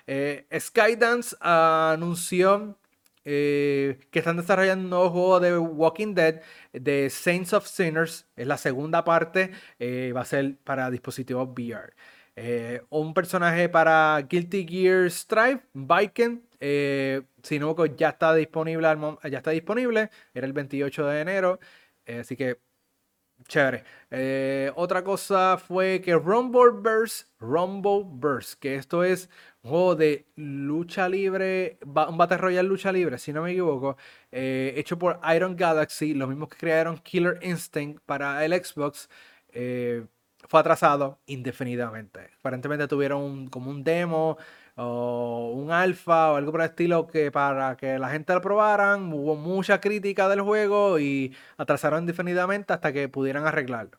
Eh, 0.06 0.46
Skydance 0.58 1.36
anunció 1.40 2.76
eh, 3.24 4.00
que 4.10 4.18
están 4.18 4.36
desarrollando 4.36 4.84
un 4.84 4.90
nuevo 4.90 5.10
juego 5.10 5.40
de 5.40 5.56
Walking 5.56 6.14
Dead 6.14 6.40
de 6.72 7.08
Saints 7.08 7.52
of 7.52 7.66
Sinners. 7.66 8.26
Es 8.36 8.46
la 8.46 8.58
segunda 8.58 9.04
parte, 9.04 9.52
va 9.80 10.20
a 10.20 10.24
ser 10.24 10.56
para 10.64 10.90
dispositivos 10.90 11.48
VR. 11.56 11.92
un 12.90 13.14
personaje 13.14 13.68
para 13.68 14.20
Guilty 14.28 14.66
Gear 14.66 15.08
Strive, 15.08 15.60
Viking. 15.72 16.42
si 17.42 17.58
no, 17.60 17.76
ya 17.86 18.08
está 18.08 18.34
disponible, 18.34 18.88
ya 19.30 19.38
está 19.38 19.52
disponible. 19.52 20.10
Era 20.34 20.46
el 20.48 20.52
28 20.52 21.06
de 21.06 21.20
enero. 21.20 21.60
Eh, 22.06 22.20
así 22.20 22.36
que, 22.36 22.58
chévere. 23.48 23.84
Eh, 24.10 24.72
otra 24.76 25.04
cosa 25.04 25.58
fue 25.58 26.00
que 26.02 26.14
Rumbleverse, 26.14 27.26
Rumbleverse, 27.40 28.56
que 28.60 28.76
esto 28.76 29.04
es 29.04 29.30
un 29.62 29.70
juego 29.70 29.96
de 29.96 30.26
lucha 30.36 31.08
libre, 31.08 31.78
un 31.84 32.18
Battle 32.18 32.38
Royale 32.38 32.68
lucha 32.68 32.92
libre, 32.92 33.18
si 33.18 33.32
no 33.32 33.42
me 33.42 33.52
equivoco, 33.52 33.96
eh, 34.32 34.74
hecho 34.76 34.98
por 34.98 35.20
Iron 35.34 35.56
Galaxy, 35.56 36.14
los 36.14 36.28
mismos 36.28 36.48
que 36.50 36.56
crearon 36.58 36.98
Killer 36.98 37.38
Instinct 37.42 38.02
para 38.06 38.44
el 38.44 38.52
Xbox. 38.64 39.08
fue 40.48 40.60
atrasado 40.60 41.20
indefinidamente. 41.26 42.30
Aparentemente 42.38 42.88
tuvieron 42.88 43.48
como 43.48 43.70
un 43.70 43.84
demo 43.84 44.36
o 44.76 45.52
un 45.54 45.70
alfa 45.70 46.32
o 46.32 46.36
algo 46.36 46.52
por 46.52 46.60
el 46.62 46.68
estilo 46.68 47.06
que 47.06 47.30
para 47.30 47.76
que 47.76 47.98
la 47.98 48.10
gente 48.10 48.32
lo 48.34 48.40
probaran, 48.40 49.12
hubo 49.12 49.36
mucha 49.36 49.80
crítica 49.80 50.28
del 50.28 50.42
juego 50.42 50.98
y 50.98 51.34
atrasaron 51.56 52.00
indefinidamente 52.00 52.72
hasta 52.72 52.92
que 52.92 53.08
pudieran 53.08 53.46
arreglarlo. 53.46 53.98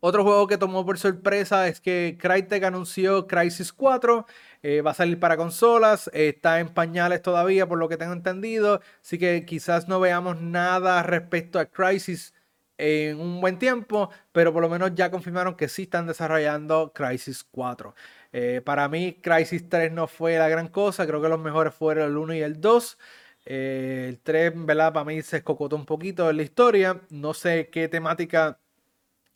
Otro 0.00 0.22
juego 0.22 0.46
que 0.46 0.58
tomó 0.58 0.86
por 0.86 0.96
sorpresa 0.98 1.66
es 1.66 1.80
que 1.80 2.16
Crytek 2.20 2.62
anunció 2.62 3.26
Crisis 3.26 3.72
4, 3.72 4.26
eh, 4.62 4.80
va 4.80 4.92
a 4.92 4.94
salir 4.94 5.18
para 5.18 5.36
consolas, 5.36 6.08
está 6.14 6.60
en 6.60 6.68
pañales 6.68 7.20
todavía 7.20 7.66
por 7.66 7.78
lo 7.78 7.88
que 7.88 7.96
tengo 7.96 8.12
entendido, 8.12 8.80
así 9.02 9.18
que 9.18 9.44
quizás 9.44 9.88
no 9.88 9.98
veamos 9.98 10.40
nada 10.40 11.02
respecto 11.02 11.58
a 11.58 11.66
Crisis 11.66 12.32
en 12.78 13.20
un 13.20 13.40
buen 13.40 13.58
tiempo, 13.58 14.10
pero 14.30 14.52
por 14.52 14.62
lo 14.62 14.68
menos 14.68 14.94
ya 14.94 15.10
confirmaron 15.10 15.56
que 15.56 15.68
sí 15.68 15.82
están 15.82 16.06
desarrollando 16.06 16.92
Crisis 16.94 17.44
4. 17.50 17.94
Eh, 18.32 18.60
para 18.64 18.88
mí, 18.88 19.14
Crisis 19.22 19.68
3 19.68 19.92
no 19.92 20.06
fue 20.06 20.38
la 20.38 20.48
gran 20.48 20.68
cosa. 20.68 21.06
Creo 21.06 21.22
que 21.22 21.28
los 21.28 21.40
mejores 21.40 21.74
fueron 21.74 22.10
el 22.10 22.16
1 22.16 22.34
y 22.34 22.40
el 22.42 22.60
2. 22.60 22.98
Eh, 23.46 24.06
el 24.10 24.20
3, 24.20 24.52
¿verdad? 24.66 24.92
Para 24.92 25.04
mí 25.04 25.22
se 25.22 25.38
escocotó 25.38 25.76
un 25.76 25.86
poquito 25.86 26.28
en 26.30 26.36
la 26.36 26.42
historia. 26.42 27.00
No 27.10 27.34
sé 27.34 27.68
qué 27.70 27.88
temática 27.88 28.58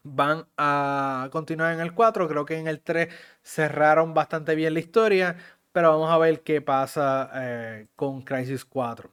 van 0.05 0.47
a 0.59 1.29
continuar 1.33 1.75
en 1.75 1.81
el 1.81 1.95
4. 1.95 2.29
Creo 2.29 2.45
que 2.45 2.59
en 2.59 2.69
el 2.69 2.81
3 2.81 3.09
cerraron 3.43 4.15
bastante 4.15 4.55
bien 4.55 4.75
la 4.75 4.81
historia. 4.81 5.37
Pero 5.73 5.91
vamos 5.91 6.11
a 6.11 6.19
ver 6.19 6.43
qué 6.43 6.61
pasa 6.61 7.31
eh, 7.35 7.89
con 7.97 8.23
Crisis 8.23 8.65
4. 8.65 9.11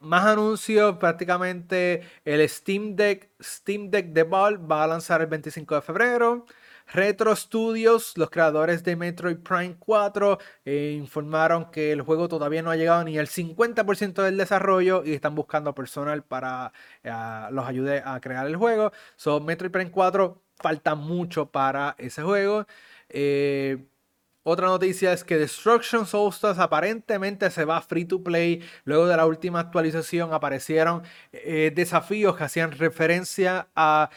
más 0.00 0.24
anuncios, 0.26 0.96
prácticamente 0.98 2.02
el 2.24 2.46
Steam 2.48 2.94
Deck, 2.96 3.30
Steam 3.40 3.90
Deck 3.90 4.08
de 4.08 4.22
Valve 4.24 4.66
va 4.66 4.84
a 4.84 4.86
lanzar 4.86 5.20
el 5.22 5.28
25 5.28 5.74
de 5.76 5.82
febrero. 5.82 6.44
Retro 6.92 7.36
Studios, 7.36 8.14
los 8.16 8.30
creadores 8.30 8.82
de 8.82 8.96
Metroid 8.96 9.36
Prime 9.36 9.76
4, 9.78 10.38
eh, 10.64 10.94
informaron 10.96 11.70
que 11.70 11.92
el 11.92 12.00
juego 12.00 12.28
todavía 12.28 12.62
no 12.62 12.70
ha 12.70 12.76
llegado 12.76 13.04
ni 13.04 13.18
al 13.18 13.28
50% 13.28 14.22
del 14.22 14.38
desarrollo 14.38 15.02
y 15.04 15.12
están 15.12 15.34
buscando 15.34 15.74
personal 15.74 16.24
para 16.24 16.72
eh, 17.02 17.12
los 17.50 17.66
ayude 17.66 18.02
a 18.04 18.18
crear 18.20 18.46
el 18.46 18.56
juego. 18.56 18.92
So, 19.16 19.40
Metroid 19.40 19.70
Prime 19.70 19.90
4 19.90 20.42
falta 20.56 20.94
mucho 20.94 21.50
para 21.50 21.94
ese 21.98 22.22
juego. 22.22 22.66
Eh, 23.10 23.84
otra 24.42 24.68
noticia 24.68 25.12
es 25.12 25.24
que 25.24 25.36
Destruction 25.36 26.06
Solstice 26.06 26.58
aparentemente 26.58 27.50
se 27.50 27.66
va 27.66 27.82
free 27.82 28.06
to 28.06 28.22
play. 28.22 28.62
Luego 28.84 29.06
de 29.06 29.16
la 29.16 29.26
última 29.26 29.60
actualización 29.60 30.32
aparecieron 30.32 31.02
desafíos 31.74 32.34
que 32.36 32.44
hacían 32.44 32.72
referencia 32.72 33.68
a, 33.76 34.08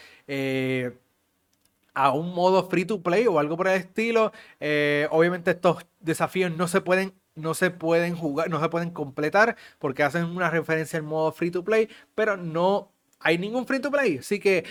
a 1.94 2.12
un 2.12 2.34
modo 2.34 2.70
free 2.70 2.86
to 2.86 3.02
play 3.02 3.28
o 3.28 3.40
algo 3.40 3.58
por 3.58 3.68
el 3.68 3.76
estilo. 3.80 4.32
Eh, 4.60 5.08
obviamente 5.12 5.52
estos 5.52 5.86
desafíos 6.00 6.52
no 6.56 6.68
se 6.68 6.82
pueden 6.82 7.14
no 7.36 7.54
se 7.54 7.72
pueden 7.72 8.16
jugar, 8.16 8.50
no 8.50 8.60
se 8.62 8.70
pueden 8.70 8.92
completar 8.92 9.56
porque 9.80 10.04
hacen 10.04 10.26
una 10.26 10.50
referencia 10.50 11.00
al 11.00 11.04
modo 11.04 11.32
free 11.32 11.50
to 11.50 11.64
play, 11.64 11.90
pero 12.14 12.36
no 12.38 12.92
hay 13.20 13.38
ningún 13.38 13.66
free 13.66 13.80
to 13.80 13.90
play. 13.90 14.18
Así 14.18 14.40
que 14.40 14.66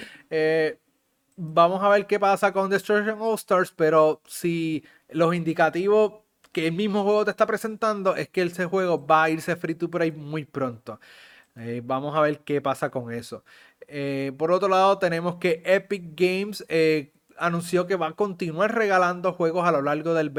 vamos 1.37 1.83
a 1.83 1.89
ver 1.89 2.07
qué 2.07 2.21
pasa 2.21 2.53
con 2.53 2.69
Destruction 2.71 3.19
All 3.21 3.35
Stars, 3.35 3.73
pero 3.75 4.21
si 4.27 4.85
los 5.09 5.35
indicativos 5.35 6.13
que 6.53 6.67
el 6.67 6.73
mismo 6.75 7.03
juego 7.05 7.25
te 7.25 7.31
está 7.31 7.47
presentando 7.47 8.17
es 8.17 8.29
que 8.29 8.43
ese 8.43 8.67
juego 8.67 9.07
va 9.07 9.25
a 9.25 9.31
irse 9.31 9.57
free 9.57 9.75
to 9.75 9.91
play 9.91 10.13
muy 10.13 10.45
pronto. 10.45 11.01
Eh, 11.61 11.83
vamos 11.85 12.17
a 12.17 12.21
ver 12.21 12.41
qué 12.41 12.61
pasa 12.61 12.91
con 12.91 13.13
eso. 13.13 13.45
Eh, 13.87 14.33
por 14.39 14.53
otro 14.53 14.69
lado, 14.69 14.99
tenemos 14.99 15.37
que 15.37 15.63
Epic 15.65 16.15
Games 16.15 16.65
eh, 16.69 17.13
anunció 17.37 17.87
que 17.87 17.97
va 17.97 18.09
a 18.09 18.13
continuar 18.13 18.75
regalando 18.75 19.33
juegos 19.33 19.67
a 19.67 19.73
lo 19.73 19.83
largo 19.83 20.15
del, 20.15 20.33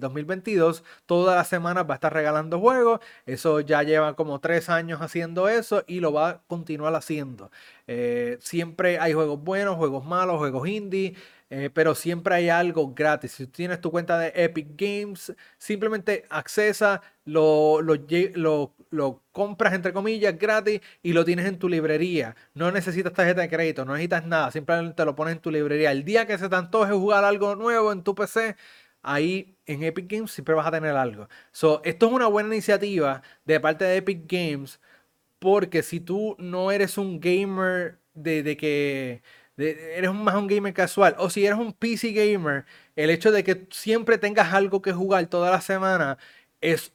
2022. 0.00 0.84
Todas 1.06 1.36
las 1.36 1.48
semanas 1.48 1.84
va 1.88 1.94
a 1.94 1.96
estar 1.96 2.12
regalando 2.12 2.58
juegos. 2.60 3.00
Eso 3.26 3.60
ya 3.60 3.82
lleva 3.82 4.14
como 4.16 4.40
tres 4.40 4.68
años 4.68 5.00
haciendo 5.00 5.48
eso 5.48 5.84
y 5.86 6.00
lo 6.00 6.12
va 6.12 6.28
a 6.28 6.42
continuar 6.46 6.94
haciendo. 6.94 7.50
siempre 8.40 8.98
hay 8.98 9.12
juegos 9.12 9.42
buenos, 9.42 9.76
juegos 9.76 10.04
malos, 10.04 10.38
juegos 10.38 10.68
indie. 10.68 11.14
Pero 11.72 11.94
siempre 11.94 12.34
hay 12.34 12.48
algo 12.50 12.92
gratis. 12.94 13.32
Si 13.32 13.46
tienes 13.46 13.80
tu 13.80 13.90
cuenta 13.90 14.18
de 14.18 14.32
Epic 14.34 14.68
Games, 14.76 15.34
simplemente 15.56 16.24
accesa, 16.28 17.00
lo, 17.24 17.80
lo, 17.80 18.74
compras 19.32 19.74
entre 19.74 19.92
comillas 19.92 20.38
gratis 20.38 20.80
y 21.02 21.12
lo 21.12 21.24
tienes 21.24 21.46
en 21.46 21.58
tu 21.58 21.68
librería. 21.68 22.36
No 22.54 22.70
necesitas 22.72 23.12
tarjeta 23.12 23.42
de 23.42 23.48
crédito, 23.48 23.84
no 23.84 23.92
necesitas 23.92 24.26
nada, 24.26 24.50
simplemente 24.50 25.04
lo 25.04 25.14
pones 25.14 25.34
en 25.34 25.40
tu 25.40 25.50
librería. 25.50 25.90
El 25.92 26.04
día 26.04 26.26
que 26.26 26.38
se 26.38 26.48
te 26.48 26.56
antoje 26.56 26.92
jugar 26.92 27.24
algo 27.24 27.54
nuevo 27.56 27.92
en 27.92 28.02
tu 28.02 28.14
PC, 28.14 28.56
ahí 29.02 29.56
en 29.66 29.82
Epic 29.82 30.10
Games 30.10 30.32
siempre 30.32 30.54
vas 30.54 30.66
a 30.66 30.70
tener 30.70 30.96
algo. 30.96 31.28
So, 31.52 31.80
esto 31.84 32.06
es 32.06 32.12
una 32.12 32.26
buena 32.26 32.48
iniciativa 32.54 33.22
de 33.44 33.60
parte 33.60 33.84
de 33.84 33.96
Epic 33.96 34.22
Games 34.30 34.80
porque 35.38 35.82
si 35.82 36.00
tú 36.00 36.36
no 36.38 36.70
eres 36.72 36.98
un 36.98 37.20
gamer 37.20 38.00
de 38.14 38.56
que 38.56 39.22
eres 39.56 40.12
más 40.12 40.34
un 40.36 40.46
gamer 40.46 40.72
casual, 40.72 41.16
o 41.18 41.30
si 41.30 41.44
eres 41.46 41.58
un 41.58 41.72
PC 41.72 42.12
gamer, 42.12 42.64
el 42.96 43.10
hecho 43.10 43.32
de 43.32 43.44
que 43.44 43.66
siempre 43.70 44.18
tengas 44.18 44.52
algo 44.54 44.82
que 44.82 44.92
jugar 44.92 45.26
toda 45.26 45.50
la 45.50 45.60
semana 45.60 46.18
es 46.60 46.92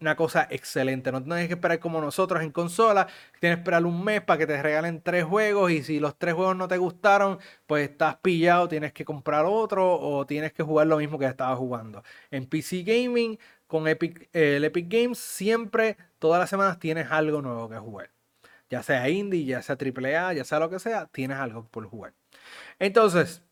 una 0.00 0.16
cosa 0.16 0.46
excelente. 0.50 1.10
No 1.12 1.22
tienes 1.22 1.48
que 1.48 1.54
esperar 1.54 1.78
como 1.78 2.00
nosotros 2.00 2.42
en 2.42 2.52
consola, 2.52 3.06
tienes 3.40 3.56
que 3.58 3.60
esperar 3.62 3.84
un 3.86 4.04
mes 4.04 4.20
para 4.22 4.38
que 4.38 4.46
te 4.46 4.62
regalen 4.62 5.02
tres 5.02 5.24
juegos 5.24 5.70
y 5.70 5.82
si 5.82 6.00
los 6.00 6.18
tres 6.18 6.34
juegos 6.34 6.56
no 6.56 6.68
te 6.68 6.78
gustaron, 6.78 7.38
pues 7.66 7.90
estás 7.90 8.16
pillado, 8.16 8.68
tienes 8.68 8.92
que 8.92 9.04
comprar 9.04 9.44
otro 9.46 9.98
o 9.98 10.26
tienes 10.26 10.52
que 10.52 10.62
jugar 10.62 10.86
lo 10.86 10.98
mismo 10.98 11.18
que 11.18 11.26
estabas 11.26 11.58
jugando. 11.58 12.02
En 12.30 12.46
PC 12.46 12.82
Gaming, 12.82 13.38
con 13.66 13.88
Epic, 13.88 14.28
el 14.32 14.64
Epic 14.64 14.86
Games, 14.88 15.18
siempre, 15.18 15.96
todas 16.18 16.40
las 16.40 16.50
semanas 16.50 16.78
tienes 16.78 17.10
algo 17.10 17.42
nuevo 17.42 17.68
que 17.68 17.78
jugar 17.78 18.10
ya 18.68 18.82
sea 18.82 19.08
indie, 19.08 19.44
ya 19.44 19.62
sea 19.62 19.76
AAA, 19.76 20.34
ya 20.34 20.44
sea 20.44 20.58
lo 20.58 20.70
que 20.70 20.78
sea, 20.78 21.06
tienes 21.06 21.38
algo 21.38 21.66
por 21.70 21.86
jugar. 21.86 22.14
Entonces, 22.78 23.42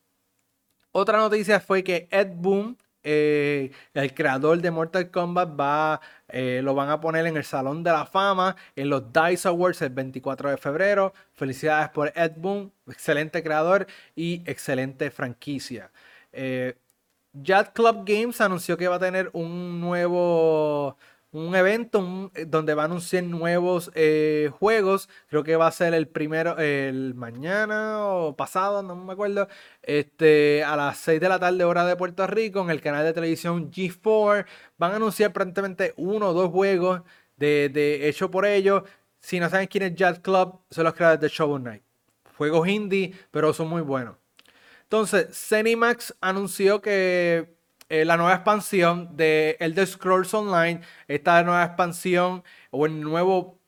otra 0.92 1.18
noticia 1.18 1.60
fue 1.60 1.82
que 1.84 2.08
Ed 2.10 2.32
Boon, 2.36 2.78
eh, 3.04 3.70
el 3.92 4.14
creador 4.14 4.60
de 4.60 4.70
Mortal 4.70 5.10
Kombat, 5.10 5.60
va, 5.60 6.00
eh, 6.28 6.60
lo 6.64 6.74
van 6.74 6.90
a 6.90 7.00
poner 7.00 7.26
en 7.26 7.36
el 7.36 7.44
Salón 7.44 7.84
de 7.84 7.92
la 7.92 8.06
Fama 8.06 8.56
en 8.74 8.88
los 8.88 9.12
DICE 9.12 9.48
Awards 9.48 9.82
el 9.82 9.90
24 9.90 10.50
de 10.50 10.56
febrero. 10.56 11.12
Felicidades 11.32 11.90
por 11.90 12.12
Ed 12.16 12.32
Boon, 12.36 12.72
excelente 12.88 13.42
creador 13.42 13.86
y 14.16 14.42
excelente 14.46 15.10
franquicia. 15.10 15.90
Eh, 16.32 16.74
Club 17.74 18.04
Games 18.06 18.40
anunció 18.40 18.76
que 18.76 18.88
va 18.88 18.96
a 18.96 19.00
tener 19.00 19.30
un 19.32 19.80
nuevo 19.80 20.96
un 21.34 21.54
evento 21.56 22.30
eh, 22.34 22.44
donde 22.46 22.74
va 22.74 22.82
a 22.82 22.84
anunciar 22.86 23.24
nuevos 23.24 23.90
eh, 23.94 24.50
juegos. 24.58 25.08
Creo 25.28 25.42
que 25.42 25.56
va 25.56 25.66
a 25.66 25.72
ser 25.72 25.92
el 25.92 26.06
primero, 26.06 26.56
el 26.58 27.14
mañana 27.14 28.06
o 28.06 28.36
pasado, 28.36 28.82
no 28.82 28.94
me 28.94 29.12
acuerdo. 29.12 29.48
Este, 29.82 30.62
a 30.64 30.76
las 30.76 30.98
6 30.98 31.20
de 31.20 31.28
la 31.28 31.40
tarde, 31.40 31.64
hora 31.64 31.84
de 31.86 31.96
Puerto 31.96 32.26
Rico, 32.28 32.60
en 32.60 32.70
el 32.70 32.80
canal 32.80 33.04
de 33.04 33.12
televisión 33.12 33.70
G4. 33.72 34.46
Van 34.78 34.92
a 34.92 34.96
anunciar 34.96 35.32
prácticamente 35.32 35.92
uno 35.96 36.28
o 36.28 36.32
dos 36.32 36.50
juegos 36.50 37.02
de, 37.36 37.68
de 37.68 38.08
hecho 38.08 38.30
por 38.30 38.46
ellos. 38.46 38.84
Si 39.20 39.40
no 39.40 39.50
saben 39.50 39.66
quién 39.66 39.84
es 39.84 39.94
Jazz 39.96 40.20
Club, 40.20 40.60
son 40.70 40.84
los 40.84 40.94
creadores 40.94 41.20
de 41.20 41.28
Shovel 41.28 41.62
Knight. 41.62 41.82
Juegos 42.36 42.68
indie, 42.68 43.12
pero 43.32 43.52
son 43.52 43.68
muy 43.68 43.82
buenos. 43.82 44.16
Entonces, 44.84 45.28
Cenimax 45.36 46.14
anunció 46.20 46.80
que 46.80 47.53
eh, 47.94 48.04
la 48.04 48.16
nueva 48.16 48.34
expansión 48.34 49.16
de 49.16 49.56
Elder 49.60 49.86
Scrolls 49.86 50.34
Online, 50.34 50.80
esta 51.06 51.40
nueva 51.44 51.62
expansión 51.64 52.42
o 52.72 52.86
el 52.86 53.00
nuevo, 53.00 53.60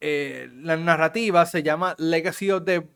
eh, 0.00 0.50
la 0.52 0.76
narrativa 0.76 1.46
se 1.46 1.62
llama 1.62 1.94
Legacy 1.96 2.50
of 2.50 2.64
the, 2.66 2.86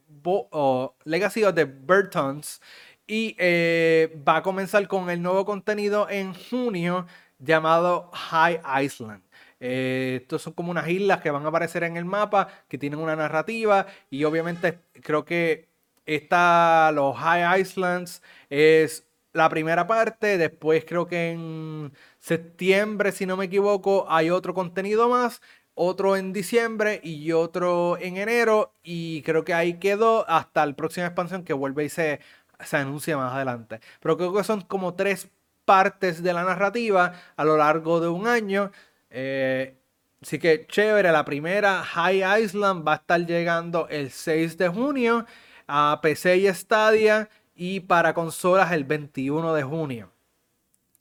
Legacy 1.05 1.45
of 1.45 1.55
the 1.55 1.65
Burtons 1.65 2.61
y 3.07 3.35
eh, 3.39 4.15
va 4.29 4.37
a 4.37 4.43
comenzar 4.43 4.87
con 4.89 5.09
el 5.09 5.23
nuevo 5.23 5.47
contenido 5.47 6.07
en 6.11 6.35
junio 6.35 7.07
llamado 7.39 8.11
High 8.13 8.61
Island. 8.85 9.23
estos 9.59 10.43
son 10.43 10.53
como 10.53 10.71
unas 10.71 10.87
islas 10.89 11.23
que 11.23 11.31
van 11.31 11.47
a 11.47 11.49
aparecer 11.49 11.83
en 11.85 11.97
el 11.97 12.05
mapa, 12.05 12.49
que 12.69 12.77
tienen 12.77 13.01
una 13.01 13.17
narrativa. 13.17 13.87
Y 14.11 14.25
obviamente 14.25 14.81
creo 15.03 15.25
que 15.25 15.71
esta, 16.05 16.93
los 16.93 17.17
High 17.17 17.61
Islands 17.61 18.23
es 18.51 19.07
la 19.33 19.49
primera 19.49 19.87
parte, 19.87 20.39
después 20.39 20.85
creo 20.85 21.07
que 21.07 21.31
en 21.31 21.93
septiembre, 22.19 23.13
si 23.13 23.27
no 23.27 23.37
me 23.37 23.47
equivoco, 23.47 24.07
hay 24.09 24.31
otro 24.31 24.55
contenido 24.55 25.09
más, 25.09 25.41
otro 25.75 26.17
en 26.17 26.33
diciembre 26.33 27.01
y 27.03 27.33
otro 27.33 27.97
en 27.99 28.19
enero, 28.19 28.75
y 28.83 29.23
creo 29.23 29.45
que 29.45 29.55
ahí 29.55 29.75
quedó 29.79 30.29
hasta 30.29 30.67
la 30.67 30.75
próxima 30.75 31.07
expansión 31.07 31.45
que 31.45 31.55
vuelve 31.55 31.85
y 31.85 31.89
se, 31.89 32.21
se 32.61 32.77
anuncia 32.77 33.17
más 33.17 33.33
adelante. 33.33 33.81
Pero 34.01 34.17
creo 34.17 34.35
que 34.35 34.45
son 34.45 34.61
como 34.63 34.95
tres 34.95 35.29
partes 35.65 36.23
de 36.23 36.33
la 36.33 36.45
narrativa 36.45 37.13
a 37.37 37.45
lo 37.45 37.57
largo 37.57 38.01
de 38.01 38.09
un 38.09 38.27
año. 38.27 38.71
Eh, 39.11 39.77
así 40.23 40.39
que 40.39 40.67
chévere, 40.67 41.13
la 41.13 41.25
primera 41.25 41.83
High 41.83 42.43
Island 42.43 42.87
va 42.87 42.95
a 42.95 42.97
estar 42.97 43.25
llegando 43.27 43.89
el 43.89 44.11
6 44.11 44.59
de 44.59 44.69
junio 44.69 45.27
a 45.67 46.01
PC 46.03 46.37
y 46.39 46.49
Stadia 46.53 47.29
y 47.55 47.81
para 47.81 48.15
consolas 48.15 48.73
el 48.73 48.85
21 48.85 49.55
de 49.55 49.63
junio. 49.63 50.11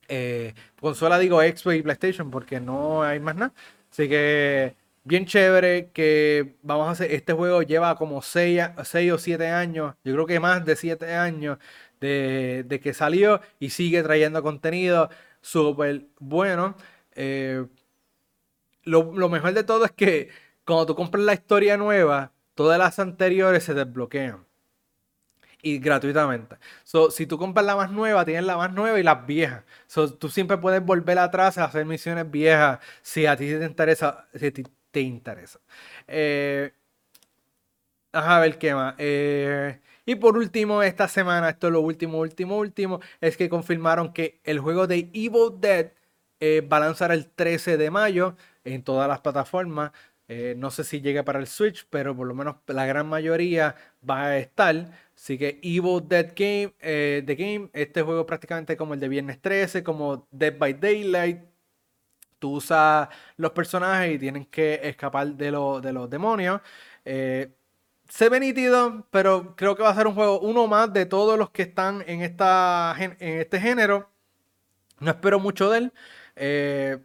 Eh, 0.07 0.53
consola 0.79 1.17
digo 1.19 1.39
Xbox 1.41 1.77
y 1.77 1.81
PlayStation 1.83 2.31
porque 2.31 2.59
no 2.59 3.03
hay 3.03 3.19
más 3.19 3.35
nada. 3.35 3.53
Así 3.91 4.09
que 4.09 4.75
bien 5.03 5.25
chévere 5.25 5.91
que 5.91 6.55
vamos 6.63 6.87
a 6.87 6.91
hacer. 6.91 7.11
Este 7.11 7.33
juego 7.33 7.61
lleva 7.63 7.95
como 7.95 8.21
6, 8.21 8.61
o 9.13 9.17
7 9.17 9.47
años, 9.47 9.95
yo 10.03 10.13
creo 10.13 10.25
que 10.27 10.39
más 10.39 10.65
de 10.65 10.75
7 10.75 11.13
años 11.15 11.57
de, 12.01 12.79
que 12.83 12.93
salió 12.93 13.41
y 13.59 13.69
sigue 13.71 14.03
trayendo 14.03 14.43
contenido 14.43 15.09
súper 15.41 16.07
bueno. 16.19 16.75
Eh, 17.15 17.65
lo, 18.83 19.13
lo 19.13 19.29
mejor 19.29 19.53
de 19.53 19.63
todo 19.63 19.85
es 19.85 19.91
que 19.91 20.29
cuando 20.65 20.85
tú 20.87 20.95
compras 20.95 21.23
la 21.23 21.33
historia 21.33 21.77
nueva, 21.77 22.31
todas 22.55 22.77
las 22.79 22.99
anteriores 22.99 23.63
se 23.63 23.73
desbloquean 23.73 24.45
y 25.61 25.79
gratuitamente. 25.79 26.57
So, 26.83 27.11
si 27.11 27.25
tú 27.27 27.37
compras 27.37 27.65
la 27.65 27.75
más 27.75 27.91
nueva, 27.91 28.25
tienes 28.25 28.45
la 28.45 28.57
más 28.57 28.73
nueva 28.73 28.99
y 28.99 29.03
las 29.03 29.25
viejas. 29.25 29.63
So, 29.87 30.13
tú 30.13 30.29
siempre 30.29 30.57
puedes 30.57 30.83
volver 30.83 31.19
atrás 31.19 31.57
a 31.57 31.65
hacer 31.65 31.85
misiones 31.85 32.29
viejas 32.29 32.79
si 33.01 33.25
a 33.25 33.35
ti 33.35 33.47
te 33.47 33.65
interesa. 33.65 34.27
Si 34.33 34.51
te 34.91 35.01
interesa. 35.01 35.59
Eh, 36.07 36.73
a 38.13 38.39
ver 38.39 38.57
qué 38.57 38.73
más. 38.75 38.95
Eh, 38.97 39.79
y 40.05 40.15
por 40.15 40.37
último, 40.37 40.83
esta 40.83 41.07
semana, 41.07 41.49
esto 41.49 41.67
es 41.67 41.73
lo 41.73 41.81
último, 41.81 42.19
último, 42.19 42.57
último, 42.57 42.99
es 43.21 43.37
que 43.37 43.49
confirmaron 43.49 44.13
que 44.13 44.41
el 44.43 44.59
juego 44.59 44.87
de 44.87 45.09
Evil 45.13 45.59
Dead 45.59 45.91
eh, 46.39 46.61
va 46.61 46.77
a 46.77 46.79
lanzar 46.81 47.11
el 47.11 47.29
13 47.29 47.77
de 47.77 47.91
mayo 47.91 48.35
en 48.63 48.83
todas 48.83 49.07
las 49.07 49.21
plataformas. 49.21 49.91
no 50.57 50.71
sé 50.71 50.83
si 50.85 51.01
llega 51.01 51.23
para 51.23 51.39
el 51.39 51.47
Switch, 51.47 51.85
pero 51.89 52.15
por 52.15 52.27
lo 52.27 52.33
menos 52.33 52.55
la 52.67 52.85
gran 52.85 53.07
mayoría 53.07 53.75
va 54.07 54.25
a 54.27 54.37
estar. 54.37 54.87
Así 55.21 55.37
que 55.37 55.59
Evil 55.61 56.01
Dead 56.07 56.33
Game, 56.35 56.73
eh, 56.79 57.21
The 57.23 57.35
Game, 57.35 57.69
este 57.73 58.01
juego 58.01 58.25
prácticamente 58.25 58.75
como 58.75 58.95
el 58.95 58.99
de 58.99 59.07
Viernes 59.07 59.39
13, 59.39 59.83
como 59.83 60.27
Dead 60.31 60.57
by 60.57 60.73
Daylight. 60.73 61.41
Tú 62.39 62.53
usas 62.55 63.07
los 63.37 63.51
personajes 63.51 64.15
y 64.15 64.19
tienen 64.19 64.45
que 64.45 64.79
escapar 64.83 65.27
de, 65.35 65.51
los 65.51 66.09
demonios. 66.09 66.61
Eh, 67.05 67.53
se 68.09 68.29
ve 68.29 68.39
nítido, 68.39 69.07
pero 69.11 69.55
creo 69.55 69.75
que 69.75 69.83
va 69.83 69.89
a 69.91 69.95
ser 69.95 70.07
un 70.07 70.15
juego 70.15 70.39
uno 70.39 70.65
más 70.65 70.91
de 70.91 71.05
todos 71.05 71.37
los 71.37 71.51
que 71.51 71.63
están 71.63 72.03
en, 72.07 72.23
esta, 72.23 72.95
en 72.97 73.15
este 73.19 73.59
género. 73.59 74.09
No 74.99 75.11
espero 75.11 75.39
mucho 75.39 75.69
de 75.69 75.77
él. 75.79 75.93
Eh, 76.35 76.97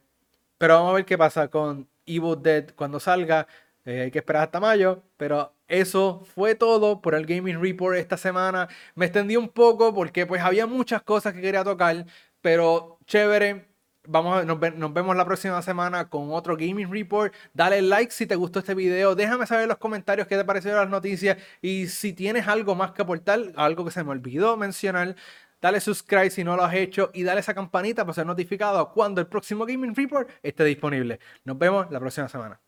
pero 0.59 0.75
vamos 0.77 0.93
a 0.93 0.95
ver 0.95 1.05
qué 1.05 1.19
pasa 1.19 1.49
con 1.49 1.89
Evil 2.07 2.43
Dead 2.43 2.71
cuando 2.75 2.99
salga. 2.99 3.47
Hay 3.85 4.11
que 4.11 4.21
esperar 4.21 4.45
hasta 4.45 4.61
mayo. 4.61 5.03
Pero 5.19 5.56
eso 5.69 6.23
fue 6.35 6.55
todo 6.55 7.01
por 7.01 7.15
el 7.15 7.27
Gaming 7.27 7.61
Report 7.61 7.97
esta 7.97 8.17
semana. 8.17 8.69
Me 8.95 9.07
extendí 9.07 9.37
un 9.37 9.49
poco 9.49 9.93
porque 9.95 10.27
pues 10.27 10.43
había 10.43 10.67
muchas 10.67 11.03
cosas 11.03 11.35
que 11.35 11.41
quería 11.41 11.65
tocar. 11.65 12.07
Pero 12.41 12.99
chévere. 13.07 13.69
Vamos 14.09 14.39
a, 14.39 14.45
nos, 14.45 14.61
nos, 14.77 14.95
vemos 14.95 15.17
la 15.17 15.25
próxima 15.25 15.61
semana 15.63 16.09
con 16.09 16.31
otro 16.31 16.57
Gaming 16.57 16.93
Report. 16.93 17.35
Dale 17.53 17.83
like 17.83 18.13
si 18.13 18.27
te 18.27 18.37
gustó 18.37 18.61
este 18.61 18.75
video. 18.75 19.17
Déjame 19.17 19.47
saber 19.47 19.65
en 19.65 19.69
los 19.71 19.79
comentarios 19.79 20.29
qué 20.29 20.37
te 20.37 20.45
parecieron 20.45 20.81
las 20.81 20.91
noticias. 20.91 21.39
Y 21.61 21.89
si 21.89 22.13
tienes 22.13 22.47
algo 22.47 22.77
más 22.77 22.93
que 22.93 23.03
aportar, 23.03 23.41
algo 23.57 23.85
que 23.85 23.91
se 23.91 24.05
me 24.05 24.11
olvidó 24.11 24.57
mencionar, 24.57 25.17
dale 25.61 25.81
subscribe 25.81 26.31
si 26.31 26.45
no 26.45 26.57
lo 26.57 26.65
has 26.65 26.75
hecho 26.75 27.11
y 27.15 27.25
dale 27.25 27.41
esa 27.41 27.55
campanita 27.55 28.05
para 28.05 28.15
ser 28.15 28.27
notificado 28.27 28.93
cuando 28.93 29.21
el 29.21 29.27
próximo 29.27 29.67
Gaming 29.67 29.95
Report 29.95 30.29
esté 30.43 30.65
disponible. 30.65 31.19
Nos 31.45 31.59
vemos 31.59 31.91
la 31.91 31.99
próxima 31.99 32.29
semana. 32.29 32.66